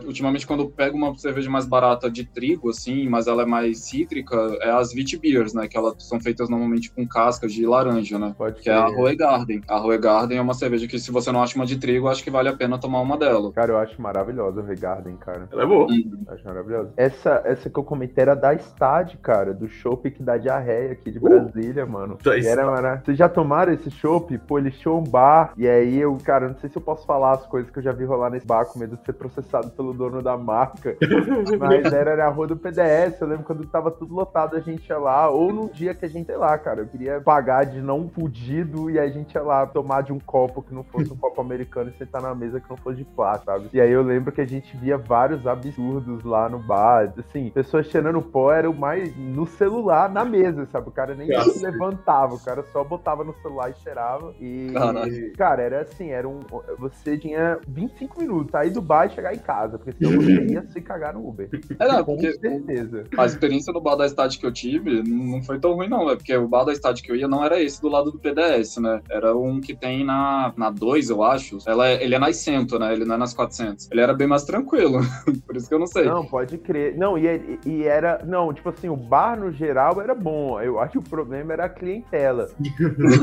[0.07, 3.78] ultimamente, quando eu pego uma cerveja mais barata de trigo, assim, mas ela é mais
[3.78, 5.69] cítrica, é as Wheat Beers, né?
[5.69, 8.35] Que elas são feitas normalmente com cascas de laranja, né?
[8.36, 9.62] Pode que é a Roe Garden.
[9.69, 12.22] A Roe Garden é uma cerveja que, se você não acha uma de trigo, acho
[12.22, 13.52] que vale a pena tomar uma dela.
[13.52, 15.48] Cara, eu acho maravilhosa a Roe Garden, cara.
[15.52, 15.86] Ela é boa.
[15.86, 16.24] Uhum.
[16.28, 16.92] Acho maravilhosa.
[16.97, 21.10] Essa, essa que eu comentei era da Stad, cara, do chopp que dá diarreia aqui
[21.10, 21.22] de uh!
[21.22, 22.18] Brasília, mano.
[22.26, 24.36] E era, mano, vocês já tomaram esse chopp?
[24.38, 27.32] Pô, ele show um bar, e aí eu, cara, não sei se eu posso falar
[27.32, 29.92] as coisas que eu já vi rolar nesse bar com medo de ser processado pelo
[29.92, 30.97] dono da marca.
[31.59, 34.98] Mas era na rua do PDS, eu lembro quando tava tudo lotado, a gente ia
[34.98, 38.09] lá, ou no dia que a gente, sei lá, cara, eu queria pagar de não
[38.09, 41.40] fudido e a gente ia lá tomar de um copo que não fosse um copo
[41.40, 43.69] americano e sentar na mesa que não fosse de plástico, sabe?
[43.73, 47.87] E aí eu lembro que a gente via vários absurdos lá no bar, assim, pessoas
[47.87, 50.89] cheirando pó era o mais no celular, na mesa, sabe?
[50.89, 54.35] O cara nem se levantava, o cara só botava no celular e cheirava.
[54.41, 55.32] E, Caralho.
[55.37, 56.41] cara, era assim, era um.
[56.78, 60.62] Você tinha 25 minutos, sair do bar e chegar em casa, porque senão você ia
[60.69, 61.49] se cagar no Uber.
[61.78, 63.05] É, não, Com certeza.
[63.16, 66.16] A experiência no bar da Stade que eu tive não foi tão ruim, não, é
[66.16, 68.78] porque o bar da Stade que eu ia não era esse do lado do PDS,
[68.78, 69.01] né?
[69.11, 71.49] Era um que tem na, na 2, eu acho.
[71.66, 72.93] Ela é, ele é nas 100, né?
[72.93, 73.89] Ele não é nas 400.
[73.90, 75.01] Ele era bem mais tranquilo,
[75.47, 76.05] por isso que eu não sei.
[76.05, 76.97] Não, pode crer.
[76.97, 78.22] Não, e, e era.
[78.24, 80.60] Não, tipo assim, o bar no geral era bom.
[80.60, 82.48] Eu acho que o problema era a clientela.
[82.60, 82.70] e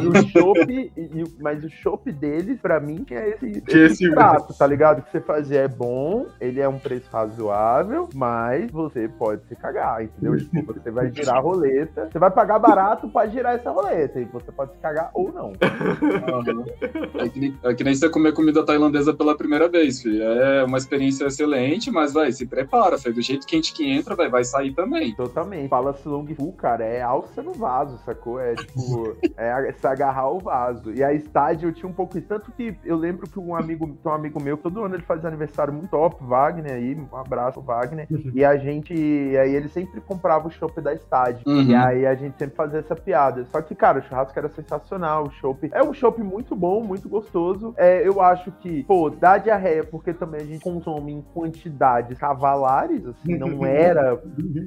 [0.07, 0.91] o chopp,
[1.39, 5.01] mas o chopp deles, pra mim, tinha esse, esse prato, tá ligado?
[5.01, 10.03] Que você fazia é bom, ele é um preço razoável, mas você pode se cagar,
[10.03, 10.37] entendeu?
[10.37, 14.25] Tipo, você vai girar a roleta, você vai pagar barato pra girar essa roleta, e
[14.25, 15.53] você pode se cagar ou não.
[17.17, 20.23] É que, nem, é que nem você comer comida tailandesa pela primeira vez, filho.
[20.23, 23.13] É uma experiência excelente, mas, vai, se prepara, filho.
[23.13, 25.13] Do jeito quente que entra, vai, vai sair também.
[25.15, 25.69] Totalmente.
[25.69, 28.39] Fala-se long full, cara, é alça no vaso, sacou?
[28.39, 30.91] É tipo, é se agarrar o vaso.
[30.93, 32.27] E a estádio eu tinha um pouco isso.
[32.27, 35.71] Tanto que eu lembro que um amigo, um amigo meu, todo ano ele fazia aniversário
[35.71, 38.07] muito top, Wagner aí, um abraço, Wagner.
[38.09, 38.31] Uhum.
[38.33, 41.41] E a gente, e aí ele sempre comprava o chopp da estádio.
[41.45, 41.63] Uhum.
[41.63, 43.45] E aí a gente sempre fazia essa piada.
[43.45, 45.69] Só que, cara, o churrasco era sensacional, o chopp.
[45.71, 47.73] É um chopp muito bom, muito gostoso.
[47.77, 53.05] É, eu acho que, pô, dá diarreia, porque também a gente consome em quantidades cavalares,
[53.05, 54.19] assim, não era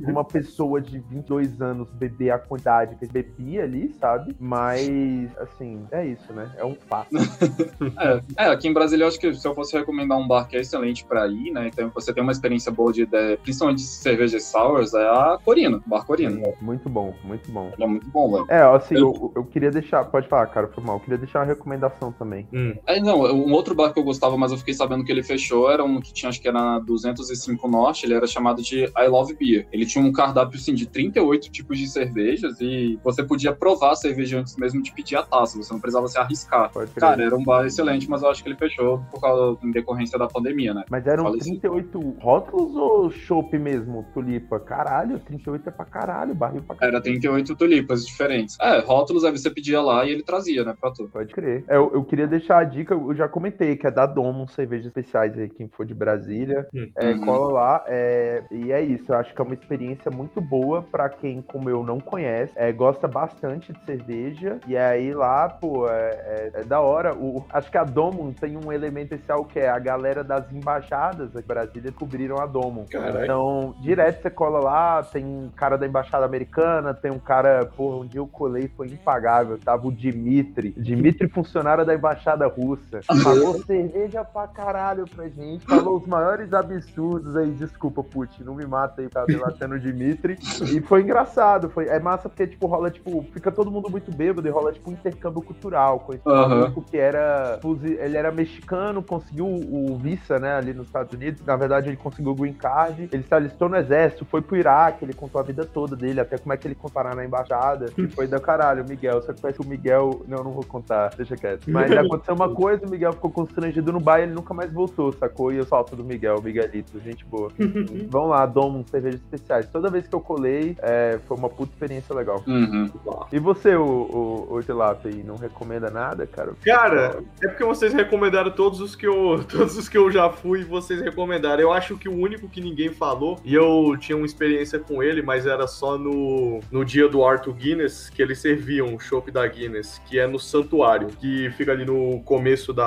[0.07, 4.37] uma pessoa de 22 anos beber a quantidade que bebia ali, sabe?
[4.39, 6.51] Mas, assim, é isso, né?
[6.57, 7.09] É um fato.
[8.37, 10.57] é, é, aqui em Brasília, eu acho que se eu fosse recomendar um bar que
[10.57, 11.69] é excelente pra ir, né?
[11.69, 15.81] Então você tem uma experiência boa de, de principalmente de cervejas sours, é a Corina,
[15.87, 16.41] Bar Corina.
[16.47, 17.71] É, muito bom, muito bom.
[17.75, 18.47] Ele é muito bom, velho.
[18.49, 21.47] É, assim, eu, eu queria deixar, pode falar, cara, foi mal, eu queria deixar uma
[21.47, 22.47] recomendação também.
[22.53, 22.75] Hum.
[22.87, 25.70] É, não, um outro bar que eu gostava, mas eu fiquei sabendo que ele fechou,
[25.70, 29.09] era um que tinha, acho que era na 205 Norte, ele era chamado de I
[29.09, 29.66] Love Beer.
[29.73, 33.97] Ele tinha um cardápio, assim, de 38 tipos de cervejas e você podia provar a
[33.97, 36.70] cerveja antes mesmo de pedir a taça, você não precisava se arriscar.
[36.97, 40.19] Cara, era um bar excelente, mas eu acho que ele fechou por causa, em decorrência
[40.19, 40.85] da pandemia, né?
[40.90, 44.59] Mas eram 38 rótulos ou chopp mesmo, tulipa?
[44.61, 46.97] Caralho, 38 é pra caralho, barril pra caralho.
[46.97, 48.57] Era 38 tulipas diferentes.
[48.61, 51.09] É, rótulos aí você pedia lá e ele trazia, né, pra tu.
[51.09, 51.65] Pode crer.
[51.69, 54.49] É, eu, eu queria deixar a dica, eu já já comentei, que é da Domo,
[54.49, 56.89] cervejas especiais aí, quem for de Brasília, Hum.
[56.97, 57.21] é, Uhum.
[57.21, 57.85] cola lá.
[57.87, 61.69] é, e é isso, eu acho que é uma experiência muito boa pra quem, como
[61.71, 64.59] eu, não conhece, é, gosta bastante de cerveja.
[64.67, 67.15] E aí lá, pô, é, é- é da hora.
[67.15, 71.35] O, acho que a Domo tem um elemento especial que é a galera das embaixadas
[71.35, 72.87] em Brasília cobriram a Domo.
[72.91, 73.25] Caralho.
[73.25, 77.97] Então, direto você cola lá, tem um cara da embaixada americana, tem um cara, porra,
[77.99, 79.59] um dia eu colei, foi impagável.
[79.59, 80.73] Tava o Dimitri.
[80.77, 83.01] Dimitri, funcionário da embaixada russa.
[83.23, 85.65] Falou cerveja pra caralho pra gente.
[85.65, 87.51] Falou os maiores absurdos aí.
[87.51, 90.39] Desculpa, Putin, não me mata aí pra debatendo o Dimitri.
[90.62, 91.70] E foi engraçado.
[91.70, 94.91] Foi, é massa porque, tipo, rola, tipo, fica todo mundo muito bêbado e rola, tipo,
[94.91, 96.01] um intercâmbio cultural.
[96.01, 97.61] Com esse maluco que era.
[97.82, 101.45] Ele era mexicano, conseguiu o Visa, né, ali nos Estados Unidos.
[101.45, 103.09] Na verdade, ele conseguiu o Green Card.
[103.12, 106.39] Ele se alistou no exército, foi pro Iraque, ele contou a vida toda dele, até
[106.39, 107.87] como é que ele comparar na embaixada.
[107.97, 109.23] E foi do caralho, o Miguel.
[109.23, 110.23] Só que parece que o Miguel.
[110.27, 111.70] Não, não vou contar, deixa quieto.
[111.70, 115.12] Mas aconteceu uma coisa, o Miguel ficou constrangido no bar e ele nunca mais voltou,
[115.12, 115.53] sacou?
[115.53, 117.51] E eu solto do Miguel, o Miguelito, gente boa.
[118.11, 119.69] Vão lá, Dom, cervejas especiais.
[119.69, 122.43] Toda vez que eu colei, é, foi uma puta experiência legal.
[122.47, 122.91] Uhum.
[123.33, 126.53] E você, o, o, o Tilap, aí, não recomenda nada, cara?
[126.65, 130.65] Cara, é porque vocês recomendaram todos os que eu, todos os que eu já fui,
[130.65, 131.62] vocês recomendaram.
[131.62, 135.23] Eu acho que o único que ninguém falou, e eu tinha uma experiência com ele,
[135.23, 139.47] mas era só no, no dia do Arthur Guinness, que eles serviam o chopp da
[139.47, 142.80] Guinness, que é no Santuário, que fica ali no começo da,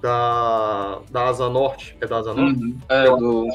[0.00, 1.96] da, da Asa Norte.
[2.00, 2.62] É da Asa Norte?
[2.62, 2.78] Uhum.
[2.88, 3.48] É, do,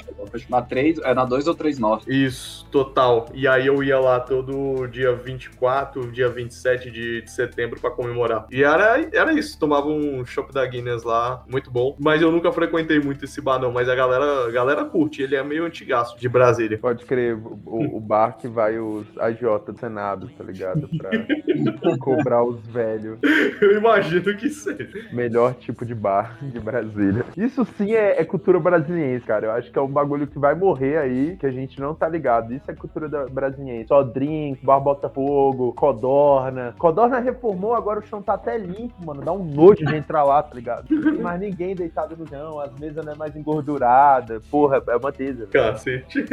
[0.50, 2.26] na 3, é na 2 ou 3 Norte.
[2.26, 3.28] Isso, total.
[3.34, 8.46] E aí eu ia lá todo dia 24, dia 27 de, de setembro pra comemorar.
[8.52, 11.96] E era, era isso, tomava um chopp da Guinness lá, muito bom.
[12.00, 15.36] Mas eu nunca frequentei muito esse bar não, mas a galera, a galera curte, ele
[15.36, 16.78] é meio antigaço de Brasília.
[16.78, 20.90] Pode crer, o, o bar que vai os agiota do Senado, tá ligado?
[20.98, 21.10] Pra
[22.00, 23.20] cobrar os velhos.
[23.62, 24.90] Eu imagino que seja.
[25.12, 27.26] Melhor tipo de bar de Brasília.
[27.36, 29.48] Isso sim é, é cultura brasiliense, cara.
[29.48, 32.08] Eu acho que é um bagulho que vai morrer aí, que a gente não tá
[32.08, 32.54] ligado.
[32.54, 33.88] Isso é cultura da brasiliense.
[33.88, 36.76] Só drink, bar Botafogo, codorna.
[36.78, 39.22] Codorna reformou, agora o chão tá até limpo, mano.
[39.22, 40.86] Dá um nojo de entrar lá, tá ligado?
[40.90, 44.40] Não tem mais ninguém deitado no chão, as mesas não é mais engordurada.
[44.50, 45.48] Porra, é uma tesa.
[45.48, 46.26] Cacete.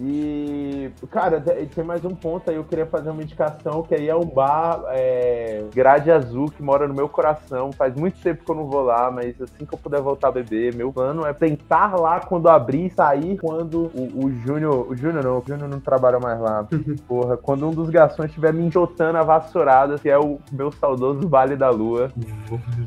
[0.00, 4.16] E, cara, tem mais um ponto aí, eu queria fazer uma indicação, que aí é
[4.16, 7.72] um bar é, grade azul que mora no meu coração.
[7.72, 10.32] Faz muito tempo que eu não vou lá, mas assim que eu puder voltar a
[10.32, 14.86] beber, meu plano é tentar lá quando abrir e sair quando o, o Júnior.
[14.88, 16.66] O Júnior não, o Júnior não trabalha mais lá.
[17.06, 21.28] Porra, quando um dos garçons estiver me enjotando a vassourada, que é o meu saudoso
[21.28, 22.10] Vale da Lua.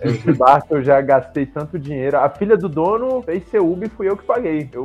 [0.02, 2.18] Esse bar que eu já gastei tanto dinheiro.
[2.18, 4.70] A filha do dono fez seu Uber e fui eu que paguei.
[4.72, 4.84] Eu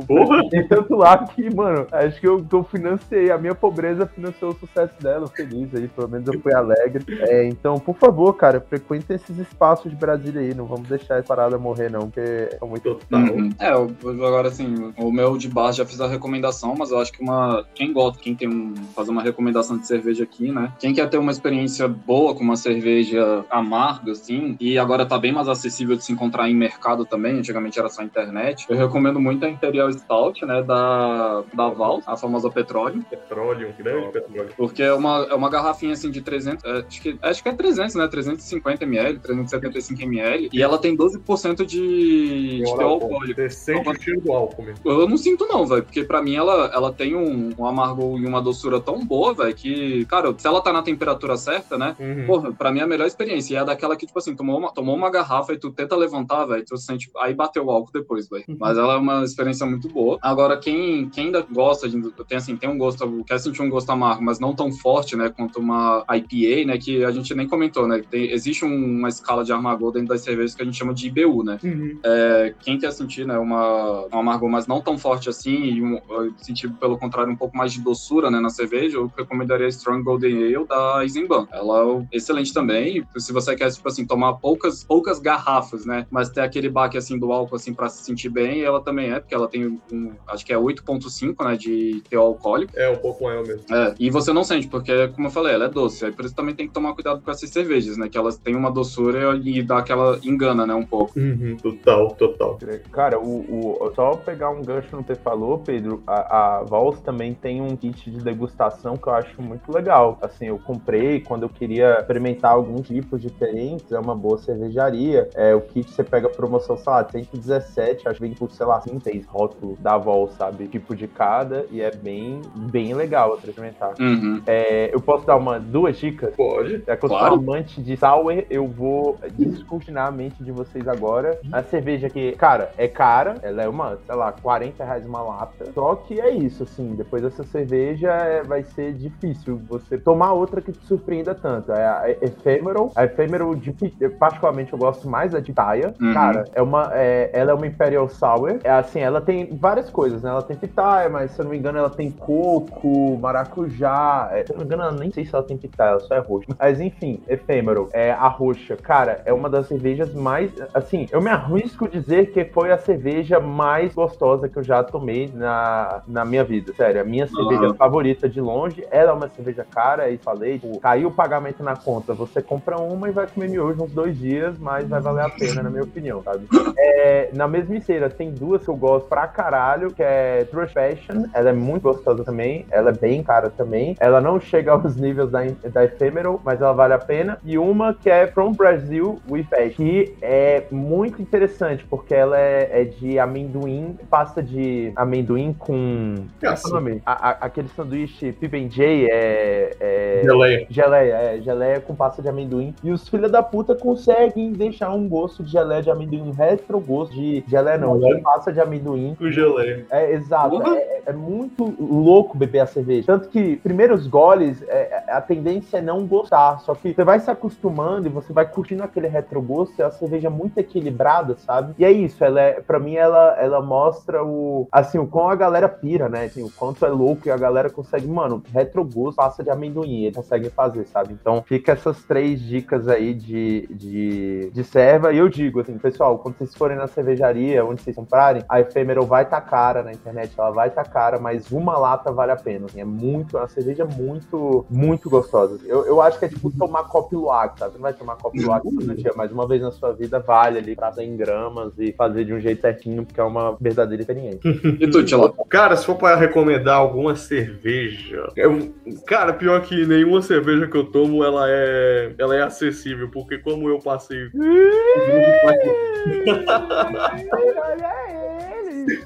[0.49, 3.31] tem tanto lá que, mano, acho que eu, eu financei.
[3.31, 5.87] A minha pobreza financiou o sucesso dela, feliz aí.
[5.87, 7.05] Pelo menos eu fui alegre.
[7.21, 10.53] É, então, por favor, cara, frequentem esses espaços de Brasília aí.
[10.53, 12.95] Não vamos deixar essa parada morrer, não, porque é muito.
[12.95, 13.21] Total.
[13.21, 13.49] Uhum.
[13.59, 13.95] É, eu,
[14.25, 17.65] agora assim, o meu de bar já fiz a recomendação, mas eu acho que uma.
[17.73, 18.73] Quem gosta, quem tem um.
[18.95, 20.73] fazer uma recomendação de cerveja aqui, né?
[20.79, 25.31] Quem quer ter uma experiência boa com uma cerveja amarga, assim, e agora tá bem
[25.31, 28.65] mais acessível de se encontrar em mercado também, antigamente era só internet.
[28.69, 30.63] Eu recomendo muito a Imperial Stout, né?
[30.63, 33.03] Da, da Val, a famosa petróleo.
[33.09, 34.49] Petróleo, um grande petróleo.
[34.57, 37.53] Porque é uma, é uma garrafinha assim de 300, é, acho, que, acho que é
[37.53, 38.07] 300, né?
[38.07, 40.49] 350 ml, 375 ml.
[40.51, 43.41] E ela tem 12% de, de alcoólico.
[43.41, 44.79] Você sente o cheiro do álcool mesmo.
[44.85, 48.25] Eu não sinto não, velho, porque pra mim ela, ela tem um, um amargor e
[48.25, 51.95] uma doçura tão boa, velho, que, cara, se ela tá na temperatura certa, né?
[51.99, 52.25] Uhum.
[52.25, 53.53] Porra, pra mim é a melhor experiência.
[53.53, 56.45] E é daquela que, tipo assim, tomou uma, tomou uma garrafa e tu tenta levantar,
[56.45, 57.09] velho, tu sente.
[57.17, 58.45] Aí bateu o álcool depois, velho.
[58.59, 60.17] Mas ela é uma experiência muito boa.
[60.21, 61.99] Agora, quem, quem ainda gosta de.
[62.27, 65.29] Tem assim, tem um gosto, quer sentir um gosto amargo, mas não tão forte, né,
[65.29, 66.77] quanto uma IPA, né?
[66.77, 68.01] Que a gente nem comentou, né?
[68.09, 71.07] Tem, existe um- uma escala de amargor dentro das cervejas que a gente chama de
[71.07, 71.59] IBU, né?
[71.63, 71.99] Uhum.
[72.03, 75.99] É, quem quer sentir né, uma, um amargor, mas não tão forte assim, e um,
[76.37, 80.03] sentir, pelo contrário, um pouco mais de doçura né, na cerveja, eu recomendaria a Strong
[80.03, 81.47] Golden Ale da Eisenbahn.
[81.51, 83.05] Ela é excelente também.
[83.17, 86.05] Se você quer, tipo assim, tomar poucas, poucas garrafas, né?
[86.09, 89.19] Mas ter aquele baque assim do álcool assim para se sentir bem, ela também é,
[89.19, 92.73] porque ela tem um, acho que é 8,5 né, de teor alcoólico.
[92.75, 93.63] É um pouco maior mesmo.
[93.71, 96.05] É, e você não sente, porque, como eu falei, ela é doce.
[96.05, 98.07] Aí por isso também tem que tomar cuidado com essas cervejas, né?
[98.09, 100.73] Que elas têm uma doçura e dá aquela engana, né?
[100.73, 101.17] Um pouco.
[101.19, 101.55] Uhum.
[101.61, 102.57] Total, total.
[102.91, 103.39] Cara, o,
[103.85, 107.61] o- só pegar um gancho no que você falou, Pedro, a, a Vals também tem
[107.61, 110.17] um kit de degustação que eu acho muito legal.
[110.21, 115.29] Assim, eu comprei quando eu queria experimentar alguns tipos diferentes, é uma boa cervejaria.
[115.35, 118.81] É, o kit você pega promoção, sei lá, 117, acho que vem por, sei lá,
[118.81, 120.67] 6 rótulos da Vals, sabe?
[120.67, 123.93] Tipo de cada, e é bem, bem legal pra experimentar.
[123.99, 124.41] Uhum.
[124.45, 126.35] É, eu posso dar uma, duas dicas?
[126.35, 126.83] Pode.
[126.87, 127.35] É que eu Claro.
[127.35, 131.39] sou amante de sour, eu vou descortinadamente mente de vocês agora.
[131.51, 135.71] A cerveja que, cara, é cara, ela é uma, sei lá, 40 reais uma lata.
[135.73, 140.61] Só que é isso, assim, depois dessa cerveja é, vai ser difícil você tomar outra
[140.61, 141.71] que te surpreenda tanto.
[141.71, 142.91] É a Ephemeral.
[142.95, 143.73] A Ephemeral, de,
[144.19, 145.93] particularmente, eu gosto mais da de Taia.
[146.01, 146.13] Uhum.
[146.13, 148.59] Cara, é uma, é, ela é uma Imperial Sour.
[148.63, 150.29] É assim, ela tem várias coisas, né?
[150.29, 154.29] Ela tem pitaia, mas se eu não me engano, ela tem coco, maracujá.
[154.31, 156.15] É, se eu não me engano, eu nem sei se ela tem pitaia, ela só
[156.15, 156.47] é roxa.
[156.57, 158.75] Mas enfim, Ephemeral, é a roxa.
[158.77, 160.28] Cara, é uma das cervejas mais.
[160.73, 165.31] Assim, eu me arrisco dizer que foi a cerveja mais gostosa que eu já tomei
[165.33, 166.73] na, na minha vida.
[166.73, 168.85] Sério, a minha cerveja favorita de longe.
[168.91, 172.13] Ela é uma cerveja cara, e falei, pô, caiu o pagamento na conta.
[172.13, 175.63] Você compra uma e vai comer miojo uns dois dias, mas vai valer a pena,
[175.63, 176.47] na minha opinião, sabe?
[176.77, 181.25] É, na mesma esteira, tem duas que eu gosto pra caralho, que é Trush Fashion.
[181.33, 182.65] Ela é muito gostosa também.
[182.71, 183.95] Ela é bem cara também.
[183.99, 185.41] Ela não chega aos níveis da,
[185.71, 187.37] da Ephemeral, mas ela vale a pena.
[187.43, 192.81] E uma que é From Brazil with Fashion, que é muito interessante, porque ela é,
[192.81, 196.15] é de amendoim, pasta de amendoim com.
[196.39, 197.01] Qual é o nome?
[197.05, 200.67] A- a- aquele sanduíche PB&J é, é Geleia.
[200.69, 202.73] Geleia, é, geleia com pasta de amendoim.
[202.83, 206.79] E os filhos da puta conseguem deixar um gosto de geleia de amendoim, um retro
[206.79, 209.15] gosto de geleia não, de pasta de amendoim.
[209.17, 209.85] Com geleia.
[209.89, 210.49] É, exato.
[210.51, 210.75] Porra.
[210.77, 213.07] É, é muito louco beber a cerveja.
[213.07, 216.59] Tanto que, primeiros goles, é, a tendência é não gostar.
[216.59, 219.81] Só que você vai se acostumando e você vai curtindo aquele retrogosto.
[219.81, 221.73] É uma cerveja muito equilibrada, sabe?
[221.77, 222.23] E é isso.
[222.23, 224.67] Ela é, pra mim, ela, ela mostra o.
[224.71, 226.25] Assim, o quão a galera pira, né?
[226.25, 228.07] Assim, o quanto é louco e a galera consegue.
[228.07, 230.03] Mano, retrogosto, passa de amendoim.
[230.03, 231.13] Eles conseguem fazer, sabe?
[231.13, 235.13] Então, fica essas três dicas aí de, de, de serva.
[235.13, 239.05] E eu digo, assim, pessoal, quando vocês forem na cervejaria, onde vocês comprarem, a Ephemeral
[239.05, 242.65] vai estar cara na internet, ela vai estar cara, mas uma lata vale a pena.
[242.65, 245.59] assim, é muito, é uma cerveja muito, muito gostosa.
[245.65, 247.75] Eu, eu acho que é tipo tomar copo luar, sabe?
[247.75, 250.75] Não vai tomar copo luar todo dia, mas uma vez na sua vida vale ali
[250.75, 254.39] pra 100 gramas e fazer de um jeito certinho, porque é uma verdadeira experiência.
[254.79, 255.33] E tu, Tila?
[255.49, 258.73] Cara, se for para recomendar alguma cerveja, eu-
[259.05, 263.67] cara, pior que nenhuma cerveja que eu tomo, ela é, ela é acessível, porque como
[263.69, 264.29] eu passei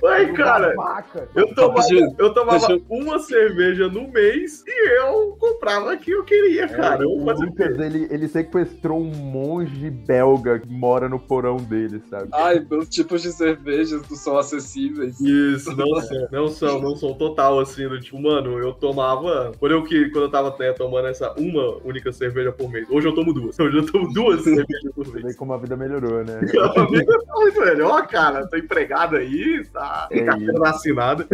[0.06, 0.74] Ai, cara,
[1.36, 1.82] eu tomava,
[2.18, 7.04] eu tomava uma cerveja no mês e eu comprava a que eu queria, cara.
[7.04, 12.28] Eu o fazia- Lucas, ele, ele sequestrou um monge belga mora no porão dele, sabe?
[12.34, 15.18] Ai, meus tipos de cervejas não são acessíveis.
[15.22, 19.54] Isso, não são, não são, não são total assim, do tipo, mano, eu tomava.
[19.58, 22.86] Quando eu, que- quando eu tava né, tomando essa uma única cerveja por mês.
[22.90, 23.58] Hoje eu tomo duas.
[23.62, 25.36] Hoje eu tomo duas cervejas por Você vê mês.
[25.38, 26.42] como a vida melhorou, né?
[26.42, 28.46] A vida tá muito melhor, cara.
[28.48, 31.26] Tô empregado aí, tá É carteira vacinada.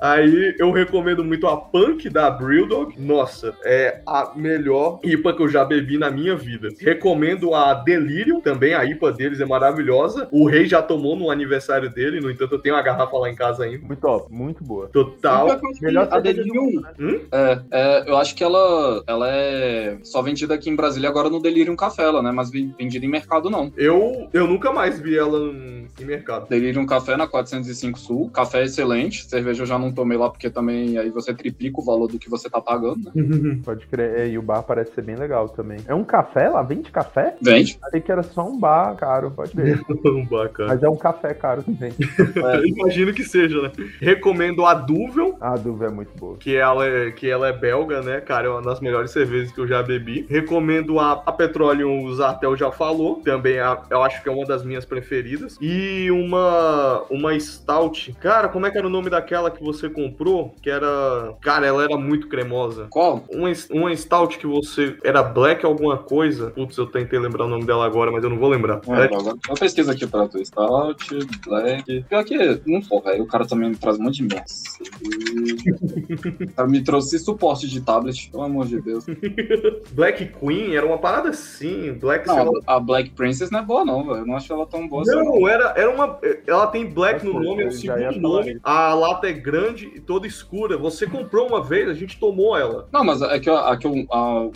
[0.00, 2.94] Aí eu recomendo muito a Punk da Brewdog.
[2.98, 6.68] Nossa, é a melhor IPA que eu já bebi na minha vida.
[6.78, 10.28] Recomendo a Delirium, também a IPA deles é maravilhosa.
[10.30, 13.34] O rei já tomou no aniversário dele, no entanto eu tenho uma garrafa lá em
[13.34, 13.86] casa ainda.
[13.86, 14.88] Muito top, muito boa.
[14.88, 15.58] Total.
[15.80, 16.82] Melhor a cerveja Delirium.
[16.98, 17.20] Hum?
[17.32, 21.40] É, é, eu acho que ela, ela é só vendida aqui em Brasília agora no
[21.40, 22.30] Delirium Café, ela, né?
[22.32, 23.72] Mas ven- vendida em mercado não.
[23.76, 26.48] Eu, eu nunca mais vi ela em mercado.
[26.48, 28.30] Delirium Café na 405 Sul.
[28.30, 29.24] Café é excelente.
[29.28, 32.28] Cerveja eu já não tomei lá porque também aí você triplica o valor do que
[32.30, 33.58] você tá pagando, né?
[33.64, 34.20] Pode crer.
[34.20, 35.78] É, E o bar parece ser bem legal também.
[35.86, 36.62] É um café lá?
[36.62, 37.36] Vende café?
[37.40, 37.78] Vende.
[37.82, 39.80] Achei que era só um bar caro, pode ver.
[40.30, 40.70] Bacana.
[40.74, 41.92] Mas é um café caro também.
[42.36, 43.72] Eu imagino que seja, né?
[44.00, 46.36] Recomendo a Duvel, A dúvida é muito boa.
[46.38, 48.46] que ela é, que ela é belga, né, cara?
[48.46, 50.26] É uma das melhores cervejas que eu já bebi.
[50.28, 53.16] Recomendo a, a Petroleum, o Zartel já falou.
[53.24, 55.56] Também a- eu acho que é uma das minhas preferidas.
[55.60, 58.14] E uma, uma Stout.
[58.20, 60.54] Cara, como é que era o nome daquela que você comprou?
[60.62, 61.34] Que era.
[61.40, 62.86] Cara, ela era muito cremosa.
[62.90, 63.24] Qual?
[63.30, 64.96] Uma, uma Stout que você.
[65.04, 66.50] Era Black alguma coisa.
[66.50, 68.80] Putz, eu tentei lembrar o nome dela agora, mas eu não vou lembrar.
[68.88, 69.34] É, droga.
[69.48, 70.44] Eu pesquiso aqui pra tu.
[70.44, 71.06] Stout,
[71.46, 72.04] Black.
[72.08, 73.24] Pior que não for, velho.
[73.24, 74.44] O cara também me traz um monte de merda.
[76.68, 79.04] Me trouxe suporte de tablet, pelo amor de Deus.
[79.92, 81.92] Black Queen, era uma parada assim.
[81.94, 84.18] Black Não, a Black Princess não é boa, não, velho.
[84.18, 85.12] Eu não acho ela tão boa assim.
[85.12, 85.24] não.
[85.24, 86.18] Não, era, era uma.
[86.46, 88.58] Ela tem black no nome, é o eu segundo nome.
[88.62, 90.76] A lata é grande e toda escura.
[90.76, 92.88] Você comprou uma vez, a gente tomou ela.
[92.92, 94.06] Não, mas é que, eu- a que eu-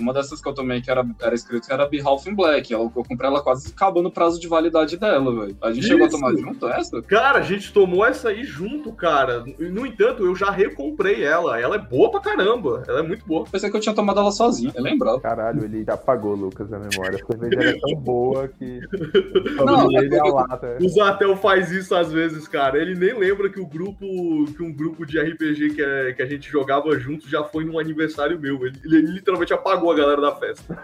[0.01, 2.73] uma dessas que eu tomei que era, era escrito que era Behalf in Black.
[2.73, 5.57] Ela, eu comprei ela quase acabando o prazo de validade dela, velho.
[5.63, 6.17] A gente chegou a Isso.
[6.19, 7.03] tomar junto essa?
[7.03, 9.45] Cara, a gente tomou essa aí junto, cara.
[9.59, 11.61] No entanto, eu já recomprei ela.
[11.61, 12.83] Ela é boa pra caramba.
[12.89, 13.45] Ela é muito boa.
[13.51, 15.21] Pensei que eu tinha tomado ela sozinho, eu lembrava.
[15.21, 17.19] Caralho, ele já apagou, Lucas, a memória.
[17.23, 18.81] A cerveja era tão boa que.
[19.57, 20.79] Não, Não, ele é a lata.
[20.81, 22.79] O Zatel faz isso às vezes, cara.
[22.79, 24.05] Ele nem lembra que o grupo,
[24.57, 27.79] que um grupo de RPG que, é- que a gente jogava junto já foi num
[27.79, 28.65] aniversário meu.
[28.67, 30.79] Ele, ele literalmente apagou a galera da festa.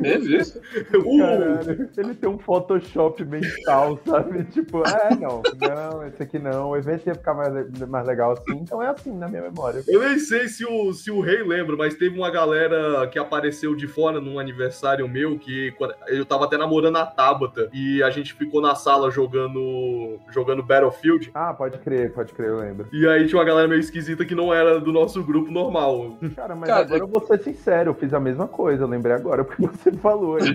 [0.00, 0.60] Teve isso?
[0.94, 4.44] Uh, Caralho, ele tem um Photoshop mental, sabe?
[4.44, 6.70] Tipo, é, não, não, esse aqui não.
[6.70, 9.82] O evento ia ficar mais, mais legal assim, então é assim na minha memória.
[9.86, 13.74] eu nem sei se o, se o rei lembra, mas teve uma galera que apareceu
[13.74, 15.74] de fora num aniversário meu que
[16.08, 21.30] eu tava até namorando a Tabata e a gente ficou na sala jogando jogando Battlefield.
[21.34, 22.86] Ah, pode crer, pode crer, eu lembro.
[22.92, 26.16] E aí tinha uma galera meio esquisita que não era do nosso grupo normal.
[26.34, 29.14] Cara, mas Cara, agora eu vou ser sincero, eu fiz a mesma coisa, eu lembrei
[29.14, 30.54] agora, porque você falou aí.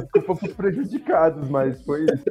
[0.00, 2.24] Desculpa pros prejudicados, mas foi isso.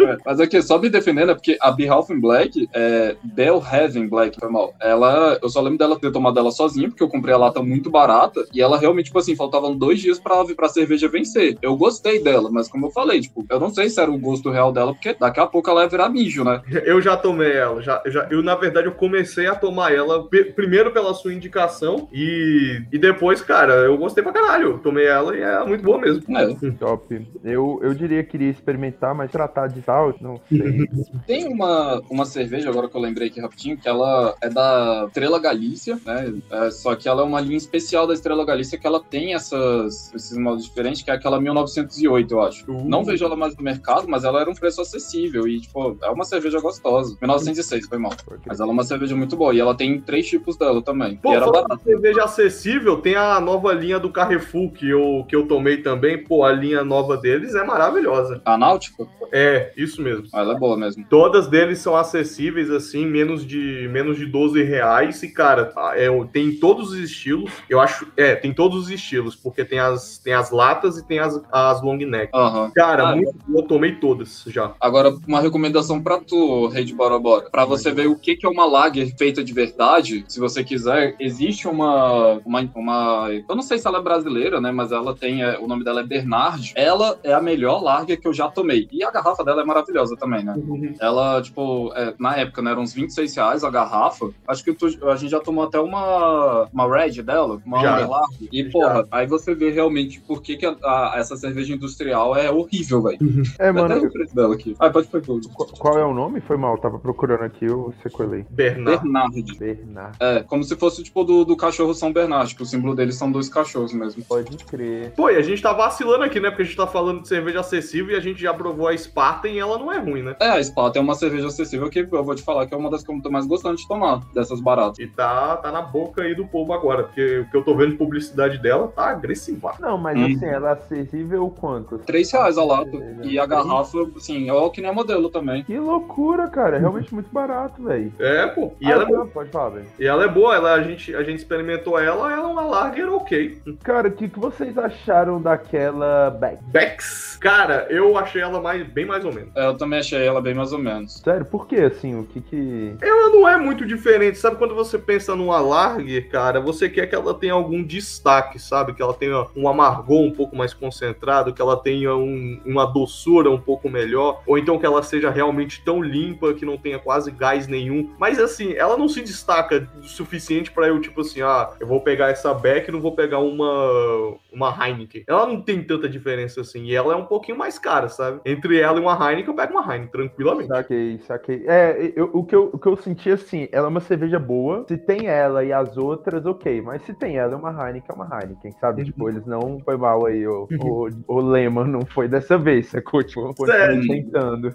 [0.00, 4.08] É, mas aqui, só me defendendo, é porque a Behalf in Black, é, Bell Heaven
[4.08, 4.74] Black, foi mal.
[4.80, 7.90] Ela, eu só lembro dela ter tomado ela sozinha, porque eu comprei a lata muito
[7.90, 11.56] barata, e ela realmente, tipo assim, faltavam dois dias pra, pra cerveja vencer.
[11.62, 14.50] Eu gostei dela, mas como eu falei, tipo, eu não sei se era o gosto
[14.50, 16.60] real dela, porque daqui a pouco ela ia virar mijo, né?
[16.84, 20.90] Eu já tomei ela, já, já, eu na verdade eu comecei a tomar ela primeiro
[20.90, 24.61] pela sua indicação e, e depois, cara, eu gostei pra caralho.
[24.62, 26.22] Eu tomei ela e é muito boa mesmo.
[26.38, 26.70] É.
[26.78, 27.26] Top.
[27.42, 30.88] Eu, eu diria que iria experimentar, mas tratar de tal, não sei.
[31.26, 35.40] Tem uma, uma cerveja, agora que eu lembrei aqui rapidinho, que ela é da Estrela
[35.40, 36.32] Galícia, né?
[36.50, 40.12] É, só que ela é uma linha especial da Estrela Galícia que ela tem essas,
[40.14, 42.70] esses modos diferentes, que é aquela 1908, eu acho.
[42.70, 42.84] Uh.
[42.84, 46.10] Não vejo ela mais no mercado, mas ela era um preço acessível e, tipo, é
[46.10, 47.16] uma cerveja gostosa.
[47.20, 48.12] 1906, foi mal.
[48.46, 51.16] Mas ela é uma cerveja muito boa e ela tem três tipos dela também.
[51.16, 51.76] Pô, e era barata.
[51.76, 56.22] de cerveja acessível, tem a nova linha do Carrefour que eu, que eu tomei também.
[56.22, 58.40] Pô, a linha nova deles é maravilhosa.
[58.44, 60.26] A Náutica, É, isso mesmo.
[60.34, 61.04] ela é boa mesmo.
[61.08, 65.22] Todas deles são acessíveis, assim, menos de, menos de 12 reais.
[65.22, 67.50] E, cara, é, tem todos os estilos.
[67.68, 68.06] Eu acho.
[68.16, 71.82] É, tem todos os estilos, porque tem as, tem as latas e tem as, as
[71.82, 72.30] long neck.
[72.34, 72.70] Aham.
[72.74, 74.72] Cara, Ah, muito eu tomei todas já.
[74.80, 77.48] Agora, uma recomendação pra tu, Rei de Bora Bora.
[77.50, 81.14] Pra você ver o que que é uma lager feita de verdade, se você quiser,
[81.20, 84.70] existe uma, uma, uma- Eu não sei se ela é brasileira, né?
[84.72, 85.42] Mas ela tem.
[85.42, 86.72] é, o nome dela é Bernard.
[86.74, 88.88] Ela é a melhor lager que eu já tomei.
[88.92, 90.54] E a garrafa dela é maravilhosa também, né?
[91.00, 94.30] Ela, tipo, é, na época, né, eram uns 26 reais a garrafa.
[94.46, 98.06] Acho que tu- a gente já tomou até uma, uma Red dela, uma Já.
[98.06, 98.48] Lager.
[98.52, 102.50] E, porra, aí você vê realmente por que, que a- a- essa cerveja industrial é
[102.50, 103.18] horrível, velho.
[103.58, 104.74] É, Até mano, o preço dela aqui.
[104.78, 105.48] Ah, pode pôr tudo.
[105.48, 106.40] qu- qual é o nome?
[106.40, 108.44] Foi mal, tava procurando aqui, eu sequelei.
[108.50, 109.02] Bernard.
[109.02, 109.58] Bernard.
[109.58, 110.16] Bernard.
[110.20, 113.30] É, como se fosse tipo do, do cachorro São Bernard, que o símbolo deles são
[113.30, 114.22] dois cachorros mesmo.
[114.32, 115.12] Pode crer.
[115.16, 116.48] Pô, e a gente tá vacilando aqui, né?
[116.50, 119.48] Porque a gente tá falando de cerveja acessível e a gente já provou a Spartan
[119.48, 120.36] e ela não é ruim, né?
[120.40, 122.90] É, a Sparta é uma cerveja acessível que eu vou te falar que é uma
[122.90, 124.98] das que eu tô mais gostando de tomar, dessas baratas.
[124.98, 127.90] E tá, tá na boca aí do povo agora, porque o que eu tô vendo
[127.92, 129.74] de publicidade dela tá agressiva.
[129.80, 130.24] Não, mas Hum.
[130.36, 131.98] assim, ela é acessível quanto?
[131.98, 132.90] Três reais a lata.
[133.22, 135.62] E a garrafa, assim, é o que nem a modelo também.
[135.64, 136.76] Que loucura, cara.
[136.76, 138.12] É realmente muito barato, velho.
[138.18, 138.72] É, pô.
[138.80, 139.26] E, Ah, ela, é boa.
[139.26, 139.86] Pode falar, velho.
[139.98, 143.08] e ela é boa, ela, a, gente, a gente experimentou ela, ela é uma lager
[143.12, 143.58] ok.
[143.82, 146.58] Cara, o que, que vocês acharam daquela Beck?
[146.64, 149.50] Bex, cara, eu achei ela mais, bem mais ou menos.
[149.56, 151.14] É, eu também achei ela bem mais ou menos.
[151.14, 152.18] Sério, por que assim?
[152.18, 152.94] O que que.
[153.00, 154.56] Ela não é muito diferente, sabe?
[154.56, 158.94] Quando você pensa numa lager, cara, você quer que ela tenha algum destaque, sabe?
[158.94, 163.50] Que ela tenha um amargor um pouco mais concentrado, que ela tenha um- uma doçura
[163.50, 167.30] um pouco melhor, ou então que ela seja realmente tão limpa que não tenha quase
[167.30, 168.10] gás nenhum.
[168.18, 172.00] Mas assim, ela não se destaca o suficiente pra eu, tipo assim, ah, eu vou
[172.00, 174.11] pegar essa Beck e não vou pegar uma,
[174.52, 175.24] uma Heineken.
[175.26, 178.40] Ela não tem tanta diferença assim, e ela é um pouquinho mais cara, sabe?
[178.44, 180.68] Entre ela e uma Heineken, eu pego uma Heineken, tranquilamente.
[180.68, 181.64] Saquei, saquei.
[181.66, 184.84] É, eu- o, que eu, o que eu senti assim, ela é uma cerveja boa.
[184.88, 186.80] Se tem ela e as outras, ok.
[186.82, 189.04] Mas se tem ela, é uma Heineken, é uma Heineken, sabe?
[189.04, 193.22] Tipo, eles não foi mal aí, o, o, o lema não foi dessa vez, sacou?
[193.22, 194.00] Tipo, Sério?
[194.06, 194.74] tentando.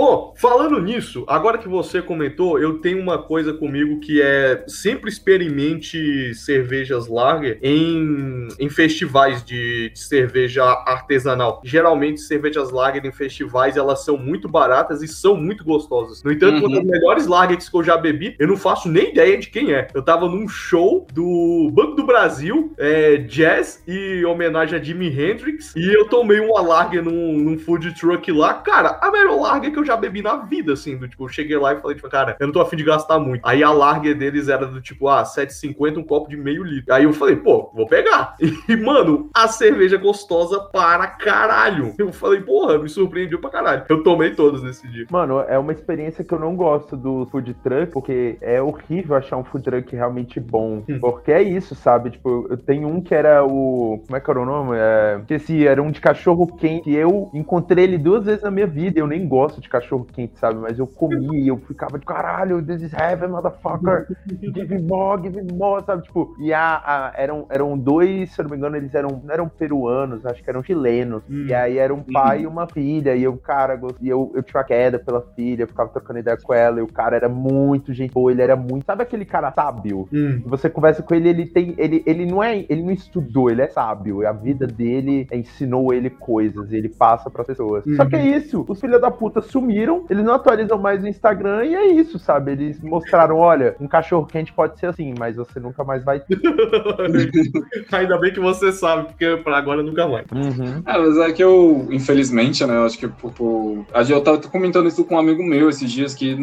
[0.00, 5.10] Ô, falando nisso, agora que você comentou, eu tenho uma coisa comigo que é sempre
[5.10, 11.60] experimente cervejas lager em, em festivais de, de cerveja artesanal.
[11.64, 16.22] Geralmente, cervejas lager em festivais, elas são muito baratas e são muito gostosas.
[16.22, 16.66] No entanto, Uhum.
[16.66, 19.72] uma das melhores lagers que eu já bebi, eu não faço nem ideia de quem
[19.72, 19.88] é.
[19.94, 25.74] Eu tava num show do Banco do Brasil, é, jazz e homenagem a Jimi Hendrix,
[25.76, 28.54] e eu tomei uma lager num, num food truck lá.
[28.54, 31.28] Cara, a melhor lager que eu já bebi na a vida, assim, do tipo, eu
[31.28, 33.40] cheguei lá e falei, tipo, cara, eu não tô afim de gastar muito.
[33.44, 36.92] Aí a larga deles era do tipo, ah, 7,50 um copo de meio litro.
[36.92, 38.36] Aí eu falei, pô, vou pegar.
[38.68, 41.94] E, mano, a cerveja gostosa para caralho.
[41.98, 43.84] Eu falei, porra, me surpreendeu pra caralho.
[43.88, 45.06] Eu tomei todas nesse dia.
[45.10, 49.36] Mano, é uma experiência que eu não gosto do food truck, porque é horrível achar
[49.38, 50.84] um food truck realmente bom.
[50.88, 50.98] Hum.
[51.00, 52.10] Porque é isso, sabe?
[52.10, 54.02] Tipo, eu tenho um que era o.
[54.06, 54.76] Como é que era o nome?
[54.76, 55.18] É...
[55.20, 56.92] Esqueci, era um de cachorro quente.
[56.92, 59.00] Eu encontrei ele duas vezes na minha vida.
[59.00, 60.58] Eu nem gosto de cachorro quente, sabe?
[60.58, 64.06] Mas eu comi e eu ficava de caralho, this is heaven, motherfucker.
[64.40, 66.02] Give me more, give me more, sabe?
[66.02, 69.32] Tipo, e a, a- eram, eram dois, se eu não me engano, eles eram, não
[69.32, 71.22] eram peruanos, acho que eram chilenos.
[71.28, 71.46] Hum.
[71.46, 73.14] E aí era um pai e uma filha.
[73.14, 76.36] E eu, cara, e eu, eu tinha uma queda pela filha, eu ficava trocando ideia
[76.42, 76.78] com ela.
[76.80, 78.84] E o cara era muito gente boa, ele era muito.
[78.84, 80.08] Sabe aquele cara sábio?
[80.12, 80.42] Hum.
[80.46, 81.74] Você conversa com ele, ele tem.
[81.78, 82.64] Ele, ele não é.
[82.68, 84.26] Ele não estudou, ele é sábio.
[84.26, 86.70] A vida dele ensinou ele coisas.
[86.72, 87.84] E ele passa para pessoas.
[87.96, 88.64] Só que é isso.
[88.68, 92.52] Os filhos da puta sumiram, eles não atualizam mais o Instagram e é isso, sabe?
[92.52, 96.38] Eles mostraram: olha, um cachorro quente pode ser assim, mas você nunca mais vai ter.
[97.92, 100.26] Ainda bem que você sabe, porque pra agora nunca mais.
[100.32, 100.82] Uhum.
[100.86, 104.20] É, mas é que eu, infelizmente, né, eu acho que por, por- a gente- eu
[104.22, 106.36] tava comentando isso com um amigo meu esses dias, que,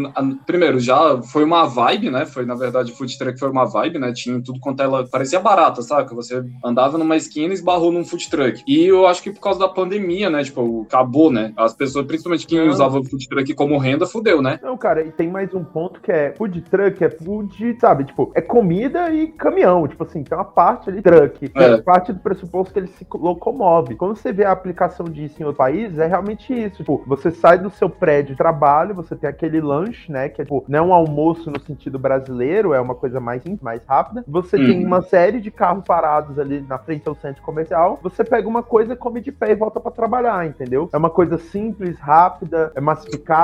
[0.45, 3.99] primeiro, já foi uma vibe, né, foi, na verdade, o food truck foi uma vibe,
[3.99, 7.91] né, tinha tudo quanto ela, parecia barata, sabe, que você andava numa esquina e esbarrou
[7.91, 8.63] num food truck.
[8.67, 12.47] E eu acho que por causa da pandemia, né, tipo, acabou, né, as pessoas, principalmente
[12.47, 12.69] quem Não.
[12.69, 14.59] usava o food truck como renda, fudeu, né.
[14.61, 18.05] Não, cara, e tem mais um ponto que é food truck, é food, sabe?
[18.05, 19.87] Tipo, é comida e caminhão.
[19.87, 21.49] Tipo assim, tem uma parte ali, truck.
[21.49, 21.67] que É.
[21.73, 21.81] É.
[21.81, 23.95] parte do pressuposto que ele se locomove.
[23.95, 26.77] Quando você vê a aplicação disso em outro país, é realmente isso.
[26.77, 30.29] Tipo, você sai do seu prédio de trabalho, você tem aquele lanche, né?
[30.29, 33.61] Que é tipo, não é um almoço no sentido brasileiro, é uma coisa mais simples,
[33.61, 34.23] mais rápida.
[34.27, 34.85] Você tem Uhum.
[34.87, 37.99] uma série de carros parados ali na frente ao centro comercial.
[38.03, 40.89] Você pega uma coisa, come de pé e volta pra trabalhar, entendeu?
[40.93, 42.81] É uma coisa simples, rápida, é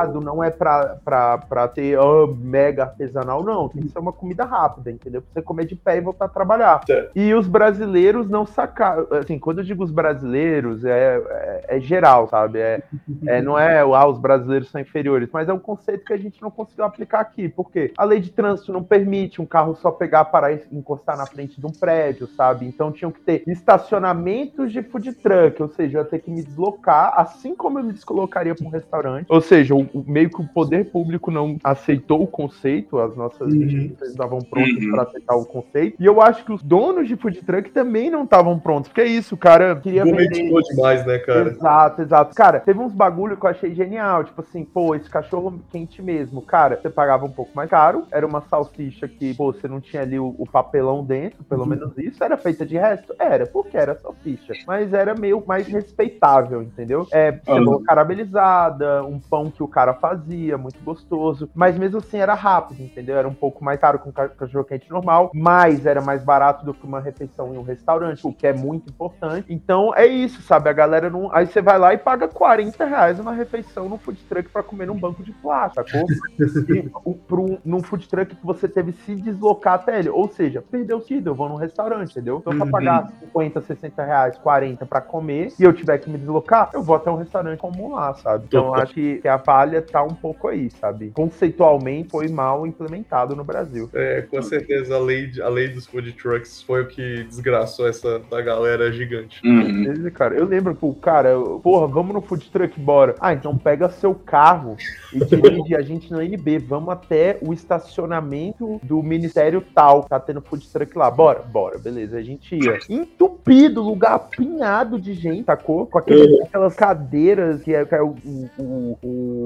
[0.08, 3.70] não é pra, pra, pra ter ó, mega artesanal, não.
[3.70, 5.22] Tem que ser uma comida rápida, entendeu?
[5.22, 6.82] Pra você comer de pé e voltar a trabalhar.
[6.86, 7.12] Certo.
[7.16, 9.08] E os brasileiros não sacaram.
[9.12, 12.60] Assim, quando eu digo os brasileiros, é, é, é geral, sabe?
[12.60, 12.84] É,
[13.26, 16.42] é, não é, ah, os brasileiros são inferiores, mas é um conceito que a gente
[16.42, 17.50] não conseguiu aplicar aqui.
[17.50, 21.26] Porque a lei de trânsito não permite um carro só pegar, parar e encostar na
[21.26, 22.66] frente de um prédio, sabe?
[22.66, 26.44] Então tinham que ter estacionamentos de food truck, ou seja, eu ia ter que me
[26.44, 29.26] deslocar, assim como eu me deslocaria para um restaurante.
[29.30, 33.52] Ou seja, o, o- meio que o poder público não aceitou o conceito, as nossas
[33.54, 33.62] Uhum.
[33.64, 34.92] instituições estavam prontas Uhum.
[34.92, 35.96] para aceitar o conceito.
[36.02, 39.06] E eu acho que os donos de food truck também não estavam prontos, porque é
[39.08, 40.52] isso, o cara queria vender.
[40.74, 41.50] Demais, né, cara?
[41.50, 42.36] Exato, exato.
[42.36, 44.24] Cara, teve uns bagulho que eu achei genial.
[44.24, 46.42] Tipo assim, pô, esse cachorro quente mesmo.
[46.42, 48.04] Cara, você pagava um pouco mais caro.
[48.12, 51.98] Era uma salsicha que, pô, você não tinha ali o, o papelão dentro, pelo menos
[51.98, 52.24] isso.
[52.24, 53.14] Era feita de resto?
[53.20, 54.54] Era, porque era salsicha.
[54.68, 57.08] Mas era meio mais respeitável, entendeu?
[57.12, 61.50] É, cebola caramelizada, um pão que o cara fazia, muito gostoso.
[61.54, 63.18] Mas mesmo assim era rápido, entendeu?
[63.18, 66.66] Era um pouco mais caro que um ca- cachorro quente normal, mas era mais barato
[66.66, 69.46] do que uma refeição em um restaurante, o que é muito importante.
[69.50, 70.70] Então é isso, sabe?
[70.70, 71.34] A galera não.
[71.34, 74.88] Aí você vai lá e paga 40 reais uma refeição no food truck pra comer
[74.88, 76.08] num banco de plástico, sacou?
[76.70, 76.90] e
[77.28, 80.10] pro, num food truck que você teve que se deslocar até ele.
[80.10, 82.38] Ou seja, perdeu sentido, eu vou num restaurante, entendeu?
[82.40, 82.72] Então, pra Uhum.
[82.72, 86.96] pagar 50, 60 reais, 40 pra comer e eu tiver que me deslocar, eu vou
[86.96, 88.46] até um restaurante comum lá, sabe?
[88.48, 91.12] Então, acho que, que a falha tá um pouco aí, sabe?
[91.12, 93.90] Conceitualmente foi mal implementado no Brasil.
[93.94, 98.20] É, com certeza a lei, a lei dos food trucks foi o que desgraçou essa
[98.20, 99.40] da galera gigante.
[99.46, 99.84] Uhum.
[99.84, 100.36] Beleza, cara.
[100.36, 103.16] Eu lembro, pô, cara, eu- porra, vamos no food truck, bora.
[103.22, 104.76] Ah, então pega seu carro
[105.14, 106.60] e dirige a gente no NB.
[106.60, 110.04] Vamos até o estacionamento do Ministério tal.
[110.04, 111.10] Tá tendo food truck lá.
[111.10, 112.18] Bora, bora, beleza.
[112.18, 112.80] A gente ia.
[112.90, 115.86] Entupido, lugar apinhado de gente, sacou?
[115.88, 118.98] Com aquele- aquelas cadeiras que é, que é o, o- o-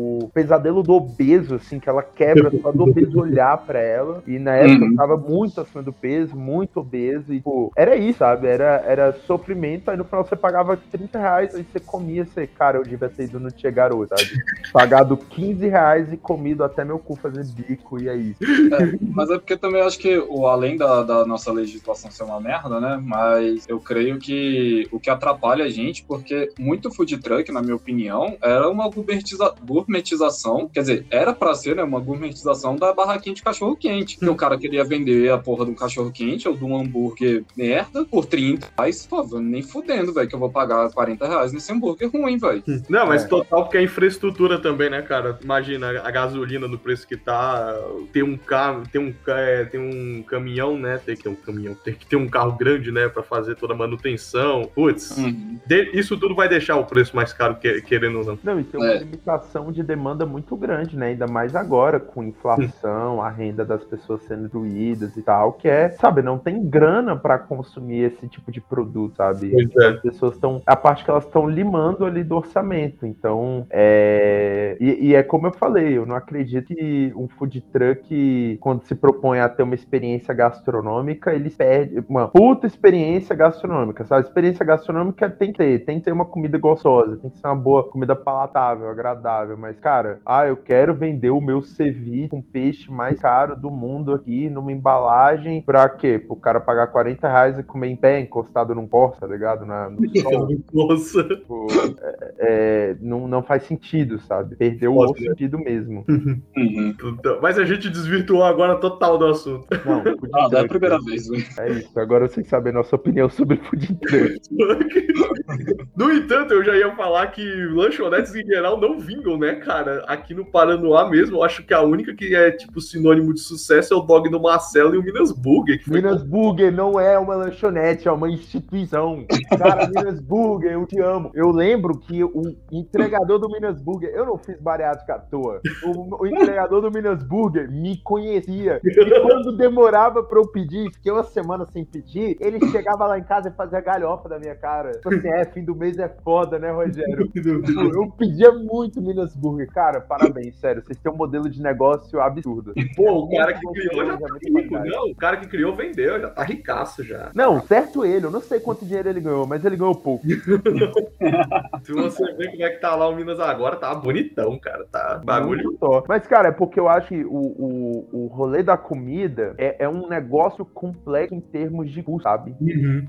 [0.07, 4.23] o pesadelo do obeso, assim, que ela quebra só do obeso olhar pra ela.
[4.25, 4.95] E na época eu Uhum.
[4.95, 7.33] tava muito acima do peso, muito obeso.
[7.33, 8.47] E, pô, era isso, sabe?
[8.47, 9.89] Era, era sofrimento.
[9.89, 13.23] Aí no final você pagava 30 reais, aí você comia, você, cara, eu devia ter
[13.23, 14.29] ido no Tia Garoto, sabe?
[14.71, 18.33] Pagado 15 reais e comido até meu cu fazer bico, e aí?
[18.71, 22.23] É, mas é porque também eu acho que, o, além da, da nossa legislação ser
[22.23, 23.01] uma merda, né?
[23.03, 27.75] Mas eu creio que o que atrapalha a gente, porque muito food truck, na minha
[27.75, 29.55] opinião, era uma gourmetiza-
[30.01, 34.17] gourmetização, quer dizer, era pra ser, né, uma gourmetização da barraquinha de cachorro quente.
[34.17, 37.43] Que o cara queria vender a porra de um cachorro quente ou de um hambúrguer
[37.55, 39.05] merda por 30 reais.
[39.07, 42.63] Pô, nem fudendo, velho, que eu vou pagar 40 reais nesse hambúrguer ruim, velho.
[42.89, 43.27] Não, mas É.
[43.27, 45.37] total porque a infraestrutura também, né, cara?
[45.43, 47.75] Imagina a gasolina no preço que tá,
[48.13, 50.99] ter um carro, ter um, é, tem um caminhão, né?
[51.03, 53.73] Tem que ter um caminhão, tem que ter um carro grande, né, Pra fazer toda
[53.73, 54.69] a manutenção.
[54.75, 55.57] Putz, Uhum.
[55.65, 58.39] de- isso tudo vai deixar o preço mais caro, que- querendo ou não.
[58.43, 58.97] Não, e tem uma É.
[58.99, 61.07] limitação de demanda muito grande, né?
[61.07, 65.89] Ainda mais agora, com inflação, a renda das pessoas sendo doídas e tal, que é,
[65.91, 69.53] sabe, não tem grana para consumir esse tipo de produto, sabe?
[69.79, 69.87] É.
[69.87, 70.61] As pessoas estão.
[70.65, 73.05] A parte que elas estão limando ali do orçamento.
[73.05, 74.77] Então, é.
[74.79, 78.93] E, e, é como eu falei, eu não acredito que um food truck, quando se
[78.93, 84.27] propõe a ter uma experiência gastronômica, eles perdem uma puta experiência gastronômica, sabe?
[84.27, 87.55] Experiência gastronômica tem que ter, tem que ter uma comida gostosa, tem que ser uma
[87.55, 89.57] boa comida palatável, agradável.
[89.57, 94.13] Mas, cara, ah, eu quero vender o meu ceviche com peixe mais caro do mundo
[94.13, 96.19] aqui, numa embalagem, pra quê?
[96.19, 99.65] Pro cara pagar 40 reais e comer em pé, encostado num posto, tá ligado?
[99.65, 100.47] Na, no sol.
[100.73, 101.23] Nossa.
[101.23, 101.67] Tipo,
[102.01, 104.55] é, é, não, não faz sentido, sabe?
[104.55, 106.05] Perdeu o sentido mesmo.
[106.07, 106.93] Uhum.
[106.97, 109.67] Puta, Mas a gente desvirtuou agora total do assunto.
[109.85, 111.37] Não, Ah, não é a primeira vez, né?
[111.59, 111.99] É isso.
[111.99, 114.39] Agora vocês sabem a nossa opinião sobre food truck.
[115.95, 120.05] No entanto, eu já ia falar que lanchonetes em geral não vingam, né, cara?
[120.07, 123.93] Aqui no Paranoá mesmo, eu acho que a única que é, tipo, sinônimo de sucesso
[123.93, 125.77] é o dog do Marcelo e o Minas Burger.
[125.77, 129.25] Que foi Minas Burger não é uma lanchonete, é uma instituição.
[129.57, 131.31] Cara, Minas Burger, eu te amo.
[131.33, 135.59] Eu lembro que o entregador do Minas Burger, eu não fiz bariátrica à toa.
[135.83, 138.79] O, o entregador do Minas Burger me conhecia.
[138.83, 143.23] E quando demorava pra eu pedir, fiquei uma semana sem pedir, ele chegava lá em
[143.23, 144.91] casa e fazia galhofa da minha cara.
[144.93, 147.29] Tipo assim, é, fim do mês é foda, né, Rogério?
[147.97, 149.56] Eu pedia muito Minas Burger.
[149.67, 150.83] Cara, parabéns, sério.
[150.85, 152.73] Vocês têm um modelo de negócio absurdo.
[152.95, 154.73] Pô, o cara que criou já tá rico.
[154.85, 157.31] Não, o cara que criou vendeu, já tá ricaço já.
[157.33, 158.25] Não, certo ele.
[158.25, 160.25] Eu não sei quanto dinheiro ele ganhou, mas ele ganhou pouco.
[161.83, 164.85] Se você ver como é que tá lá o Minas agora, tá bonitão, cara.
[164.91, 165.73] Tá bagulho.
[165.79, 166.05] Top.
[166.07, 169.89] Mas, cara, é porque eu acho que o, o, o rolê da comida é, é
[169.89, 172.55] um negócio complexo em termos de custo, sabe?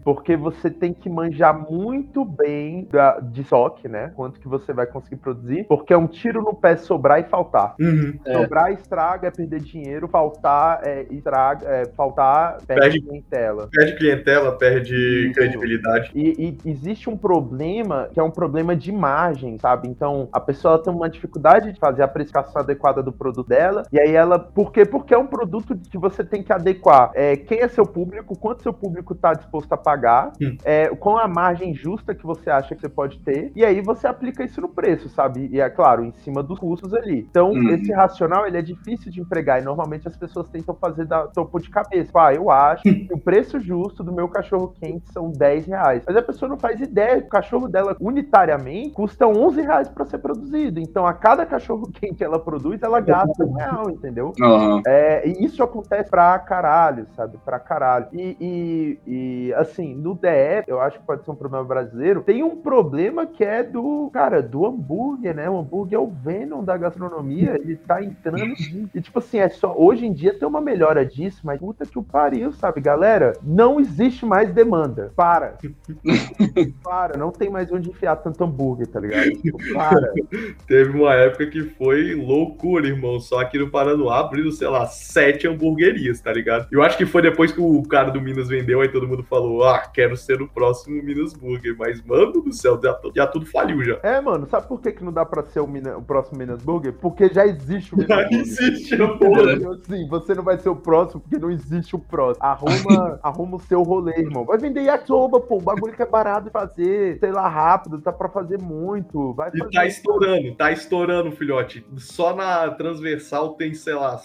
[0.04, 4.12] Porque você tem que manjar muito bem da- de estoque, né?
[4.14, 5.64] Quanto que você vai conseguir produzir.
[5.64, 7.74] Porque é um tiro no pé sobrar e faltar.
[7.80, 8.18] Uhum.
[8.24, 8.32] É.
[8.34, 10.06] Sobrar estraga, é perder dinheiro.
[10.08, 13.00] Faltar é estraga, é, faltar perde, Perde.
[13.00, 13.68] clientela.
[13.72, 14.94] Perde clientela, perde
[15.26, 15.34] Isso.
[15.34, 16.10] credibilidade.
[16.14, 19.88] E, e existe um problema que é um problema de margem, sabe?
[19.88, 23.84] Então a pessoa tem uma dificuldade de fazer a precificação adequada do produto dela.
[23.92, 24.38] E aí ela.
[24.38, 24.84] Por quê?
[24.84, 27.10] Porque é um produto que você tem que adequar.
[27.14, 30.56] É, quem é seu público, quanto seu público está disposto a pagar, Hum.
[30.64, 33.50] é, com a margem justa que você acha que você pode ter.
[33.54, 35.48] E aí você aplica isso no preço, sabe?
[35.52, 37.26] E é claro, em cima dos custos ali.
[37.28, 37.70] Então, Hum.
[37.70, 39.60] esse racional ele é difícil de empregar.
[39.60, 42.10] E normalmente as pessoas tentam fazer da topo de cabeça.
[42.14, 46.02] Ah, eu acho que o preço justo do meu cachorro quente são 10 reais.
[46.06, 47.18] Mas a pessoa não faz ideia.
[47.18, 50.80] O cachorro dela, unitariamente, custa 11 reais para ser produzido.
[50.80, 54.32] Então, a cada cachorro quente que ela produz, ela gasta um real, entendeu?
[54.42, 54.82] Aham.
[54.86, 57.38] É, e isso acontece pra caralho, sabe?
[57.44, 58.06] Pra caralho.
[58.12, 59.00] E, e-
[59.48, 63.26] e, assim, no DF, eu acho que pode ser um problema brasileiro, tem um problema
[63.26, 65.48] que é do, cara, do hambúrguer, né?
[65.48, 68.54] O hambúrguer é o Venom da gastronomia, ele tá entrando.
[68.94, 69.74] E, tipo assim, é só.
[69.76, 73.34] Hoje em dia tem uma melhora disso, mas puta que o pariu, sabe, galera?
[73.42, 75.12] Não existe mais demanda.
[75.16, 75.56] Para.
[76.82, 79.30] Para, não tem mais onde enfiar tanto hambúrguer, tá ligado?
[79.30, 80.12] Tipo, para.
[80.66, 83.20] Teve uma época que foi loucura, irmão.
[83.20, 86.66] Só que no Paranoá abriram, sei lá, sete hamburguerias, tá ligado?
[86.70, 89.64] Eu acho que foi depois que o cara do Minas vendeu, aí todo mundo falou,
[89.64, 91.76] ah, quero ser o próximo Minas Burger.
[91.78, 93.98] Mas, mano do céu, já, já tudo faliu já.
[94.02, 96.62] É, mano, sabe por que, que não dá pra ser o, Mina- o próximo Minas
[96.62, 96.92] Burger?
[96.94, 98.40] Porque já existe o Minas Já Burger.
[98.40, 99.56] existe hambúrguer.
[99.58, 102.44] Então, assim, você não vai ser o próximo porque não existe o próximo.
[102.44, 104.44] Arruma, arruma o seu rolê, irmão.
[104.44, 105.56] Vai vender yakisoba, pô.
[105.58, 109.32] Um bagulho que é barato de fazer, sei lá, rápido, tá pra fazer muito.
[109.34, 109.70] Vai E fazer.
[109.72, 111.84] tá estourando, tá estourando, filhote.
[111.96, 114.18] Só na transversal tem, sei lá,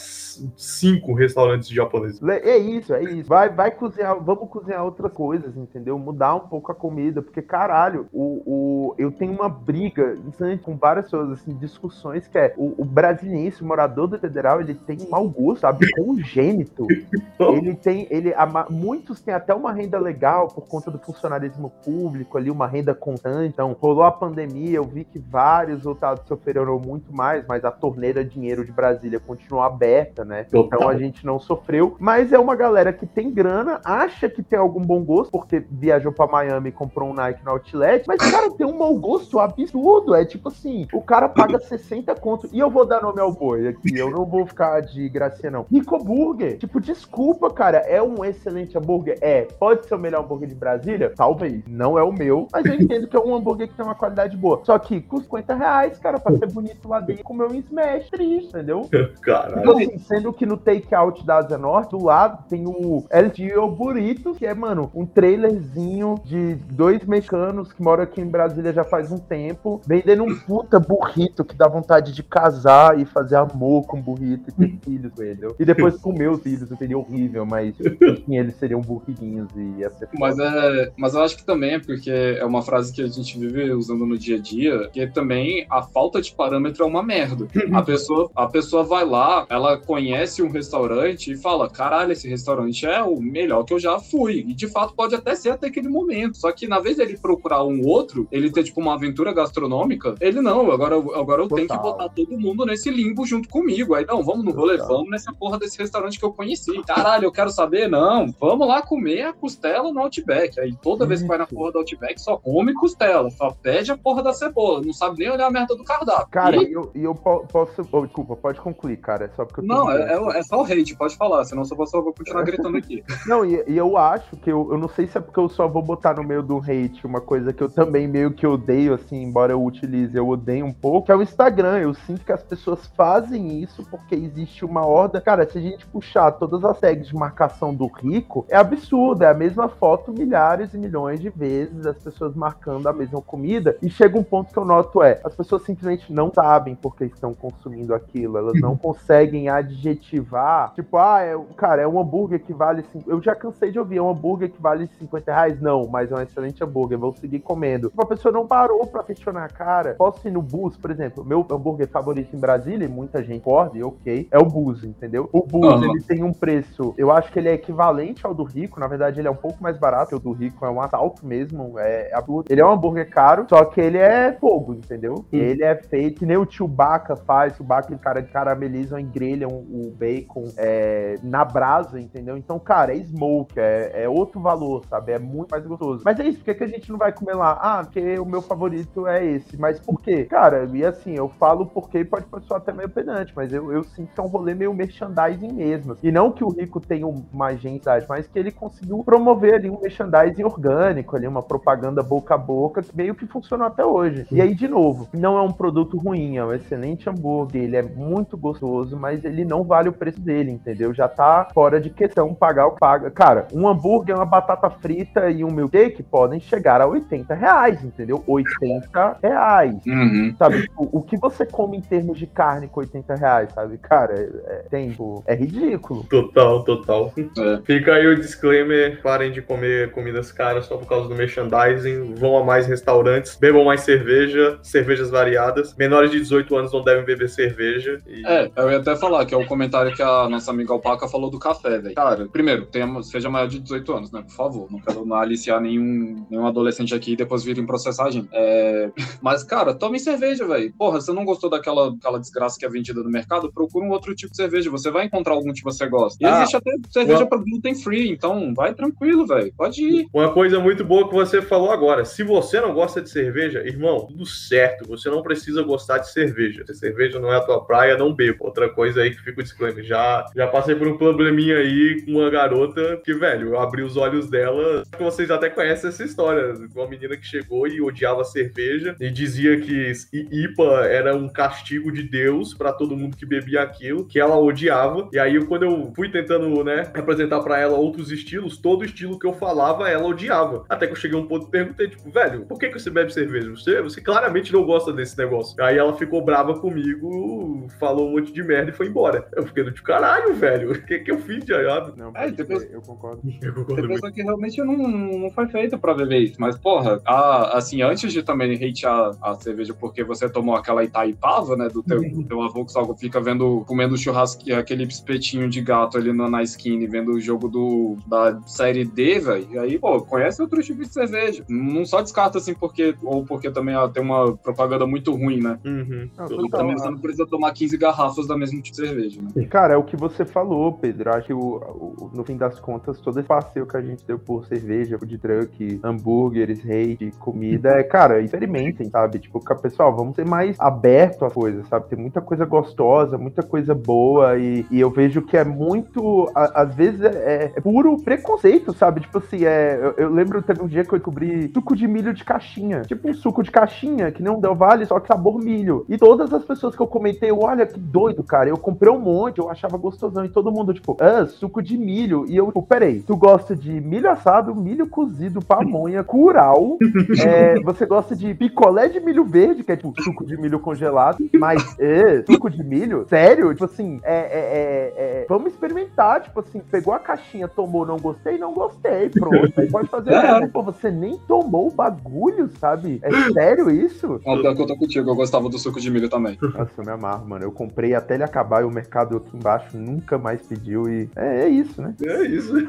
[0.56, 2.22] cinco restaurantes japoneses.
[2.24, 3.28] É isso, é isso.
[3.30, 5.98] Vai, vai cozinhar, vamos cozinhar outras coisas, entendeu?
[5.98, 10.76] Mudar um pouco a comida, porque caralho, o, o, eu tenho uma briga incessante com
[10.78, 14.98] várias pessoas, assim, discussões que é o, o brasiliense, o morador do federal, ele tem
[15.10, 15.90] mau gosto, sabe?
[15.94, 16.86] Congênito.
[17.40, 21.72] Ele tem, ele, a ma- muitos têm até uma renda legal por conta do funcionalismo
[21.84, 23.48] público ali, uma renda constante.
[23.54, 28.24] Então, rolou a pandemia, eu vi que vários resultados sofreram muito mais, mas a torneira
[28.24, 30.46] dinheiro de Brasília continuou aberta, né?
[30.68, 31.96] Então a gente não sofreu.
[32.00, 36.12] Mas é uma galera que tem grana, acha que tem algum bom gosto, porque viajou
[36.12, 40.16] pra Miami e comprou um Nike no Outlet, mas, cara, tem um mau gosto absurdo.
[40.16, 42.48] É tipo assim, o cara paga 60 conto.
[42.52, 45.66] E eu vou dar nome ao boi aqui, eu não vou ficar de gracinha, não.
[45.70, 46.58] Nico Burger.
[46.58, 49.18] Tipo, desculpa, cara, é um excelente hambúrguer?
[49.22, 49.48] É.
[49.60, 51.12] Pode ser o melhor hambúrguer de Brasília?
[51.16, 51.64] Talvez.
[51.68, 54.38] Não é o meu, mas eu entendo que é um hambúrguer que tem uma qualidade
[54.38, 54.62] boa.
[54.64, 58.50] Só que custa 50 reais, cara, pra ser bonito lá dentro, comer um smash triste,
[58.50, 58.88] entendeu?
[59.22, 59.58] Caralho.
[59.58, 63.68] Tipo assim, sendo que no takeout da Asa Norte, do lado, tem o El Tio
[63.68, 68.84] Burrito, que é, mano, um trailerzinho de dois mexicanos que moram aqui em Brasília já
[68.84, 73.36] faz um tempo, vendendo um puta burrito, burrito que dá vontade de casar e fazer
[73.36, 75.48] amor com o burrito e ter filhos com ele.
[75.60, 80.10] E depois comer os filhos, seria horrível, mas enfim, eles seriam burritinhos e ia ser
[80.18, 83.38] Mas, é, mas eu acho que também é porque é uma frase que a gente
[83.38, 87.48] vive usando no dia a dia, que também a falta de parâmetro é uma merda.
[87.74, 92.86] A pessoa, a pessoa vai lá, ela conhece um restaurante e fala: caralho, esse restaurante
[92.86, 94.46] é o melhor que eu já fui.
[94.48, 96.38] E de fato pode até ser até aquele momento.
[96.38, 100.42] Só que na vez dele procurar um outro, ele ter tipo uma aventura gastronômica, ele
[100.42, 101.84] não, agora, agora eu tenho que Total.
[101.84, 103.96] botar todo mundo nesse limbo junto comigo.
[103.96, 104.96] Aí não, vamos no rolê, Total.
[104.96, 106.82] vamos nessa porra desse restaurante que eu conheci.
[106.84, 107.88] Caralho, eu quero saber?
[107.90, 110.60] Não, vamos lá comer a costela no Outback.
[110.60, 113.98] Aí toda vez que vai na porra do Outback só come costela, só pede a
[113.98, 116.28] porra da cebola, não sabe nem olhar a merda do cardápio.
[116.32, 117.88] Cara, E- eu, eu po- posso.
[117.92, 119.26] oh, desculpa, pode concluir, cara.
[119.26, 121.62] É só porque eu tô não, é, é- é só o hate, pode falar, senão
[121.62, 123.04] eu só vou, vou continuar gritando aqui.
[123.28, 125.68] Não, e, e eu acho que eu, eu não sei se é porque eu só
[125.68, 129.22] vou botar no meio do hate uma coisa que eu também meio que odeio, assim,
[129.24, 131.78] embora eu utilize, eu odeio um pouco, é o Instagram.
[131.80, 135.22] Eu sinto que as pessoas fazem isso porque existe uma horda.
[135.22, 139.24] Cara, se a gente puxar todas as tags de marcação do rico, é absurdo.
[139.24, 143.78] É a mesma foto milhares e milhões de vezes, as pessoas marcando a mesma comida.
[143.82, 147.34] E chega um ponto que eu noto é, as pessoas simplesmente não sabem porque estão
[147.34, 148.38] consumindo aquilo.
[148.38, 150.74] Elas não conseguem adjetivar.
[150.74, 152.84] Tipo, ah, é, cara, é um hambúrguer que vale.
[152.92, 155.62] cin- Eu já cansei de ouvir, é um hambúrguer que vale 50 reais?
[155.62, 157.90] Não, mas é um excelente hambúrguer, vou seguir comendo.
[157.90, 159.96] Tipo, a pessoa não parou pra questionar, cara.
[159.96, 163.82] Posso ir no bus, por exemplo, meu hambúrguer favorito em Brasília, e muita gente pode,
[163.84, 165.30] ok, é o bus, entendeu?
[165.32, 165.86] O bus, Aham.
[165.86, 169.20] ele tem um preço, eu acho que ele é equivalente ao do Rico, na verdade
[169.20, 172.12] ele é um pouco mais barato, que o do Rico é um assalto mesmo, é
[172.14, 172.52] absurdo.
[172.52, 175.26] Ele é um hambúrguer caro, só que ele é fogo, entendeu?
[175.32, 179.50] Ele é feito, que nem o tio Baca faz, o Baca, cara, caramelizam e grelham
[179.50, 182.38] o bacon é, na brasa, entendeu?
[182.38, 185.12] Então, cara, é smoke, é, é outro valor, sabe?
[185.12, 186.02] É muito mais gostoso.
[186.06, 187.58] Mas é isso, por que, que a gente não vai comer lá?
[187.62, 189.58] Ah, porque o meu favorito é esse.
[189.58, 190.26] Mas por quê?
[190.26, 194.14] Cara, e assim, eu falo porque pode soar até meio pedante, mas eu, eu sinto
[194.14, 195.98] que é um rolê meio merchandising mesmo.
[196.02, 199.80] E não que o Rico tenha uma agência, mas que ele conseguiu promover ali um
[199.80, 204.26] merchandising orgânico, ali, uma propaganda boca a boca, que meio que funcionou até hoje.
[204.32, 207.82] E aí, de novo, não é um produto ruim, é um excelente hambúrguer, ele é
[207.82, 210.94] muito gostoso, mas ele não vale o preço dele, entendeu?
[210.94, 213.12] Já tá fora de questão pagar o paga.
[213.12, 218.24] Cara, um hambúrguer, uma batata frita e um milkshake podem chegar a 80 reais, entendeu?
[218.28, 219.76] 80 reais.
[219.86, 220.36] Uhum.
[220.38, 223.78] Sabe, tipo, o que você come em termos de carne com 80 reais, sabe?
[223.78, 226.04] Cara, é, é, tem, tipo, é ridículo.
[226.10, 227.14] Total, total.
[227.18, 227.62] É.
[227.66, 232.16] Fica aí o disclaimer: parem de comer comidas caras só por causa do merchandising.
[232.16, 235.76] Vão a mais restaurantes, bebam mais cerveja, cervejas variadas.
[235.76, 238.02] Menores de 18 anos não devem beber cerveja.
[238.08, 238.26] E...
[238.26, 241.30] É, eu ia até falar que é o comentário que a nossa amiga Alpaca falou
[241.30, 241.96] do café, velho.
[241.96, 244.22] Cara, primeiro, tenha, seja maior de 18 anos, né?
[244.22, 244.72] Por favor.
[244.72, 248.30] Não quero aliciar nenhum, nenhum adolescente aqui e depois virem processar a gente.
[248.32, 248.92] É,
[249.22, 250.73] Mas, cara, tome cerveja, velho.
[250.78, 253.52] Porra, você não gostou daquela, daquela desgraça que é vendida no mercado?
[253.52, 254.70] Procura um outro tipo de cerveja.
[254.70, 256.18] Você vai encontrar algum que você gosta.
[256.22, 259.54] E Ah, existe até cerveja uma- pra gluten free, então vai tranquilo, velho.
[259.56, 260.08] Pode ir.
[260.14, 262.06] Uma coisa muito boa que você falou agora.
[262.06, 264.88] Se você não gosta de cerveja, irmão, tudo certo.
[264.88, 266.64] Você não precisa gostar de cerveja.
[266.68, 268.38] Se cerveja não é a tua praia, não beba.
[268.40, 269.84] Outra coisa aí que fica o disclaimer.
[269.84, 273.96] Já, já passei por um probleminha aí com uma garota que, velho, eu abri os
[273.98, 274.84] olhos dela.
[275.00, 276.54] Vocês até conhecem essa história.
[276.76, 282.04] Uma menina que chegou e odiava cerveja e dizia que IPA era um castigo de
[282.04, 285.08] Deus pra todo mundo que bebia aquilo, que ela odiava.
[285.12, 289.28] E aí, quando eu fui tentando, né, apresentar pra ela outros estilos, todo estilo que
[289.28, 290.64] eu falava, ela odiava.
[290.70, 292.90] Até que eu cheguei a um ponto e perguntei, tipo, velho, por que, que você
[292.90, 293.50] bebe cerveja?
[293.52, 295.56] Você, você claramente não gosta desse negócio.
[295.64, 299.28] Aí ela ficou brava comigo, falou um monte de merda e foi embora.
[299.36, 301.94] Eu fiquei do tipo, caralho, velho, o que, que eu fiz de errado?
[301.98, 303.22] Não, É, depois- eu concordo.
[303.42, 304.02] Eu concordo Você muito.
[304.02, 306.36] pensa que realmente não, não foi feito pra beber isso.
[306.40, 311.56] Mas, porra, a- assim, antes de também hatear a cerveja porque você tomou aquela Itaipava,
[311.56, 315.62] né, do teu, do teu avô que só fica vendo, comendo churrasco, aquele espetinho de
[315.62, 319.48] gato ali na, na e vendo o jogo do, da série D, velho.
[319.52, 321.44] E aí, pô, conhece outro tipo de cerveja.
[321.50, 325.58] Não só descarta assim porque, ou porque também ela tem uma propaganda muito ruim, né?
[325.66, 326.10] Uhum.
[326.18, 329.22] Não, E total, também você não precisa tomar 15 garrafas da mesma tipo de cerveja,
[329.22, 329.46] né?
[329.46, 331.12] Cara, é o que você falou, Pedro.
[331.12, 334.20] Acho que o, o- no fim das contas, todo esse passeio que a gente deu
[334.20, 339.20] por cerveja, food truck, hambúrgueres, hate, comida, é, cara, experimentem, sabe?
[339.20, 341.88] Tipo, pessoal, vamos ser mais aberto a coisas, sabe?
[341.90, 346.62] Tem muita coisa gostosa, muita coisa boa e, e eu vejo que é muito, a-
[346.64, 349.02] às vezes é, é puro preconceito, sabe?
[349.02, 352.14] Tipo assim, é, eu, eu lembro teve um dia que eu descobri suco de milho
[352.14, 355.86] de caixinha, tipo um suco de caixinha que não Del Valle, só que sabor milho.
[355.90, 359.40] E todas as pessoas que eu comentei, olha que doido, cara, eu comprei um monte,
[359.40, 362.26] eu achava gostosão e todo mundo tipo, ah, suco de milho.
[362.28, 366.78] E eu, tipo, peraí, tu gosta de milho assado, milho cozido, pamonha, curau,
[367.26, 370.60] é, você gosta de picolé de milho verde, que é tipo suco suco de milho
[370.60, 373.06] congelado, mas é, suco de milho?
[373.10, 373.52] Sério?
[373.54, 376.22] Tipo assim, é, é, é, é, vamos experimentar.
[376.22, 379.10] Tipo assim, pegou a caixinha, tomou, não gostei, não gostei.
[379.10, 379.54] Pronto.
[379.60, 380.12] Aí pode fazer.
[380.14, 380.48] É.
[380.48, 383.00] Pô, você nem tomou o bagulho, sabe?
[383.04, 384.20] É sério isso?
[384.24, 386.38] Pior que eu tô contigo, eu gostava do suco de milho também.
[386.42, 387.44] Nossa, eu me amarro, mano.
[387.46, 390.88] Eu comprei até ele acabar e o mercado aqui embaixo nunca mais pediu.
[390.90, 391.94] E é, é isso, né?
[392.04, 392.54] É isso.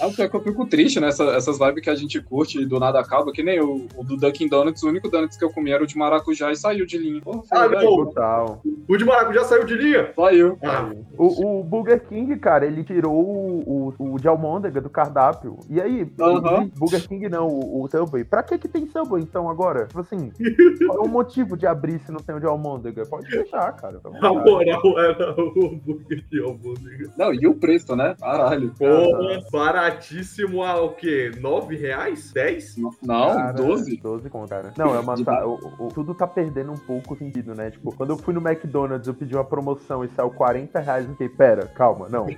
[0.00, 1.08] Ah, pior que eu fico triste, né?
[1.08, 4.02] Essa- essas vibes que a gente curte e do nada acaba, que nem o, o
[4.04, 6.86] do Dunkin' Donuts, o único Donuts que eu comi era o de maracujá e saiu
[6.86, 7.20] de linha.
[7.20, 7.96] Pô, Ah, velho.
[8.06, 8.62] Total.
[8.92, 10.12] O de maracujá saiu de linha.
[10.14, 10.58] Saiu.
[10.62, 15.58] Ah, O, o Burger King, cara, ele tirou o, o, o de almôndega do cardápio.
[15.70, 16.68] E aí, Aham.
[16.76, 18.22] Burger King não, o, o Subway.
[18.24, 19.86] Pra que que tem Subway então agora?
[19.86, 20.30] Tipo assim,
[20.86, 23.04] qual é o motivo de abrir se não tem o de almôndega?
[23.06, 23.98] Pode fechar, cara.
[23.98, 27.10] Tá bom, a moral era o hambúrguer de almôndega.
[27.16, 28.14] Não, e o preço, né?
[28.20, 28.74] Caralho.
[28.78, 31.30] Porra, baratíssimo a o quê?
[31.40, 32.30] 9 reais?
[32.32, 32.76] 10?
[33.02, 33.96] Não, Cara, 12?
[33.96, 34.72] 12 conto, cara.
[34.76, 35.22] Não, é uma.
[35.24, 37.70] tá- o- o- tudo tá perdendo um pouco o sentido, né?
[37.70, 41.04] Tipo, quando eu fui no McDonald's, eu pedi uma promoção e saiu 40 reais.
[41.04, 42.26] Eu fiquei, pera, calma, não.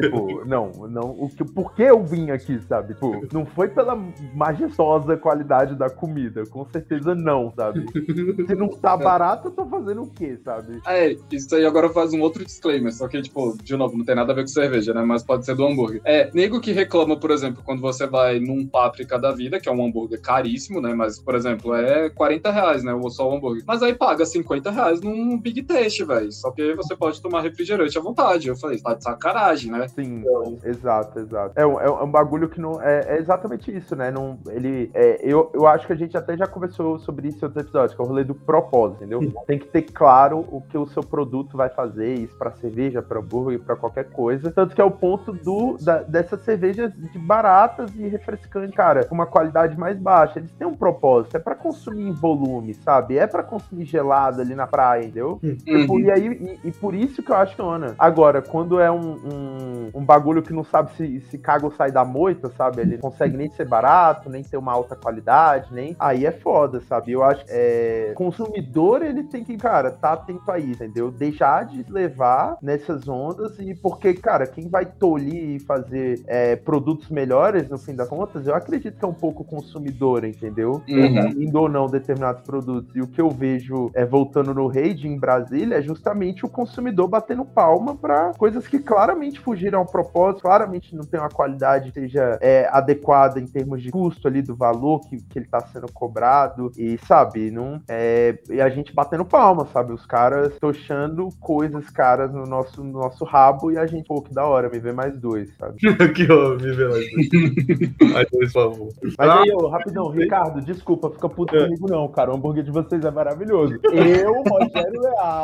[0.00, 1.10] tipo, não, não.
[1.18, 2.94] O que, por que eu vim aqui, sabe?
[2.94, 3.96] Tipo, não foi pela
[4.34, 6.44] majestosa qualidade da comida.
[6.46, 7.84] Com certeza não, sabe?
[8.46, 10.80] Se não tá barato, eu tô fazendo o quê, sabe?
[10.86, 14.14] É, isso aí agora faz um outro disclaimer, só que, tipo, de novo, não tem
[14.14, 15.02] nada a ver com cerveja, né?
[15.02, 16.00] Mas pode ser do hambúrguer.
[16.04, 19.72] É, nego que reclama, por exemplo, quando você vai num Páprica da vida, que é
[19.72, 20.94] um hambúrguer caríssimo, né?
[20.94, 22.92] Mas, por exemplo, é 40 reais, né?
[23.10, 23.62] Só o hambúrguer.
[23.66, 26.32] Mas aí paga 50 reais num Big Taste, velho.
[26.32, 28.48] Só que aí você pode tomar refrigerante à vontade.
[28.48, 29.86] Eu falei, tá de sacanagem, né?
[29.88, 30.24] Sim,
[30.64, 31.52] exato, exato.
[31.56, 32.80] É um, é um- é um bagulho que não.
[32.82, 34.10] É, é exatamente isso, né?
[34.10, 37.44] Não, ele, é, eu, eu acho que a gente até já conversou sobre isso em
[37.46, 39.20] outros episódios, que é o rolê do propósito, entendeu?
[39.46, 43.18] Tem que ter claro o que o seu produto vai fazer, isso pra cerveja, pra
[43.20, 44.50] hambúrguer, pra qualquer coisa.
[44.50, 49.14] Tanto que é o ponto do, da, dessas cervejas de baratas e refrescantes, cara, com
[49.14, 50.38] uma qualidade mais baixa.
[50.38, 53.18] Eles têm um propósito, é pra consumir em volume, sabe?
[53.18, 55.38] É pra consumir gelado ali na praia, entendeu?
[55.64, 56.00] Tipo, Uhum.
[56.00, 57.94] e aí, e, e por isso que eu acho que Ana.
[57.98, 61.90] Agora, quando é um, um, um bagulho que não sabe se, se caga ou sai
[61.90, 62.82] da moita, sabe?
[62.82, 65.96] Ele não consegue nem ser barato, nem ter uma alta qualidade, nem.
[65.98, 67.12] Aí é foda, sabe?
[67.12, 71.10] Eu acho que é, consumidor, ele tem que, cara, tá atento a isso, entendeu?
[71.10, 77.08] Deixar de levar nessas ondas e porque, cara, quem vai tolir e fazer é, produtos
[77.08, 80.82] melhores, no fim das contas, eu acredito que é um pouco consumidor, entendeu?
[80.88, 81.28] Uhum.
[81.42, 82.94] indo ou não determinados produtos.
[82.94, 85.18] E o que eu vejo é voltando no rede em
[85.54, 90.96] Brasília é justamente o consumidor batendo palma para coisas que claramente fugiram ao propósito, claramente
[90.96, 95.00] não tem uma qualidade que seja é, adequada em termos de custo ali do valor
[95.08, 96.72] que, que ele está sendo cobrado.
[96.76, 99.92] E sabe, não é, e a gente batendo palma, sabe?
[99.92, 104.34] Os caras tochando coisas caras no nosso, no nosso rabo e a gente, pô, que
[104.34, 105.76] da hora, me vê mais dois, sabe?
[106.02, 106.94] Aqui, ó, me vê lá.
[108.14, 108.88] Mais dois, por favor.
[109.02, 109.40] Mas Ah.
[109.42, 112.32] aí, ô, rapidão, Ricardo, desculpa, fica puto comigo não, cara.
[112.32, 113.78] O hambúrguer de vocês é maravilhoso.
[113.92, 115.43] Eu, Rogério Leal,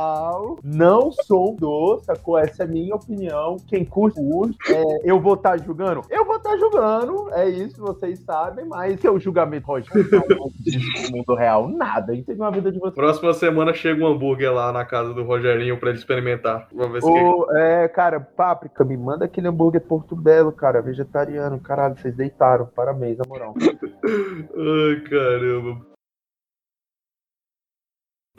[0.62, 2.38] não sou doce, sacou?
[2.38, 3.56] Essa é a minha opinião.
[3.66, 4.56] Quem curte, curte.
[4.72, 6.02] É, eu vou estar julgando?
[6.10, 9.92] Eu vou estar julgando, é isso, vocês sabem, mas que é o julgamento, não existe
[11.10, 12.14] no mundo real, nada.
[12.14, 12.94] Entendeu a vida de vocês.
[12.94, 16.68] Próxima semana chega um hambúrguer lá na casa do Rogerinho pra ele experimentar.
[16.72, 21.58] Vamos ver se Ô, é, cara, Páprica, me manda aquele hambúrguer Porto Belo, cara, vegetariano.
[21.60, 22.66] Caralho, vocês deitaram.
[22.74, 23.54] Parabéns, na moral.
[24.04, 25.89] Ai, caramba.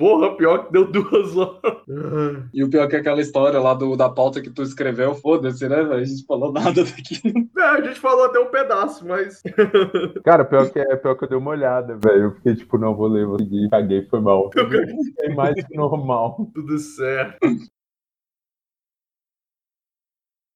[0.01, 1.77] Porra, pior que deu duas horas.
[2.51, 5.69] E o pior que é aquela história lá do, da pauta que tu escreveu, foda-se,
[5.69, 5.75] né?
[5.75, 7.21] A gente falou nada daqui.
[7.55, 9.43] É, a gente falou até um pedaço, mas.
[10.25, 12.23] Cara, pior que, é, pior que eu dei uma olhada, velho.
[12.23, 13.69] Eu fiquei tipo, não, vou ler, vou seguir.
[13.69, 14.49] Caguei, foi mal.
[15.19, 16.49] É mais que normal.
[16.51, 17.37] Tudo certo.